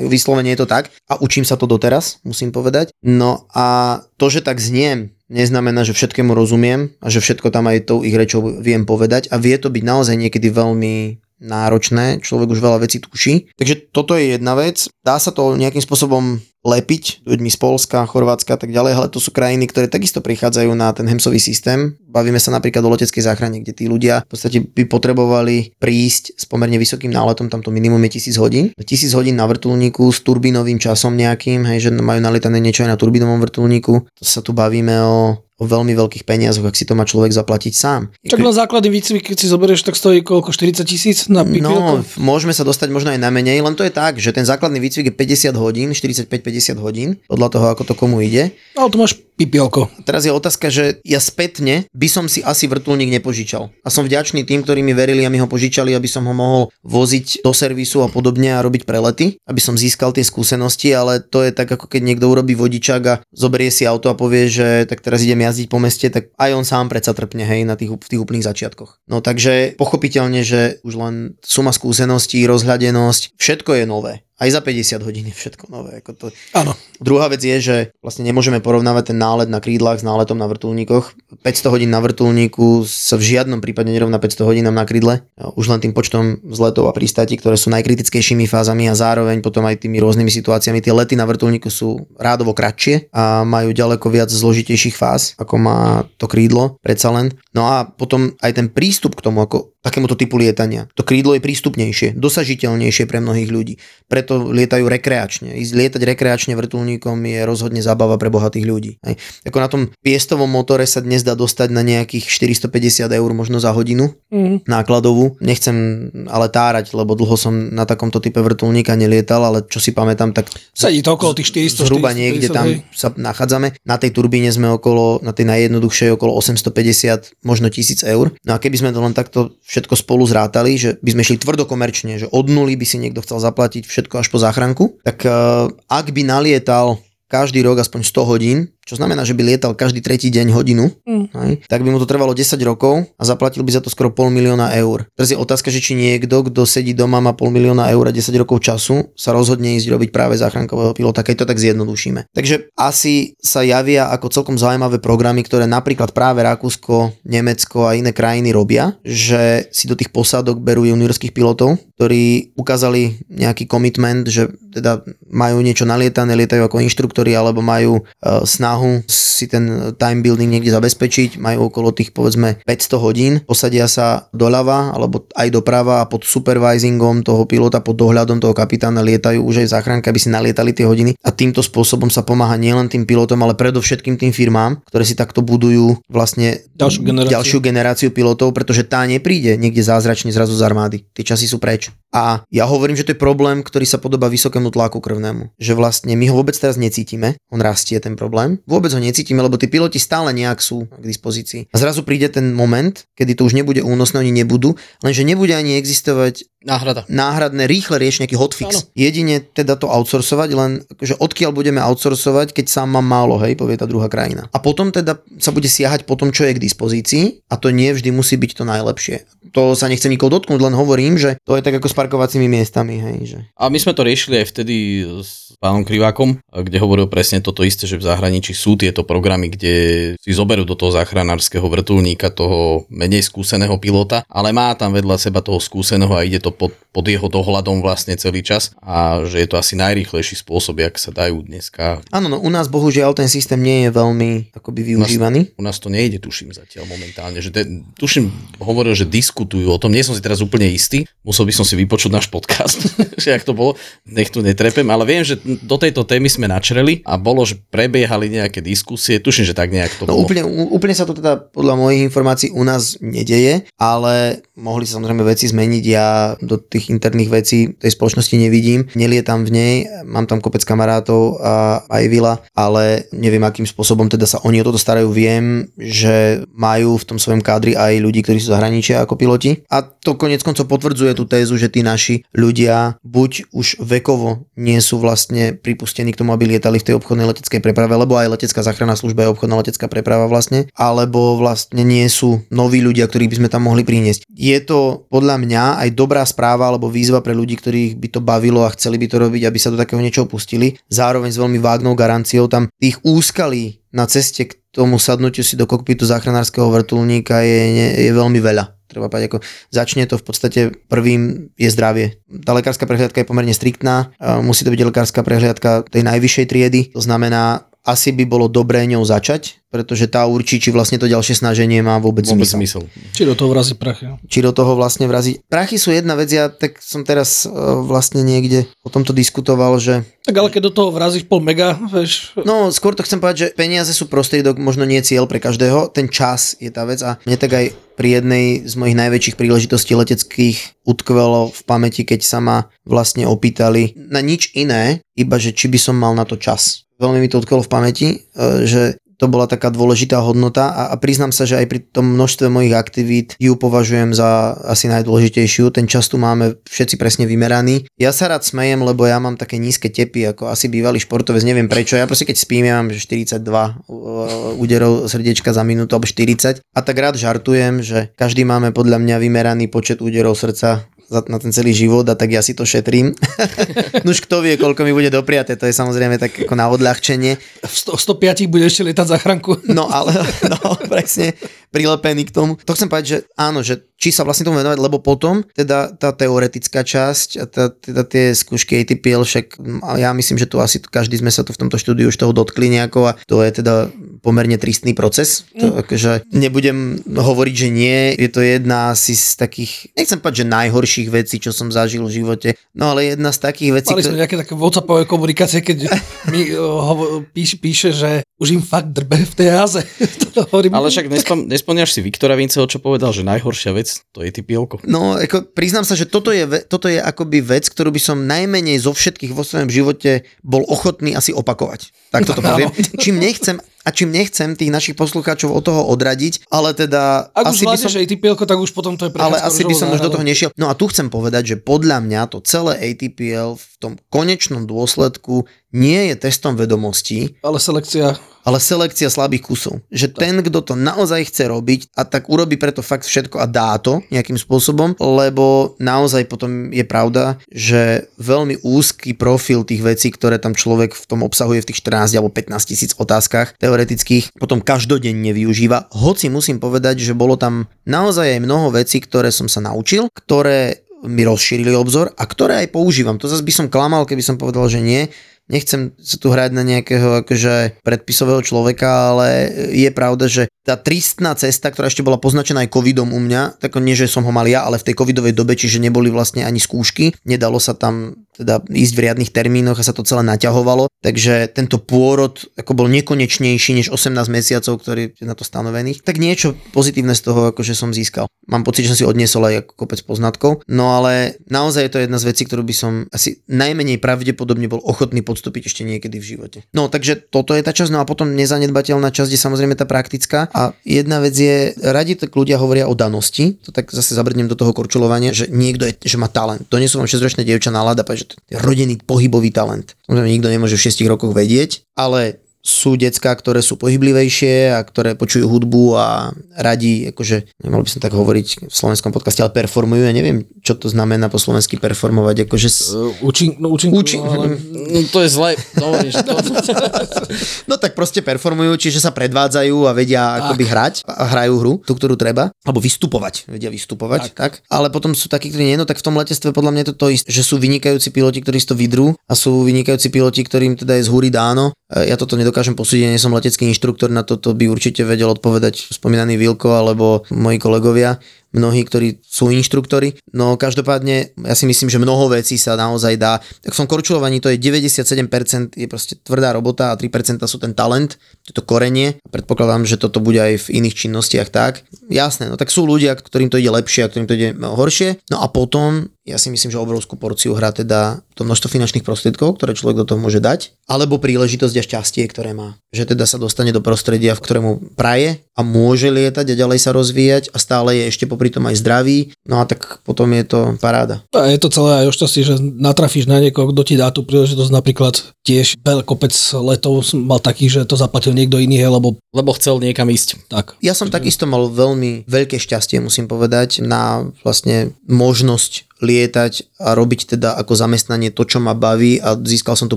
Vyslovene 0.00 0.56
je 0.56 0.64
to 0.64 0.66
tak 0.66 0.88
a 1.12 1.20
učím 1.20 1.44
sa 1.44 1.60
to 1.60 1.68
doteraz, 1.68 2.24
musím 2.24 2.48
povedať. 2.48 2.96
No 3.04 3.44
a 3.52 4.00
to, 4.16 4.32
že 4.32 4.40
tak 4.40 4.56
zniem, 4.56 5.12
neznamená, 5.28 5.84
že 5.84 5.92
všetkému 5.92 6.32
rozumiem 6.32 6.96
a 7.04 7.12
že 7.12 7.20
všetko 7.20 7.52
tam 7.52 7.68
aj 7.68 7.92
tou 7.92 8.00
ich 8.00 8.16
rečou 8.16 8.40
viem 8.40 8.88
povedať 8.88 9.28
a 9.28 9.36
vie 9.36 9.56
to 9.60 9.68
byť 9.68 9.84
naozaj 9.84 10.16
niekedy 10.16 10.48
veľmi 10.48 11.20
náročné, 11.42 12.22
človek 12.22 12.54
už 12.54 12.62
veľa 12.62 12.78
vecí 12.86 13.02
tuší. 13.02 13.50
Takže 13.58 13.90
toto 13.90 14.14
je 14.14 14.38
jedna 14.38 14.54
vec. 14.54 14.86
Dá 15.02 15.18
sa 15.18 15.34
to 15.34 15.58
nejakým 15.58 15.82
spôsobom 15.82 16.38
lepiť 16.62 17.26
ľuďmi 17.26 17.50
z 17.50 17.58
Polska, 17.58 18.06
Chorvátska 18.06 18.54
a 18.54 18.60
tak 18.60 18.70
ďalej, 18.70 18.92
ale 18.94 19.06
to 19.10 19.18
sú 19.18 19.34
krajiny, 19.34 19.66
ktoré 19.66 19.90
takisto 19.90 20.22
prichádzajú 20.22 20.70
na 20.78 20.94
ten 20.94 21.10
hemsový 21.10 21.42
systém. 21.42 21.98
Bavíme 22.06 22.38
sa 22.38 22.54
napríklad 22.54 22.86
o 22.86 22.92
leteckej 22.94 23.22
záchrane, 23.26 23.58
kde 23.66 23.74
tí 23.74 23.84
ľudia 23.90 24.22
v 24.22 24.30
podstate 24.30 24.62
by 24.62 24.86
potrebovali 24.86 25.74
prísť 25.82 26.38
s 26.38 26.44
pomerne 26.46 26.78
vysokým 26.78 27.10
náletom, 27.10 27.50
tamto 27.50 27.74
minimum 27.74 27.98
je 28.06 28.22
1000 28.30 28.38
hodín. 28.38 28.64
1000 28.78 29.10
hodín 29.18 29.34
na 29.34 29.46
vrtulníku 29.50 30.06
s 30.14 30.22
turbinovým 30.22 30.78
časom 30.78 31.18
nejakým, 31.18 31.66
hej, 31.66 31.88
že 31.88 31.90
majú 31.90 32.22
nalietané 32.22 32.62
niečo 32.62 32.86
aj 32.86 32.94
na 32.94 33.00
turbinovom 33.00 33.42
vrtulníku. 33.42 34.06
To 34.06 34.22
sa 34.22 34.38
tu 34.38 34.54
bavíme 34.54 34.94
o 35.02 35.42
o 35.62 35.64
veľmi 35.64 35.94
veľkých 35.94 36.26
peniazoch, 36.26 36.66
ak 36.66 36.74
si 36.74 36.82
to 36.82 36.98
má 36.98 37.06
človek 37.06 37.30
zaplatiť 37.30 37.70
sám. 37.70 38.10
Tak 38.26 38.42
na 38.42 38.50
základy 38.50 38.90
výcvik, 38.90 39.30
keď 39.30 39.36
si 39.38 39.46
zoberieš, 39.46 39.86
tak 39.86 39.94
stojí 39.94 40.26
koľko? 40.26 40.50
40 40.50 40.82
tisíc 40.82 41.30
na 41.30 41.46
pipielko? 41.46 42.02
No, 42.02 42.02
môžeme 42.18 42.50
sa 42.50 42.66
dostať 42.66 42.90
možno 42.90 43.14
aj 43.14 43.22
na 43.22 43.30
menej, 43.30 43.62
len 43.62 43.78
to 43.78 43.86
je 43.86 43.94
tak, 43.94 44.18
že 44.18 44.34
ten 44.34 44.42
základný 44.42 44.82
výcvik 44.82 45.12
je 45.12 45.14
50 45.14 45.54
hodín, 45.54 45.94
45-50 45.94 46.51
hodín, 46.82 47.22
podľa 47.30 47.48
toho, 47.48 47.66
ako 47.72 47.82
to 47.86 47.94
komu 47.94 48.20
ide. 48.20 48.52
Ale 48.76 48.90
tu 48.90 48.98
máš 48.98 49.16
pipielko. 49.42 49.88
Teraz 50.04 50.22
je 50.28 50.32
otázka, 50.32 50.68
že 50.68 51.00
ja 51.02 51.18
spätne 51.18 51.88
by 51.90 52.08
som 52.08 52.24
si 52.28 52.44
asi 52.44 52.68
vrtulník 52.68 53.10
nepožičal. 53.10 53.72
A 53.82 53.88
som 53.88 54.04
vďačný 54.06 54.44
tým, 54.44 54.62
ktorí 54.62 54.84
mi 54.84 54.92
verili 54.92 55.24
a 55.24 55.32
mi 55.32 55.40
ho 55.40 55.48
požičali, 55.48 55.96
aby 55.96 56.06
som 56.06 56.28
ho 56.28 56.34
mohol 56.36 56.62
voziť 56.84 57.42
do 57.42 57.50
servisu 57.50 58.04
a 58.04 58.08
podobne 58.12 58.54
a 58.54 58.62
robiť 58.62 58.84
prelety, 58.84 59.40
aby 59.48 59.60
som 59.60 59.74
získal 59.74 60.12
tie 60.12 60.22
skúsenosti, 60.22 60.92
ale 60.92 61.24
to 61.24 61.42
je 61.42 61.50
tak 61.50 61.66
ako 61.66 61.88
keď 61.88 62.02
niekto 62.06 62.28
urobí 62.28 62.54
vodičák 62.54 63.02
a 63.08 63.18
zoberie 63.32 63.72
si 63.72 63.88
auto 63.88 64.12
a 64.12 64.18
povie, 64.18 64.46
že 64.46 64.86
tak 64.86 65.00
teraz 65.00 65.24
idem 65.24 65.42
jazdiť 65.42 65.66
po 65.66 65.80
meste, 65.80 66.06
tak 66.12 66.30
aj 66.36 66.50
on 66.52 66.64
sám 66.68 66.92
predsa 66.92 67.16
trpne, 67.16 67.42
hej, 67.42 67.66
na 67.66 67.74
tých, 67.74 67.90
v 67.90 68.08
tých 68.08 68.22
úplných 68.22 68.46
začiatkoch. 68.46 69.02
No 69.08 69.24
takže 69.24 69.74
pochopiteľne, 69.74 70.44
že 70.44 70.78
už 70.86 70.94
len 70.94 71.14
suma 71.40 71.72
skúseností, 71.74 72.44
rozhľadenosť, 72.46 73.34
všetko 73.40 73.70
je 73.80 73.84
nové 73.88 74.14
aj 74.42 74.48
za 74.50 74.60
50 74.60 75.06
hodín 75.06 75.30
je 75.30 75.34
všetko 75.38 75.70
nové. 75.70 76.02
Ako 76.02 76.18
to... 76.18 76.26
Áno. 76.50 76.74
Druhá 76.98 77.30
vec 77.30 77.38
je, 77.38 77.56
že 77.62 77.76
vlastne 78.02 78.26
nemôžeme 78.26 78.58
porovnávať 78.58 79.14
ten 79.14 79.18
nálet 79.22 79.46
na 79.46 79.62
krídlach 79.62 80.02
s 80.02 80.04
náletom 80.04 80.34
na 80.34 80.50
vrtulníkoch. 80.50 81.14
500 81.46 81.70
hodín 81.70 81.94
na 81.94 82.02
vrtulníku 82.02 82.82
sa 82.82 83.14
v 83.14 83.38
žiadnom 83.38 83.62
prípade 83.62 83.94
nerovná 83.94 84.18
500 84.18 84.42
hodinám 84.42 84.74
na 84.74 84.82
krídle. 84.82 85.22
Už 85.54 85.70
len 85.70 85.78
tým 85.78 85.94
počtom 85.94 86.42
vzletov 86.42 86.90
a 86.90 86.96
pristati, 86.96 87.38
ktoré 87.38 87.54
sú 87.54 87.70
najkritickejšími 87.70 88.50
fázami 88.50 88.90
a 88.90 88.98
zároveň 88.98 89.38
potom 89.46 89.62
aj 89.62 89.86
tými 89.86 90.02
rôznymi 90.02 90.34
situáciami. 90.34 90.82
Tie 90.82 90.90
lety 90.90 91.14
na 91.14 91.22
vrtulníku 91.22 91.70
sú 91.70 92.10
rádovo 92.18 92.50
kratšie 92.50 93.14
a 93.14 93.46
majú 93.46 93.70
ďaleko 93.70 94.10
viac 94.10 94.26
zložitejších 94.26 94.98
fáz, 94.98 95.38
ako 95.38 95.54
má 95.62 95.78
to 96.18 96.26
krídlo, 96.26 96.82
predsa 96.82 97.14
len. 97.14 97.30
No 97.54 97.70
a 97.70 97.86
potom 97.86 98.34
aj 98.42 98.58
ten 98.58 98.66
prístup 98.66 99.14
k 99.14 99.22
tomu, 99.22 99.44
ako 99.46 99.70
takémuto 99.82 100.14
typu 100.14 100.38
lietania. 100.38 100.86
To 100.94 101.02
krídlo 101.02 101.34
je 101.34 101.42
prístupnejšie, 101.42 102.14
dosažiteľnejšie 102.14 103.04
pre 103.10 103.18
mnohých 103.18 103.50
ľudí. 103.50 103.74
Preto 104.06 104.31
lietajú 104.40 104.88
rekreačne. 104.88 105.58
Ísť 105.58 105.72
lietať 105.74 106.02
rekreačne 106.06 106.56
vrtulníkom 106.56 107.18
je 107.18 107.40
rozhodne 107.44 107.84
zábava 107.84 108.16
pre 108.16 108.32
bohatých 108.32 108.64
ľudí. 108.64 108.92
Hej. 109.04 109.20
Ako 109.48 109.58
na 109.58 109.68
tom 109.68 109.82
piestovom 110.00 110.48
motore 110.48 110.88
sa 110.88 111.04
dnes 111.04 111.20
dá 111.26 111.36
dostať 111.36 111.68
na 111.74 111.84
nejakých 111.84 112.30
450 112.30 113.10
eur 113.12 113.30
možno 113.34 113.60
za 113.60 113.74
hodinu 113.74 114.14
mm. 114.32 114.64
nákladovú. 114.64 115.36
Nechcem 115.42 116.08
ale 116.30 116.48
tárať, 116.48 116.96
lebo 116.96 117.12
dlho 117.18 117.36
som 117.36 117.52
na 117.52 117.84
takomto 117.84 118.22
type 118.22 118.38
vrtulníka 118.38 118.94
nelietal, 118.94 119.42
ale 119.42 119.66
čo 119.66 119.82
si 119.82 119.90
pamätám, 119.92 120.32
tak 120.32 120.48
Sedí 120.72 121.04
to 121.04 121.18
okolo 121.18 121.36
tých 121.36 121.52
400 121.52 121.84
zhruba 121.84 122.14
450, 122.14 122.20
niekde 122.22 122.48
tam 122.48 122.66
hej. 122.70 122.80
sa 122.94 123.12
nachádzame. 123.12 123.76
Na 123.84 124.00
tej 124.00 124.14
turbíne 124.14 124.48
sme 124.48 124.72
okolo, 124.72 125.20
na 125.20 125.36
tej 125.36 125.50
najjednoduchšej 125.50 126.16
okolo 126.16 126.32
850, 126.38 127.44
možno 127.44 127.68
1000 127.68 128.06
eur. 128.08 128.32
No 128.46 128.56
a 128.56 128.58
keby 128.62 128.76
sme 128.80 128.90
to 128.94 129.00
len 129.04 129.12
takto 129.12 129.58
všetko 129.66 129.94
spolu 129.98 130.24
zrátali, 130.24 130.78
že 130.78 130.96
by 131.00 131.10
sme 131.18 131.22
šli 131.26 131.36
tvrdo 131.42 131.64
komerčne, 131.66 132.20
že 132.20 132.30
od 132.30 132.46
nuly 132.48 132.78
by 132.78 132.86
si 132.86 132.96
niekto 133.02 133.20
chcel 133.24 133.42
zaplatiť 133.42 133.84
všetko 133.88 134.14
až 134.21 134.21
po 134.28 134.38
záchranku, 134.38 135.00
tak 135.02 135.24
uh, 135.24 135.70
ak 135.88 136.06
by 136.12 136.22
nalietal 136.26 137.00
každý 137.32 137.64
rok 137.64 137.80
aspoň 137.80 138.04
100 138.04 138.28
hodín, 138.28 138.58
čo 138.82 138.98
znamená, 138.98 139.22
že 139.22 139.32
by 139.38 139.42
lietal 139.46 139.72
každý 139.78 140.02
tretí 140.02 140.26
deň 140.28 140.46
hodinu, 140.50 140.90
mm. 141.06 141.24
hej, 141.32 141.52
tak 141.70 141.86
by 141.86 141.88
mu 141.94 142.02
to 142.02 142.06
trvalo 142.10 142.34
10 142.34 142.58
rokov 142.66 143.06
a 143.14 143.22
zaplatil 143.22 143.62
by 143.62 143.70
za 143.70 143.80
to 143.80 143.88
skoro 143.88 144.10
pol 144.10 144.28
milióna 144.28 144.74
eur. 144.74 145.06
Teraz 145.14 145.30
je 145.30 145.38
otázka, 145.38 145.70
že 145.70 145.78
či 145.78 145.94
niekto, 145.94 146.42
kto 146.50 146.66
sedí 146.66 146.90
doma, 146.90 147.22
má 147.22 147.30
pol 147.32 147.54
milióna 147.54 147.86
eur 147.94 148.10
a 148.10 148.12
10 148.12 148.34
rokov 148.42 148.58
času, 148.62 149.14
sa 149.14 149.30
rozhodne 149.30 149.78
ísť 149.78 149.86
robiť 149.86 150.10
práve 150.10 150.34
záchrankového 150.34 150.98
pilota, 150.98 151.22
keď 151.22 151.46
to 151.46 151.48
tak 151.54 151.62
zjednodušíme. 151.62 152.34
Takže 152.34 152.74
asi 152.74 153.38
sa 153.38 153.62
javia 153.62 154.10
ako 154.10 154.34
celkom 154.34 154.56
zaujímavé 154.58 154.98
programy, 154.98 155.46
ktoré 155.46 155.70
napríklad 155.70 156.10
práve 156.10 156.42
Rakúsko, 156.42 157.14
Nemecko 157.22 157.86
a 157.86 157.94
iné 157.94 158.10
krajiny 158.10 158.50
robia, 158.50 158.98
že 159.06 159.70
si 159.70 159.86
do 159.86 159.94
tých 159.94 160.10
posádok 160.10 160.58
berú 160.58 160.82
juniorských 160.82 161.30
pilotov, 161.30 161.78
ktorí 162.02 162.56
ukázali 162.58 163.22
nejaký 163.30 163.70
komitment, 163.70 164.26
že 164.26 164.50
teda 164.72 165.04
majú 165.28 165.60
niečo 165.60 165.84
nalietané, 165.86 166.34
lietajú 166.34 166.66
ako 166.66 166.82
inštruktori 166.82 167.36
alebo 167.36 167.60
majú 167.60 168.02
uh, 168.02 168.42
snahu 168.42 168.71
snahu 168.72 169.04
si 169.04 169.44
ten 169.44 169.92
time 170.00 170.24
building 170.24 170.48
niekde 170.48 170.72
zabezpečiť, 170.72 171.36
majú 171.36 171.68
okolo 171.68 171.92
tých 171.92 172.16
povedzme 172.16 172.64
500 172.64 173.04
hodín, 173.04 173.32
posadia 173.44 173.84
sa 173.84 174.32
doľava 174.32 174.96
alebo 174.96 175.28
aj 175.36 175.48
doprava 175.52 176.00
a 176.00 176.08
pod 176.08 176.24
supervisingom 176.24 177.20
toho 177.20 177.44
pilota, 177.44 177.84
pod 177.84 178.00
dohľadom 178.00 178.40
toho 178.40 178.56
kapitána 178.56 179.04
lietajú 179.04 179.44
už 179.44 179.66
aj 179.66 179.76
záchranka, 179.76 180.08
aby 180.08 180.20
si 180.20 180.32
nalietali 180.32 180.72
tie 180.72 180.88
hodiny 180.88 181.20
a 181.20 181.28
týmto 181.28 181.60
spôsobom 181.60 182.08
sa 182.08 182.24
pomáha 182.24 182.56
nielen 182.56 182.88
tým 182.88 183.04
pilotom, 183.04 183.44
ale 183.44 183.52
predovšetkým 183.52 184.16
tým 184.16 184.32
firmám, 184.32 184.80
ktoré 184.88 185.04
si 185.04 185.12
takto 185.12 185.44
budujú 185.44 186.00
vlastne 186.08 186.64
ďalšiu 186.72 187.02
generáciu, 187.04 187.32
ďalšiu 187.36 187.58
generáciu 187.60 188.08
pilotov, 188.08 188.56
pretože 188.56 188.88
tá 188.88 189.04
nepríde 189.04 189.60
niekde 189.60 189.84
zázračne 189.84 190.32
zrazu 190.32 190.56
z 190.56 190.64
armády. 190.64 191.04
Tie 191.12 191.26
časy 191.26 191.44
sú 191.44 191.60
preč. 191.60 191.92
A 192.12 192.44
ja 192.52 192.68
hovorím, 192.68 192.92
že 192.92 193.08
to 193.08 193.12
je 193.16 193.24
problém, 193.24 193.64
ktorý 193.64 193.88
sa 193.88 193.96
podobá 193.96 194.28
vysokému 194.28 194.68
tlaku 194.68 195.00
krvnému. 195.00 195.56
Že 195.56 195.72
vlastne 195.80 196.12
my 196.12 196.28
ho 196.28 196.36
vôbec 196.36 196.52
teraz 196.52 196.76
necítime, 196.76 197.40
on 197.48 197.64
rastie 197.64 197.96
ten 198.04 198.20
problém. 198.20 198.60
Vôbec 198.64 198.90
ho 198.94 199.00
necítime, 199.02 199.42
lebo 199.42 199.58
tí 199.58 199.66
piloti 199.66 199.98
stále 199.98 200.30
nejak 200.32 200.62
sú 200.62 200.86
k 200.86 201.04
dispozícii. 201.04 201.70
A 201.72 201.76
zrazu 201.76 202.06
príde 202.06 202.30
ten 202.30 202.54
moment, 202.54 202.94
kedy 203.18 203.38
to 203.38 203.46
už 203.46 203.58
nebude 203.58 203.82
únosné, 203.82 204.22
oni 204.22 204.32
nebudú, 204.32 204.78
lenže 205.02 205.26
nebude 205.26 205.52
ani 205.52 205.78
existovať 205.78 206.52
Náhrada. 206.62 207.02
Náhradné, 207.10 207.66
rýchle 207.66 207.98
riešenie, 207.98 208.30
nejaký 208.30 208.38
hotfix. 208.38 208.70
Ano. 208.70 208.86
Jedine 208.94 209.42
teda 209.42 209.74
to 209.74 209.90
outsourcovať, 209.90 210.50
len 210.54 210.70
že 211.02 211.18
odkiaľ 211.18 211.50
budeme 211.50 211.82
outsourcovať, 211.82 212.54
keď 212.54 212.70
sám 212.70 212.94
mám 212.94 213.06
málo, 213.06 213.34
hej, 213.42 213.58
povie 213.58 213.74
tá 213.74 213.86
druhá 213.86 214.06
krajina. 214.06 214.46
A 214.54 214.62
potom 214.62 214.94
teda 214.94 215.18
sa 215.42 215.50
bude 215.50 215.66
siahať 215.66 216.06
po 216.06 216.14
tom, 216.14 216.30
čo 216.30 216.46
je 216.46 216.54
k 216.54 216.62
dispozícii 216.62 217.24
a 217.50 217.58
to 217.58 217.74
nie 217.74 217.90
vždy 217.90 218.14
musí 218.14 218.38
byť 218.38 218.62
to 218.62 218.64
najlepšie. 218.64 219.26
To 219.52 219.74
sa 219.74 219.90
nechcem 219.90 220.08
nikoho 220.08 220.30
dotknúť, 220.32 220.60
len 220.62 220.72
hovorím, 220.78 221.18
že 221.18 221.36
to 221.42 221.58
je 221.58 221.66
tak 221.66 221.76
ako 221.76 221.90
s 221.90 221.98
parkovacími 221.98 222.46
miestami, 222.46 223.02
hej. 223.02 223.18
Že... 223.26 223.38
A 223.58 223.68
my 223.68 223.78
sme 223.82 223.92
to 223.92 224.06
riešili 224.06 224.40
aj 224.40 224.46
vtedy 224.54 225.04
s 225.20 225.52
pánom 225.58 225.82
Krivákom, 225.82 226.40
kde 226.48 226.78
hovoril 226.78 227.10
presne 227.10 227.42
toto 227.42 227.66
isté, 227.66 227.90
že 227.90 227.98
v 227.98 228.06
zahraničí 228.06 228.51
sú 228.56 228.78
tieto 228.78 229.04
programy, 229.04 229.52
kde 229.52 229.74
si 230.16 230.32
zoberú 230.32 230.64
do 230.64 230.76
toho 230.76 230.94
záchranárskeho 230.94 231.64
vrtulníka 231.66 232.32
toho 232.32 232.88
menej 232.88 233.26
skúseného 233.26 233.74
pilota, 233.76 234.24
ale 234.28 234.54
má 234.54 234.72
tam 234.78 234.94
vedľa 234.94 235.18
seba 235.18 235.44
toho 235.44 235.58
skúseného 235.58 236.12
a 236.12 236.24
ide 236.24 236.38
to 236.38 236.54
pod, 236.54 236.72
pod 236.92 237.04
jeho 237.08 237.26
dohľadom 237.26 237.80
vlastne 237.80 238.14
celý 238.16 238.44
čas 238.44 238.76
a 238.80 239.24
že 239.24 239.42
je 239.42 239.48
to 239.48 239.56
asi 239.56 239.74
najrýchlejší 239.76 240.38
spôsob, 240.38 240.80
jak 240.80 240.94
sa 240.96 241.10
dajú 241.10 241.44
dneska. 241.44 242.04
Áno, 242.12 242.28
no 242.28 242.38
u 242.38 242.48
nás 242.52 242.68
bohužiaľ 242.68 243.16
ten 243.16 243.26
systém 243.26 243.60
nie 243.60 243.88
je 243.88 243.90
veľmi 243.90 244.52
akoby 244.52 244.94
využívaný. 244.94 245.56
U 245.58 245.60
nás, 245.60 245.60
u 245.60 245.62
nás 245.72 245.76
to 245.80 245.88
nejde, 245.88 246.20
tuším 246.20 246.52
zatiaľ 246.52 246.86
momentálne. 246.88 247.40
Že 247.40 247.50
de, 247.50 247.62
tuším, 247.96 248.28
hovoril, 248.60 248.92
že 248.92 249.08
diskutujú 249.08 249.72
o 249.72 249.80
tom, 249.80 249.90
nie 249.90 250.04
som 250.04 250.12
si 250.12 250.22
teraz 250.22 250.44
úplne 250.44 250.68
istý, 250.68 251.08
musel 251.24 251.48
by 251.48 251.52
som 251.56 251.64
si 251.64 251.74
vypočuť 251.80 252.10
náš 252.12 252.26
podcast, 252.28 252.78
že 253.22 253.32
ak 253.32 253.42
to 253.42 253.56
bolo, 253.56 253.74
nech 254.04 254.28
tu 254.28 254.44
netrepem, 254.44 254.86
ale 254.92 255.08
viem, 255.08 255.24
že 255.24 255.40
do 255.42 255.76
tejto 255.80 256.04
témy 256.04 256.28
sme 256.28 256.46
načreli 256.50 257.00
a 257.08 257.16
bolo, 257.16 257.42
že 257.48 257.56
prebiehali 257.70 258.28
nejaké 258.42 258.60
diskusie, 258.60 259.22
tuším, 259.22 259.46
že 259.46 259.54
tak 259.54 259.70
nejak 259.70 259.94
to 259.96 260.04
no, 260.04 260.18
bolo. 260.18 260.26
Úplne, 260.26 260.42
úplne 260.74 260.94
sa 260.98 261.06
to 261.06 261.14
teda 261.14 261.38
podľa 261.38 261.74
mojich 261.78 262.02
informácií 262.10 262.50
u 262.50 262.66
nás 262.66 262.98
nedeje, 262.98 263.64
ale 263.78 264.42
mohli 264.58 264.84
sa 264.84 264.98
samozrejme 264.98 265.22
veci 265.22 265.46
zmeniť. 265.46 265.84
Ja 265.86 266.34
do 266.42 266.58
tých 266.58 266.90
interných 266.90 267.30
vecí 267.30 267.58
tej 267.78 267.94
spoločnosti 267.94 268.34
nevidím. 268.34 268.90
Nelietam 268.98 269.46
v 269.46 269.50
nej, 269.54 269.74
mám 270.02 270.26
tam 270.26 270.42
kopec 270.42 270.66
kamarátov 270.66 271.38
a 271.38 271.86
aj 271.86 272.04
vila, 272.10 272.42
ale 272.52 273.06
neviem, 273.14 273.42
akým 273.46 273.64
spôsobom 273.64 274.10
teda 274.10 274.26
sa 274.26 274.42
oni 274.42 274.58
o 274.60 274.66
toto 274.66 274.80
starajú. 274.80 275.14
Viem, 275.14 275.70
že 275.78 276.42
majú 276.50 276.98
v 276.98 277.06
tom 277.06 277.18
svojom 277.20 277.44
kádri 277.44 277.78
aj 277.78 278.02
ľudí, 278.02 278.24
ktorí 278.26 278.42
sú 278.42 278.50
zahraničia 278.50 279.04
ako 279.04 279.14
piloti. 279.14 279.62
A 279.70 279.84
to 279.84 280.18
konec 280.18 280.42
koncov 280.42 280.66
potvrdzuje 280.66 281.12
tú 281.14 281.28
tézu, 281.28 281.54
že 281.60 281.70
tí 281.70 281.84
naši 281.84 282.26
ľudia 282.34 282.96
buď 283.04 283.52
už 283.52 283.84
vekovo 283.84 284.48
nie 284.56 284.80
sú 284.80 284.98
vlastne 284.98 285.52
pripustení 285.52 286.16
k 286.16 286.20
tomu, 286.24 286.32
aby 286.32 286.56
lietali 286.56 286.80
v 286.80 286.86
tej 286.88 286.94
obchodnej 286.98 287.28
leteckej 287.28 287.60
preprave, 287.60 287.92
lebo 287.92 288.16
aj 288.16 288.31
letecká 288.32 288.64
záchranná 288.64 288.96
služba 288.96 289.28
je 289.28 289.32
obchodná 289.36 289.60
letecká 289.60 289.86
preprava 289.86 290.26
vlastne, 290.26 290.66
alebo 290.72 291.36
vlastne 291.36 291.84
nie 291.84 292.08
sú 292.08 292.42
noví 292.48 292.80
ľudia, 292.80 293.06
ktorých 293.06 293.30
by 293.30 293.38
sme 293.44 293.52
tam 293.52 293.68
mohli 293.68 293.84
priniesť. 293.84 294.24
Je 294.32 294.56
to 294.64 295.04
podľa 295.12 295.36
mňa 295.38 295.84
aj 295.84 295.88
dobrá 295.92 296.24
správa 296.24 296.72
alebo 296.72 296.88
výzva 296.88 297.20
pre 297.20 297.36
ľudí, 297.36 297.60
ktorých 297.60 298.00
by 298.00 298.08
to 298.08 298.20
bavilo 298.24 298.64
a 298.64 298.72
chceli 298.72 298.96
by 298.96 299.06
to 299.06 299.20
robiť, 299.20 299.42
aby 299.44 299.58
sa 299.60 299.70
do 299.70 299.78
takého 299.80 300.00
niečoho 300.00 300.24
pustili. 300.24 300.80
Zároveň 300.88 301.30
s 301.30 301.40
veľmi 301.40 301.60
vágnou 301.60 301.92
garanciou 301.92 302.48
tam 302.48 302.72
tých 302.80 302.98
úskalí 303.04 303.84
na 303.92 304.08
ceste 304.08 304.48
k 304.48 304.56
tomu 304.72 304.96
sadnutiu 304.96 305.44
si 305.44 305.52
do 305.54 305.68
kokpitu 305.68 306.08
záchranárskeho 306.08 306.72
vrtulníka 306.72 307.44
je, 307.44 307.60
je 308.08 308.12
veľmi 308.16 308.40
veľa 308.40 308.82
treba 308.92 309.08
povedať, 309.08 309.32
ako 309.32 309.40
začne 309.72 310.04
to 310.04 310.20
v 310.20 310.24
podstate 310.28 310.60
prvým 310.92 311.48
je 311.56 311.68
zdravie. 311.72 312.20
Tá 312.44 312.52
lekárska 312.52 312.84
prehliadka 312.84 313.24
je 313.24 313.28
pomerne 313.28 313.56
striktná, 313.56 314.12
musí 314.44 314.68
to 314.68 314.72
byť 314.76 314.84
lekárska 314.84 315.24
prehliadka 315.24 315.88
tej 315.88 316.04
najvyššej 316.04 316.46
triedy, 316.52 316.80
to 316.92 317.00
znamená 317.00 317.71
asi 317.82 318.14
by 318.14 318.24
bolo 318.26 318.46
dobré 318.46 318.86
ňou 318.86 319.02
začať, 319.02 319.58
pretože 319.72 320.06
tá 320.06 320.22
určí, 320.28 320.62
či 320.62 320.70
vlastne 320.70 321.02
to 321.02 321.10
ďalšie 321.10 321.34
snaženie 321.34 321.82
má 321.82 321.98
vôbec, 321.98 322.22
vôbec 322.28 322.46
zmysel. 322.46 322.86
zmysel. 322.86 323.10
Či 323.16 323.22
do 323.26 323.34
toho 323.34 323.50
vrazí 323.50 323.74
prachy. 323.74 324.06
Či 324.30 324.38
do 324.44 324.52
toho 324.54 324.78
vlastne 324.78 325.10
vrazí. 325.10 325.42
Prachy 325.50 325.80
sú 325.80 325.90
jedna 325.90 326.14
vec, 326.14 326.30
ja 326.30 326.46
tak 326.46 326.78
som 326.78 327.02
teraz 327.02 327.48
uh, 327.48 327.82
vlastne 327.82 328.22
niekde 328.22 328.70
o 328.86 328.92
tomto 328.92 329.10
diskutoval, 329.10 329.82
že... 329.82 330.06
Tak 330.22 330.36
ale 330.38 330.52
keď 330.54 330.70
do 330.70 330.72
toho 330.76 330.90
vrazíš 330.94 331.26
pol 331.26 331.42
mega, 331.42 331.74
vieš... 331.94 332.36
No, 332.46 332.70
skôr 332.70 332.94
to 332.94 333.02
chcem 333.02 333.18
povedať, 333.18 333.38
že 333.38 333.48
peniaze 333.58 333.90
sú 333.90 334.06
prostriedok, 334.06 334.62
možno 334.62 334.86
nie 334.86 335.02
cieľ 335.02 335.26
pre 335.26 335.42
každého, 335.42 335.90
ten 335.90 336.06
čas 336.06 336.54
je 336.62 336.70
tá 336.70 336.86
vec 336.86 337.02
a 337.02 337.18
mne 337.26 337.40
tak 337.40 337.50
aj 337.50 337.66
pri 337.96 338.20
jednej 338.20 338.64
z 338.64 338.74
mojich 338.76 338.96
najväčších 338.96 339.38
príležitostí 339.38 339.92
leteckých 339.92 340.84
utkvelo 340.86 341.52
v 341.52 341.60
pamäti, 341.68 342.02
keď 342.02 342.20
sa 342.24 342.38
ma 342.40 342.72
vlastne 342.82 343.28
opýtali 343.28 343.94
na 343.96 344.24
nič 344.24 344.52
iné, 344.56 345.04
iba 345.14 345.36
že 345.36 345.52
či 345.52 345.68
by 345.68 345.78
som 345.78 345.96
mal 345.96 346.16
na 346.16 346.24
to 346.24 346.40
čas. 346.40 346.88
Veľmi 347.02 347.18
mi 347.18 347.28
to 347.28 347.42
utkolo 347.42 347.66
v 347.66 347.72
pamäti, 347.72 348.08
e, 348.14 348.16
že 348.62 349.01
to 349.22 349.30
bola 349.30 349.46
taká 349.46 349.70
dôležitá 349.70 350.18
hodnota 350.18 350.74
a, 350.74 350.82
a 350.90 350.98
priznám 350.98 351.30
sa, 351.30 351.46
že 351.46 351.54
aj 351.54 351.66
pri 351.70 351.78
tom 351.94 352.18
množstve 352.18 352.50
mojich 352.50 352.74
aktivít 352.74 353.38
ju 353.38 353.54
považujem 353.54 354.10
za 354.10 354.58
asi 354.66 354.90
najdôležitejšiu. 354.90 355.70
Ten 355.70 355.86
čas 355.86 356.10
tu 356.10 356.18
máme 356.18 356.58
všetci 356.66 356.98
presne 356.98 357.30
vymeraný. 357.30 357.86
Ja 358.02 358.10
sa 358.10 358.26
rád 358.26 358.42
smejem, 358.42 358.82
lebo 358.82 359.06
ja 359.06 359.22
mám 359.22 359.38
také 359.38 359.62
nízke 359.62 359.94
tepy, 359.94 360.34
ako 360.34 360.50
asi 360.50 360.66
bývalý 360.66 360.98
športovec, 360.98 361.46
neviem 361.46 361.70
prečo. 361.70 361.94
Ja 361.94 362.10
proste 362.10 362.26
keď 362.26 362.36
spím, 362.42 362.66
ja 362.66 362.82
mám 362.82 362.90
že 362.90 362.98
42 362.98 363.38
uh, 363.46 364.58
úderov 364.58 365.06
srdiečka 365.06 365.54
za 365.54 365.62
minútu 365.62 365.94
alebo 365.94 366.10
40 366.10 366.58
a 366.58 366.80
tak 366.82 366.96
rád 366.98 367.14
žartujem, 367.14 367.78
že 367.78 368.10
každý 368.18 368.42
máme 368.42 368.74
podľa 368.74 368.98
mňa 368.98 369.22
vymeraný 369.22 369.70
počet 369.70 370.02
úderov 370.02 370.34
srdca 370.34 370.82
za- 371.12 371.28
na 371.28 371.36
ten 371.36 371.52
celý 371.52 371.76
život 371.76 372.08
a 372.08 372.16
tak 372.16 372.32
ja 372.32 372.40
si 372.40 372.56
to 372.56 372.64
šetrím. 372.64 373.12
Nuž 374.08 374.24
kto 374.24 374.40
vie, 374.40 374.56
koľko 374.56 374.88
mi 374.88 374.96
bude 374.96 375.12
dopriaté, 375.12 375.60
to 375.60 375.68
je 375.68 375.76
samozrejme 375.76 376.16
tak 376.16 376.32
ako 376.32 376.54
na 376.56 376.72
odľahčenie. 376.72 377.36
V 377.62 377.74
100, 377.92 378.00
105 378.16 378.48
bude 378.48 378.64
ešte 378.64 378.82
lietať 378.88 379.06
záchranku. 379.18 379.60
No 379.72 379.88
ale, 379.88 380.12
no 380.52 380.76
presne, 380.84 381.32
prilepený 381.72 382.28
k 382.28 382.34
tomu. 382.34 382.60
To 382.68 382.76
chcem 382.76 382.92
povedať, 382.92 383.06
že 383.08 383.18
áno, 383.40 383.64
že 383.64 383.80
či 383.96 384.12
sa 384.12 384.22
vlastne 384.22 384.44
tomu 384.44 384.60
venovať, 384.60 384.76
lebo 384.76 385.00
potom 385.00 385.40
teda 385.56 385.96
tá 385.96 386.12
teoretická 386.12 386.84
časť 386.84 387.28
a 387.40 387.44
tá, 387.48 387.64
teda 387.72 388.04
tie 388.04 388.36
skúšky 388.36 388.84
ATPL, 388.84 389.24
však 389.24 389.56
a 389.80 389.96
ja 389.96 390.12
myslím, 390.12 390.36
že 390.36 390.50
tu 390.50 390.60
asi 390.60 390.82
každý 390.82 391.16
sme 391.16 391.32
sa 391.32 391.40
tu 391.40 391.56
v 391.56 391.60
tomto 391.66 391.80
štúdiu 391.80 392.12
už 392.12 392.20
toho 392.20 392.36
dotkli 392.36 392.68
nejako 392.68 393.10
a 393.10 393.16
to 393.24 393.40
je 393.40 393.50
teda 393.64 393.88
pomerne 394.22 394.54
tristný 394.56 394.94
proces. 394.94 395.44
To, 395.58 395.82
akože 395.82 396.30
nebudem 396.30 397.02
hovoriť, 397.02 397.54
že 397.58 397.68
nie, 397.68 398.14
je 398.14 398.30
to 398.30 398.40
jedna 398.40 398.94
asi 398.94 399.18
z 399.18 399.34
takých, 399.34 399.90
nechcem 399.98 400.22
povedať, 400.22 400.46
že 400.46 400.54
najhorších 400.54 401.08
vecí, 401.10 401.36
čo 401.42 401.50
som 401.50 401.74
zažil 401.74 402.06
v 402.06 402.22
živote, 402.22 402.48
no 402.72 402.94
ale 402.94 403.18
jedna 403.18 403.34
z 403.34 403.38
takých 403.42 403.70
vecí, 403.82 403.90
Mali 403.90 404.06
sme 404.06 404.22
nejaké 404.22 404.38
také 404.38 404.54
whatsappové 404.54 405.04
komunikácie, 405.10 405.60
keď 405.60 405.90
mi 406.30 406.54
hovo, 406.88 407.26
píš, 407.34 407.58
píše, 407.58 407.90
že 407.90 408.22
už 408.38 408.58
im 408.58 408.62
fakt 408.62 408.90
drbe 408.94 409.22
v 409.22 409.34
tej 409.38 409.54
jaze. 409.54 409.82
Ale 410.74 410.90
však 410.90 411.06
nespom, 411.06 411.46
nespomínaš 411.46 411.94
si 411.94 412.02
Viktora 412.02 412.34
Vinceho, 412.34 412.66
čo 412.66 412.82
povedal, 412.82 413.14
že 413.14 413.22
najhoršia 413.22 413.70
vec 413.70 414.02
to 414.10 414.26
je 414.26 414.34
typielko. 414.34 414.82
No, 414.86 415.14
ako 415.14 415.46
priznám 415.54 415.86
sa, 415.86 415.94
že 415.94 416.10
toto 416.10 416.34
je, 416.34 416.46
toto 416.66 416.90
je 416.90 416.98
akoby 416.98 417.38
vec, 417.38 417.70
ktorú 417.70 417.94
by 417.94 418.00
som 418.02 418.26
najmenej 418.26 418.82
zo 418.82 418.90
všetkých 418.90 419.30
vo 419.30 419.46
svojom 419.46 419.70
živote 419.70 420.26
bol 420.42 420.66
ochotný 420.66 421.14
asi 421.14 421.30
opakovať. 421.30 421.94
Tak 422.10 422.26
toto 422.26 422.42
poviem. 422.48 422.74
Čím 422.98 423.22
nechcem, 423.22 423.62
a 423.82 423.88
čím 423.90 424.14
nechcem 424.14 424.54
tých 424.54 424.70
našich 424.70 424.94
poslucháčov 424.94 425.50
od 425.50 425.62
toho 425.66 425.82
odradiť, 425.90 426.46
ale 426.50 426.74
teda 426.74 427.34
Ak 427.34 427.50
asi 427.50 427.66
už 427.66 427.74
by 427.74 427.78
som... 427.78 427.90
ATPL, 427.92 428.36
tak 428.38 428.58
už 428.58 428.70
potom 428.70 428.94
to 428.94 429.06
je 429.06 429.12
Ale 429.18 429.38
asi 429.42 429.66
by 429.66 429.74
som 429.74 429.90
už 429.90 430.00
do 430.00 430.10
toho 430.10 430.24
nešiel. 430.24 430.54
No 430.54 430.70
a 430.70 430.78
tu 430.78 430.86
chcem 430.90 431.10
povedať, 431.10 431.54
že 431.54 431.56
podľa 431.58 432.02
mňa 432.02 432.20
to 432.30 432.38
celé 432.42 432.78
ATPL 432.78 433.58
v 433.58 433.74
tom 433.82 433.92
konečnom 434.10 434.64
dôsledku 434.66 435.50
nie 435.74 436.12
je 436.12 436.14
testom 436.18 436.54
vedomostí, 436.54 437.38
Ale 437.42 437.58
selekcia 437.58 438.31
ale 438.42 438.58
selekcia 438.58 439.08
slabých 439.08 439.46
kusov. 439.46 439.82
Že 439.90 440.06
ten, 440.14 440.34
kto 440.42 440.62
to 440.62 440.74
naozaj 440.74 441.30
chce 441.30 441.50
robiť 441.50 441.80
a 441.94 442.02
tak 442.06 442.26
urobí 442.30 442.58
preto 442.58 442.82
fakt 442.82 443.06
všetko 443.06 443.38
a 443.38 443.46
dá 443.46 443.78
to 443.78 444.02
nejakým 444.10 444.38
spôsobom, 444.38 444.98
lebo 444.98 445.74
naozaj 445.78 446.26
potom 446.26 446.70
je 446.74 446.84
pravda, 446.86 447.38
že 447.50 448.10
veľmi 448.18 448.62
úzky 448.66 449.14
profil 449.14 449.62
tých 449.62 449.82
vecí, 449.82 450.08
ktoré 450.10 450.38
tam 450.42 450.54
človek 450.54 450.94
v 450.94 451.04
tom 451.06 451.22
obsahuje 451.22 451.62
v 451.62 451.68
tých 451.72 451.80
14 451.82 452.18
alebo 452.18 452.30
15 452.30 452.70
tisíc 452.70 452.90
otázkach 452.98 453.54
teoretických, 453.58 454.34
potom 454.36 454.62
každodenne 454.62 455.30
využíva. 455.30 455.90
Hoci 455.94 456.28
musím 456.28 456.58
povedať, 456.58 457.02
že 457.02 457.14
bolo 457.14 457.38
tam 457.38 457.70
naozaj 457.86 458.38
aj 458.38 458.44
mnoho 458.44 458.74
vecí, 458.74 458.98
ktoré 458.98 459.30
som 459.30 459.46
sa 459.46 459.62
naučil, 459.62 460.10
ktoré 460.12 460.82
mi 461.02 461.26
rozšírili 461.26 461.74
obzor 461.74 462.14
a 462.14 462.22
ktoré 462.22 462.62
aj 462.62 462.68
používam. 462.70 463.18
To 463.18 463.26
zase 463.26 463.42
by 463.42 463.52
som 463.52 463.66
klamal, 463.66 464.06
keby 464.06 464.22
som 464.22 464.38
povedal, 464.38 464.70
že 464.70 464.78
nie, 464.78 465.10
nechcem 465.50 465.96
sa 465.98 466.16
tu 466.18 466.30
hrať 466.30 466.50
na 466.54 466.62
nejakého 466.62 467.24
akože 467.26 467.82
predpisového 467.82 468.42
človeka, 468.44 469.14
ale 469.14 469.50
je 469.74 469.90
pravda, 469.90 470.26
že 470.30 470.52
tá 470.62 470.78
tristná 470.78 471.34
cesta, 471.34 471.74
ktorá 471.74 471.90
ešte 471.90 472.06
bola 472.06 472.22
poznačená 472.22 472.62
aj 472.62 472.70
covidom 472.70 473.10
u 473.10 473.18
mňa, 473.18 473.58
tak 473.58 473.74
nie, 473.82 473.98
že 473.98 474.06
som 474.06 474.22
ho 474.22 474.30
mal 474.30 474.46
ja, 474.46 474.62
ale 474.62 474.78
v 474.78 474.86
tej 474.90 474.94
covidovej 474.94 475.34
dobe, 475.34 475.58
čiže 475.58 475.82
neboli 475.82 476.06
vlastne 476.06 476.46
ani 476.46 476.62
skúšky, 476.62 477.18
nedalo 477.26 477.58
sa 477.58 477.74
tam 477.74 478.14
teda 478.32 478.64
ísť 478.64 478.92
v 478.96 479.02
riadnych 479.04 479.34
termínoch 479.34 479.76
a 479.76 479.84
sa 479.84 479.92
to 479.92 480.06
celé 480.06 480.24
naťahovalo, 480.24 480.88
takže 481.04 481.52
tento 481.52 481.76
pôrod 481.76 482.40
ako 482.56 482.72
bol 482.72 482.88
nekonečnejší 482.88 483.76
než 483.76 483.92
18 483.92 484.16
mesiacov, 484.32 484.80
ktorý 484.80 485.12
je 485.12 485.26
na 485.28 485.36
to 485.36 485.44
stanovených, 485.44 486.00
tak 486.00 486.16
niečo 486.16 486.56
pozitívne 486.72 487.12
z 487.12 487.28
toho 487.28 487.52
akože 487.52 487.76
som 487.76 487.92
získal. 487.92 488.30
Mám 488.48 488.64
pocit, 488.64 488.88
že 488.88 488.96
som 488.96 488.98
si 488.98 489.08
odniesol 489.08 489.52
aj 489.52 489.76
kopec 489.76 490.00
poznatkov, 490.06 490.64
no 490.64 490.96
ale 490.96 491.36
naozaj 491.52 491.90
je 491.90 491.92
to 491.92 492.02
jedna 492.02 492.16
z 492.16 492.28
vecí, 492.32 492.42
ktorú 492.48 492.64
by 492.64 492.74
som 492.74 492.92
asi 493.12 493.44
najmenej 493.52 494.00
pravdepodobne 494.00 494.64
bol 494.70 494.80
ochotný 494.80 495.20
podstúpiť 495.32 495.72
ešte 495.72 495.82
niekedy 495.88 496.20
v 496.20 496.36
živote. 496.36 496.58
No 496.76 496.92
takže 496.92 497.16
toto 497.16 497.56
je 497.56 497.64
tá 497.64 497.72
časť, 497.72 497.88
no 497.88 498.04
a 498.04 498.08
potom 498.08 498.36
nezanedbateľná 498.36 499.08
časť 499.08 499.32
je 499.32 499.40
samozrejme 499.40 499.72
tá 499.72 499.88
praktická 499.88 500.52
a 500.52 500.76
jedna 500.84 501.24
vec 501.24 501.32
je, 501.32 501.72
radi 501.80 502.20
tak 502.20 502.36
ľudia 502.36 502.60
hovoria 502.60 502.84
o 502.84 502.92
danosti, 502.92 503.56
to 503.64 503.72
tak 503.72 503.88
zase 503.88 504.12
zabrdnem 504.12 504.52
do 504.52 504.58
toho 504.60 504.76
korčulovania, 504.76 505.32
že 505.32 505.48
niekto 505.48 505.88
je, 505.88 505.96
že 506.04 506.20
má 506.20 506.28
talent. 506.28 506.68
Donesú 506.68 507.00
vám 507.00 507.08
6-ročné 507.08 507.48
dievča 507.48 507.72
na 507.72 507.80
ľad 507.80 507.96
a 507.98 508.04
povie, 508.04 508.28
že 508.28 508.36
to 508.36 508.36
je 508.52 508.60
rodený 508.60 509.00
pohybový 509.00 509.48
talent. 509.48 509.96
Samozrejme 510.04 510.28
nikto 510.28 510.52
nemôže 510.52 510.76
v 510.76 510.84
6 510.92 511.08
rokoch 511.08 511.32
vedieť, 511.32 511.88
ale 511.96 512.41
sú 512.62 512.94
decka, 512.94 513.34
ktoré 513.34 513.58
sú 513.58 513.74
pohyblivejšie 513.74 514.70
a 514.70 514.80
ktoré 514.86 515.18
počujú 515.18 515.50
hudbu 515.50 515.98
a 515.98 516.30
radi, 516.54 517.10
akože, 517.10 517.58
nemal 517.66 517.82
by 517.82 517.90
som 517.90 517.98
tak 517.98 518.14
hovoriť 518.14 518.70
v 518.70 518.74
slovenskom 518.74 519.10
podcaste, 519.10 519.42
ale 519.42 519.50
performujú. 519.50 520.06
Ja 520.06 520.14
neviem, 520.14 520.46
čo 520.62 520.78
to 520.78 520.86
znamená 520.86 521.26
po 521.26 521.42
slovensky 521.42 521.74
performovať. 521.76 522.46
Akože 522.46 522.68
s... 522.70 522.94
Učin, 523.18 523.58
no, 523.58 523.74
účinku, 523.74 523.98
Účin- 523.98 524.22
ale... 524.22 524.54
No, 524.62 525.02
to 525.10 525.26
je 525.26 525.28
zle. 525.28 525.50
To... 525.82 525.86
No 527.70 527.74
tak 527.78 527.94
proste 527.98 528.20
performujú, 528.22 528.76
čiže 528.78 529.02
sa 529.02 529.10
predvádzajú 529.10 529.76
a 529.88 529.92
vedia 529.96 530.22
akoby 530.38 530.64
hrať 530.68 530.94
a 531.06 531.24
hrajú 531.26 531.54
hru, 531.58 531.72
tú, 531.82 531.98
ktorú 531.98 532.14
treba, 532.14 532.54
alebo 532.62 532.78
vystupovať, 532.78 533.48
vedia 533.50 533.70
vystupovať, 533.72 534.32
tak. 534.34 534.62
tak. 534.62 534.70
Ale 534.70 534.92
potom 534.92 535.16
sú 535.16 535.26
takí, 535.26 535.50
ktorí 535.50 535.72
nie, 535.72 535.78
no 535.78 535.88
tak 535.88 535.98
v 535.98 536.06
tom 536.06 536.14
letectve 536.14 536.54
podľa 536.54 536.70
mňa 536.70 536.80
je 536.84 536.88
to 536.92 536.96
to 536.96 537.06
isté, 537.10 537.28
že 537.32 537.42
sú 537.42 537.58
vynikajúci 537.58 538.14
piloti, 538.14 538.38
ktorí 538.44 538.58
si 538.60 538.68
to 538.68 538.76
vydrú 538.76 539.14
a 539.26 539.32
sú 539.34 539.64
vynikajúci 539.66 540.08
piloti, 540.12 540.44
ktorým 540.44 540.78
teda 540.78 541.00
je 541.00 541.08
z 541.08 541.10
húry 541.10 541.32
dáno. 541.32 541.74
E, 541.90 542.06
Ja 542.06 542.14
toto 542.14 542.36
nedokážem 542.36 542.51
posúdiť, 542.52 543.08
nie 543.08 543.20
som 543.20 543.32
letecký 543.32 543.66
inštruktor, 543.72 544.12
na 544.12 544.22
toto 544.22 544.52
by 544.52 544.68
určite 544.68 545.02
vedel 545.02 545.32
odpovedať 545.32 545.90
spomínaný 545.90 546.36
Vilko 546.36 546.76
alebo 546.76 547.24
moji 547.32 547.56
kolegovia 547.56 548.20
mnohí, 548.52 548.84
ktorí 548.84 549.24
sú 549.24 549.48
inštruktori. 549.52 550.16
No 550.32 550.56
každopádne, 550.60 551.36
ja 551.36 551.54
si 551.56 551.64
myslím, 551.64 551.88
že 551.88 552.00
mnoho 552.00 552.28
vecí 552.32 552.60
sa 552.60 552.76
naozaj 552.76 553.16
dá. 553.16 553.40
Tak 553.64 553.72
v 553.72 553.78
tom 553.84 553.88
korčulovaní 553.88 554.38
to 554.38 554.52
je 554.52 554.60
97% 554.60 555.76
je 555.76 555.86
proste 555.88 556.20
tvrdá 556.20 556.52
robota 556.52 556.92
a 556.92 556.98
3% 557.00 557.40
sú 557.44 557.58
ten 557.58 557.72
talent, 557.72 558.20
to 558.46 558.52
to 558.52 558.62
korenie. 558.62 559.18
Predpokladám, 559.32 559.88
že 559.88 559.96
toto 560.00 560.20
bude 560.20 560.38
aj 560.38 560.68
v 560.68 560.80
iných 560.80 561.06
činnostiach 561.06 561.48
tak. 561.48 561.84
Jasné, 562.12 562.52
no 562.52 562.60
tak 562.60 562.68
sú 562.68 562.84
ľudia, 562.84 563.16
ktorým 563.16 563.48
to 563.48 563.58
ide 563.60 563.72
lepšie 563.72 564.06
a 564.06 564.10
ktorým 564.12 564.28
to 564.28 564.36
ide 564.36 564.48
horšie. 564.56 565.20
No 565.32 565.40
a 565.40 565.48
potom 565.48 566.12
ja 566.22 566.38
si 566.38 566.54
myslím, 566.54 566.70
že 566.70 566.78
obrovskú 566.78 567.18
porciu 567.18 567.58
hrá 567.58 567.74
teda 567.74 568.22
to 568.38 568.46
množstvo 568.46 568.70
finančných 568.70 569.02
prostriedkov, 569.02 569.58
ktoré 569.58 569.74
človek 569.74 570.02
do 570.02 570.06
toho 570.06 570.22
môže 570.22 570.38
dať, 570.38 570.70
alebo 570.86 571.18
príležitosť 571.18 571.74
a 571.74 571.82
šťastie, 571.82 572.24
ktoré 572.30 572.54
má. 572.54 572.78
Že 572.94 573.14
teda 573.14 573.26
sa 573.26 573.42
dostane 573.42 573.74
do 573.74 573.82
prostredia, 573.82 574.38
v 574.38 574.42
ktorému 574.42 574.70
praje 574.94 575.42
a 575.58 575.60
môže 575.66 576.08
lietať 576.14 576.54
a 576.54 576.58
ďalej 576.58 576.78
sa 576.78 576.94
rozvíjať 576.94 577.50
a 577.50 577.58
stále 577.58 577.98
je 577.98 578.04
ešte 578.14 578.30
popri 578.30 578.41
tom 578.50 578.66
aj 578.66 578.80
zdravý, 578.80 579.30
no 579.46 579.60
a 579.60 579.68
tak 579.68 580.00
potom 580.02 580.32
je 580.32 580.44
to 580.48 580.60
paráda. 580.82 581.22
A 581.36 581.52
je 581.52 581.60
to 581.60 581.68
celé 581.68 582.02
aj 582.02 582.06
o 582.08 582.16
šťastí, 582.16 582.40
že 582.42 582.54
natrafíš 582.58 583.28
na 583.28 583.38
niekoho, 583.38 583.70
kto 583.70 583.82
ti 583.84 583.94
dá 584.00 584.10
tú 584.10 584.24
príležitosť. 584.26 584.72
Napríklad 584.72 585.14
tiež 585.44 585.78
veľ 585.84 586.02
kopec 586.02 586.32
letov 586.58 587.04
mal 587.18 587.38
taký, 587.38 587.68
že 587.68 587.86
to 587.86 587.94
zaplatil 587.94 588.32
niekto 588.32 588.58
iný, 588.58 588.82
lebo 588.88 589.20
Lebo 589.32 589.56
chcel 589.56 589.80
niekam 589.80 590.08
ísť. 590.12 590.48
tak. 590.48 590.76
Ja 590.84 590.92
som 590.96 591.08
takisto 591.12 591.44
mal 591.48 591.68
veľmi 591.68 592.28
veľké 592.28 592.60
šťastie, 592.60 593.00
musím 593.00 593.28
povedať, 593.28 593.84
na 593.84 594.28
vlastne 594.44 594.92
možnosť 595.08 595.88
lietať 596.02 596.82
a 596.82 596.98
robiť 596.98 597.38
teda 597.38 597.54
ako 597.56 597.78
zamestnanie 597.78 598.34
to, 598.34 598.42
čo 598.42 598.58
ma 598.58 598.74
baví 598.74 599.22
a 599.22 599.38
získal 599.38 599.78
som 599.78 599.86
tú 599.86 599.96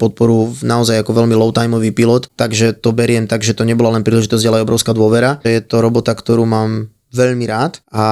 podporu 0.00 0.48
v 0.48 0.64
naozaj 0.64 1.04
ako 1.04 1.12
veľmi 1.12 1.36
low 1.36 1.52
timeový 1.52 1.92
pilot, 1.92 2.32
takže 2.34 2.72
to 2.80 2.90
beriem 2.96 3.28
tak, 3.28 3.44
že 3.44 3.52
to 3.52 3.68
nebola 3.68 3.92
len 3.92 4.02
príležitosť, 4.02 4.44
ale 4.48 4.56
aj 4.60 4.66
obrovská 4.66 4.92
dôvera. 4.96 5.38
Je 5.44 5.60
to 5.60 5.84
robota, 5.84 6.16
ktorú 6.16 6.48
mám 6.48 6.88
veľmi 7.10 7.44
rád 7.46 7.82
a 7.90 8.04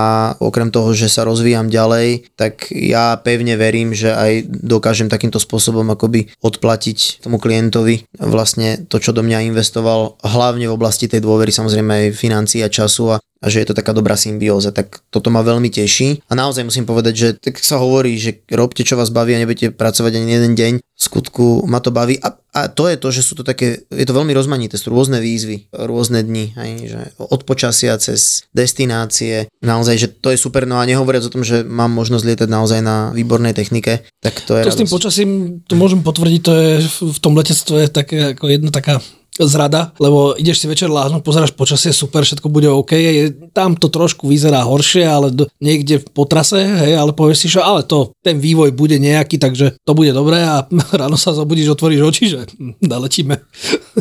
okrem 0.43 0.69
toho, 0.75 0.91
že 0.93 1.11
sa 1.11 1.25
rozvíjam 1.25 1.71
ďalej, 1.71 2.35
tak 2.35 2.71
ja 2.75 3.19
pevne 3.19 3.55
verím, 3.55 3.95
že 3.95 4.13
aj 4.13 4.51
dokážem 4.51 5.07
takýmto 5.07 5.39
spôsobom 5.39 5.87
akoby 5.91 6.31
odplatiť 6.43 7.23
tomu 7.23 7.39
klientovi 7.39 8.05
vlastne 8.19 8.85
to, 8.91 8.99
čo 8.99 9.15
do 9.15 9.23
mňa 9.23 9.49
investoval, 9.49 10.19
hlavne 10.23 10.67
v 10.69 10.77
oblasti 10.77 11.07
tej 11.07 11.23
dôvery, 11.23 11.55
samozrejme 11.55 11.91
aj 11.91 12.19
financií 12.19 12.61
a 12.63 12.71
času 12.71 13.17
a 13.17 13.19
a 13.39 13.47
že 13.47 13.63
je 13.63 13.71
to 13.71 13.79
taká 13.79 13.95
dobrá 13.95 14.19
symbióza, 14.19 14.75
tak 14.75 14.99
toto 15.15 15.31
ma 15.31 15.47
veľmi 15.47 15.71
teší. 15.71 16.27
A 16.27 16.35
naozaj 16.35 16.67
musím 16.67 16.91
povedať, 16.91 17.15
že 17.15 17.29
tak 17.39 17.63
sa 17.63 17.79
hovorí, 17.79 18.19
že 18.19 18.43
robte 18.51 18.83
čo 18.83 18.99
vás 18.99 19.15
baví 19.15 19.39
a 19.39 19.43
nebudete 19.43 19.71
pracovať 19.71 20.19
ani 20.19 20.29
jeden 20.35 20.53
deň, 20.59 20.73
skutku 20.99 21.63
ma 21.65 21.79
to 21.79 21.89
baví. 21.89 22.19
A, 22.19 22.35
a 22.53 22.67
to 22.67 22.85
je 22.85 22.97
to, 22.97 23.09
že 23.09 23.23
sú 23.23 23.33
to 23.33 23.47
také, 23.47 23.87
je 23.87 24.03
to 24.03 24.13
veľmi 24.13 24.35
rozmanité, 24.35 24.75
sú 24.75 24.91
rôzne 24.91 25.23
výzvy, 25.23 25.71
rôzne 25.71 26.21
dni, 26.21 26.53
hej, 26.53 26.73
že 26.91 27.01
od 27.17 27.47
počasia 27.47 27.95
cez 27.97 28.51
destinácie, 28.51 29.35
naozaj, 29.63 29.95
že 29.95 30.09
to 30.11 30.35
je 30.35 30.37
super, 30.37 30.67
no 30.67 30.77
a 30.77 30.85
nehovoriac 30.85 31.23
o 31.23 31.31
tom, 31.31 31.47
že 31.47 31.63
mám 31.63 31.95
možnosť 31.95 32.25
lietať 32.27 32.49
naozaj 32.49 32.81
na 32.83 33.15
výbornej 33.15 33.55
technike, 33.55 34.03
tak 34.19 34.43
to 34.43 34.59
je 34.59 34.67
To 34.67 34.71
s 34.71 34.77
tým 34.77 34.85
radosť. 34.85 34.97
počasím, 34.99 35.29
to 35.63 35.75
môžem 35.75 36.03
potvrdiť, 36.03 36.41
to 36.43 36.53
je 36.53 36.69
v- 36.81 37.15
v 37.15 37.19
tom 37.23 37.33
letectve 37.33 37.79
také, 37.89 38.35
ako 38.35 38.45
jedna 38.49 38.71
taká 38.71 38.99
zrada, 39.47 39.95
lebo 40.03 40.35
ideš 40.35 40.65
si 40.65 40.67
večer 40.67 40.91
láhnuť, 40.91 41.23
pozeráš 41.23 41.53
počasie, 41.55 41.95
super, 41.95 42.27
všetko 42.27 42.49
bude 42.51 42.67
OK, 42.67 42.93
je, 42.97 43.31
tam 43.55 43.79
to 43.79 43.87
trošku 43.93 44.27
vyzerá 44.27 44.65
horšie, 44.67 45.05
ale 45.07 45.31
do, 45.31 45.47
niekde 45.63 46.03
po 46.03 46.27
trase, 46.27 46.59
hej, 46.59 46.99
ale 46.99 47.15
povieš 47.15 47.39
si, 47.45 47.49
že 47.53 47.63
ale 47.63 47.87
to, 47.87 48.11
ten 48.25 48.43
vývoj 48.43 48.75
bude 48.75 48.99
nejaký, 48.99 49.39
takže 49.39 49.79
to 49.85 49.93
bude 49.95 50.11
dobré 50.11 50.43
a 50.43 50.67
ráno 51.01 51.15
sa 51.15 51.37
zobudíš, 51.37 51.77
otvoríš 51.77 52.03
oči, 52.03 52.25
že 52.33 52.41
hm, 52.49 52.83
naletíme. 52.83 53.39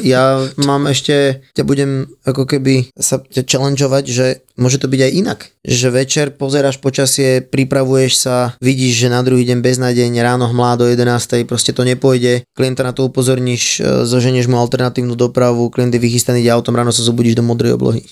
Ja 0.02 0.42
mám 0.70 0.90
ešte, 0.90 1.46
ťa 1.54 1.64
budem 1.68 2.08
ako 2.24 2.48
keby 2.48 2.94
sa 2.98 3.20
ťa 3.20 3.44
challengeovať, 3.46 4.04
že 4.08 4.26
môže 4.58 4.82
to 4.82 4.90
byť 4.90 5.02
aj 5.02 5.12
inak. 5.14 5.40
Že 5.62 5.88
večer 5.94 6.26
pozeráš 6.34 6.82
počasie, 6.82 7.46
pripravuješ 7.46 8.14
sa, 8.18 8.36
vidíš, 8.60 9.06
že 9.06 9.14
na 9.14 9.22
druhý 9.22 9.46
deň 9.46 9.62
beznádejne 9.62 10.20
ráno 10.20 10.50
hmlá 10.50 10.82
do 10.82 10.86
11. 10.90 11.46
proste 11.46 11.72
to 11.72 11.86
nepôjde, 11.86 12.44
klienta 12.58 12.82
na 12.82 12.92
to 12.92 13.06
upozorníš, 13.06 13.80
e, 13.80 14.04
zoženieš 14.10 14.50
mu 14.50 14.58
alternatívnu 14.58 15.14
dopravu, 15.28 15.70
klient 15.70 15.94
je 15.94 16.02
vychystaný 16.02 16.48
autom, 16.50 16.76
ráno 16.76 16.96
sa 16.96 17.04
zobudíš 17.04 17.38
do 17.38 17.44
modrej 17.44 17.76
oblohy. 17.76 18.02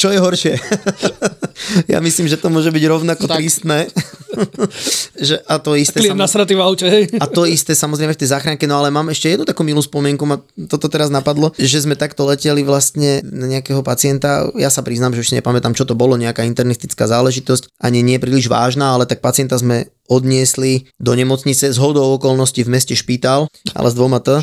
Čo 0.00 0.08
je 0.08 0.18
horšie? 0.18 0.54
ja 1.92 2.00
myslím, 2.00 2.24
že 2.24 2.40
to 2.40 2.48
môže 2.48 2.72
byť 2.72 2.84
rovnako 2.88 3.28
tak. 3.28 3.36
tristné. 3.36 3.92
že 5.28 5.36
a 5.44 5.60
to 5.60 5.76
isté... 5.76 6.00
Klient 6.00 6.16
nasratý 6.16 6.56
v 6.56 6.62
aute, 6.64 6.86
hej. 6.88 7.04
a 7.20 7.26
to 7.28 7.44
isté 7.44 7.76
samozrejme 7.76 8.16
v 8.16 8.20
tej 8.24 8.32
záchranke, 8.32 8.64
no 8.64 8.80
ale 8.80 8.88
mám 8.88 9.12
ešte 9.12 9.28
jednu 9.28 9.44
takú 9.44 9.60
milú 9.60 9.84
spomienku, 9.84 10.24
ma 10.24 10.40
toto 10.70 10.88
teraz 10.88 11.12
napadlo, 11.12 11.52
že 11.60 11.84
sme 11.84 12.00
takto 12.00 12.24
leteli 12.24 12.64
vlastne 12.64 13.20
na 13.26 13.44
nejakého 13.44 13.84
pacienta, 13.84 14.48
ja 14.56 14.72
sa 14.72 14.80
priznám, 14.80 15.12
že 15.12 15.20
už 15.20 15.28
si 15.28 15.38
nepamätám, 15.38 15.76
čo 15.76 15.84
to 15.84 15.92
bolo, 15.92 16.16
nejaká 16.16 16.48
internistická 16.48 17.04
záležitosť, 17.04 17.68
ani 17.82 18.00
nie 18.00 18.16
príliš 18.16 18.48
vážna, 18.48 18.96
ale 18.96 19.04
tak 19.04 19.20
pacienta 19.20 19.60
sme 19.60 19.92
odniesli 20.10 20.90
do 20.98 21.14
nemocnice 21.14 21.70
z 21.70 21.78
hodou 21.78 22.18
okolností 22.18 22.66
v 22.66 22.74
meste 22.74 22.98
Špítal, 22.98 23.46
ale 23.72 23.88
s 23.88 23.94
dvoma 23.94 24.18
T. 24.18 24.42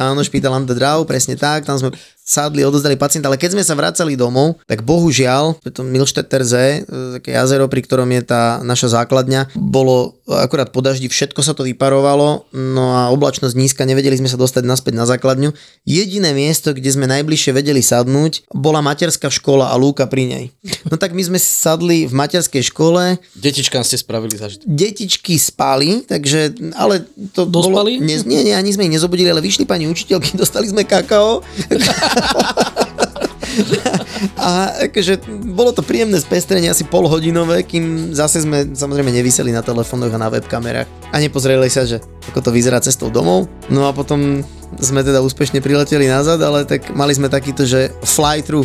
Áno, 0.00 0.24
Špítal 0.24 0.56
Andedrau, 0.56 1.04
presne 1.04 1.36
tak, 1.36 1.68
tam 1.68 1.76
sme 1.76 1.92
sadli, 2.22 2.62
odozdali 2.62 2.94
pacienta, 2.94 3.26
ale 3.28 3.36
keď 3.36 3.58
sme 3.58 3.66
sa 3.66 3.74
vracali 3.74 4.14
domov, 4.14 4.62
tak 4.70 4.86
bohužiaľ, 4.86 5.58
to 5.74 5.82
Milšteter 5.82 6.46
Z, 6.46 6.86
také 7.18 7.34
jazero, 7.34 7.66
pri 7.66 7.82
ktorom 7.82 8.06
je 8.14 8.22
tá 8.22 8.62
naša 8.62 9.02
základňa, 9.02 9.58
bolo 9.58 10.16
akurát 10.30 10.70
po 10.70 10.80
daždi, 10.80 11.10
všetko 11.10 11.42
sa 11.42 11.52
to 11.52 11.66
vyparovalo, 11.66 12.46
no 12.54 12.94
a 12.94 13.10
oblačnosť 13.10 13.58
nízka, 13.58 13.82
nevedeli 13.84 14.16
sme 14.16 14.30
sa 14.30 14.38
dostať 14.38 14.62
naspäť 14.64 14.94
na 14.96 15.04
základňu. 15.04 15.50
Jediné 15.82 16.30
miesto, 16.30 16.70
kde 16.70 16.94
sme 16.94 17.10
najbližšie 17.10 17.52
vedeli 17.52 17.82
sadnúť, 17.82 18.46
bola 18.54 18.78
materská 18.80 19.26
škola 19.26 19.74
a 19.74 19.76
lúka 19.76 20.06
pri 20.06 20.24
nej. 20.30 20.44
No 20.86 20.96
tak 20.96 21.18
my 21.18 21.26
sme 21.26 21.42
sadli 21.42 22.06
v 22.06 22.14
materskej 22.14 22.70
škole. 22.70 23.18
Detičkám 23.34 23.82
ste 23.82 23.98
spravili 23.98 24.38
zažitok. 24.38 24.61
Detičky 24.62 25.38
spali, 25.38 26.06
takže, 26.06 26.54
ale 26.78 27.02
to 27.34 27.46
Dospali? 27.46 27.98
bolo... 27.98 28.06
Nie, 28.06 28.22
nie, 28.22 28.40
nie, 28.46 28.54
ani 28.54 28.70
sme 28.70 28.86
ich 28.86 28.94
nezobudili, 28.94 29.28
ale 29.28 29.42
vyšli 29.42 29.66
pani 29.66 29.90
učiteľky, 29.90 30.36
dostali 30.42 30.70
sme 30.70 30.86
kakao. 30.86 31.42
A 34.38 34.72
akože 34.88 35.20
bolo 35.52 35.74
to 35.76 35.84
príjemné 35.84 36.16
spestrenie, 36.22 36.70
asi 36.72 36.88
polhodinové, 36.88 37.66
kým 37.66 38.14
zase 38.14 38.40
sme 38.40 38.72
samozrejme 38.72 39.12
nevyseli 39.12 39.52
na 39.52 39.60
telefónoch 39.60 40.14
a 40.14 40.18
na 40.18 40.32
webkamerách 40.32 40.88
a 41.12 41.16
nepozreli 41.20 41.68
sa, 41.68 41.84
že 41.84 42.00
ako 42.32 42.40
to 42.40 42.50
vyzerá 42.54 42.80
cestou 42.80 43.12
domov. 43.12 43.50
No 43.68 43.84
a 43.84 43.92
potom 43.92 44.40
sme 44.80 45.04
teda 45.04 45.20
úspešne 45.20 45.60
prileteli 45.60 46.08
nazad, 46.08 46.40
ale 46.40 46.64
tak 46.64 46.94
mali 46.96 47.12
sme 47.12 47.28
takýto, 47.28 47.68
že 47.68 47.92
fly 48.06 48.40
through. 48.40 48.64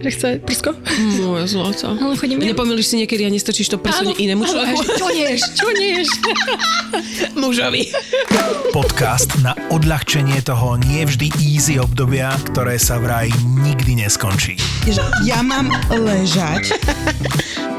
že 0.00 0.10
chce 0.10 0.28
prsko. 0.40 0.70
Moje 1.20 1.46
zlato. 1.52 1.92
Ale 1.92 2.16
chodím 2.16 2.40
Nepomýliš 2.40 2.86
si 2.88 2.96
niekedy 3.04 3.28
a 3.28 3.30
nestačíš 3.30 3.68
to 3.68 3.76
prso 3.76 4.08
inému 4.16 4.48
človeku? 4.48 4.80
Čo 4.96 5.08
ješ? 5.12 5.40
Čo 5.52 5.68
ješ? 5.76 6.08
Mužovi. 7.40 7.92
Podcast 8.72 9.28
na 9.44 9.52
odľahčenie 9.68 10.40
toho 10.40 10.80
nie 10.80 11.04
vždy 11.04 11.28
easy 11.44 11.76
obdobia, 11.76 12.32
ktoré 12.48 12.80
sa 12.80 12.96
vraj 12.96 13.28
nikdy 13.60 14.00
neskončí. 14.00 14.56
Ja 15.28 15.44
mám 15.44 15.68
ležať 15.92 16.72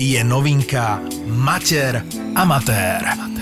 je 0.00 0.24
novinka 0.24 1.00
Mater 1.26 2.02
Amatér. 2.34 3.39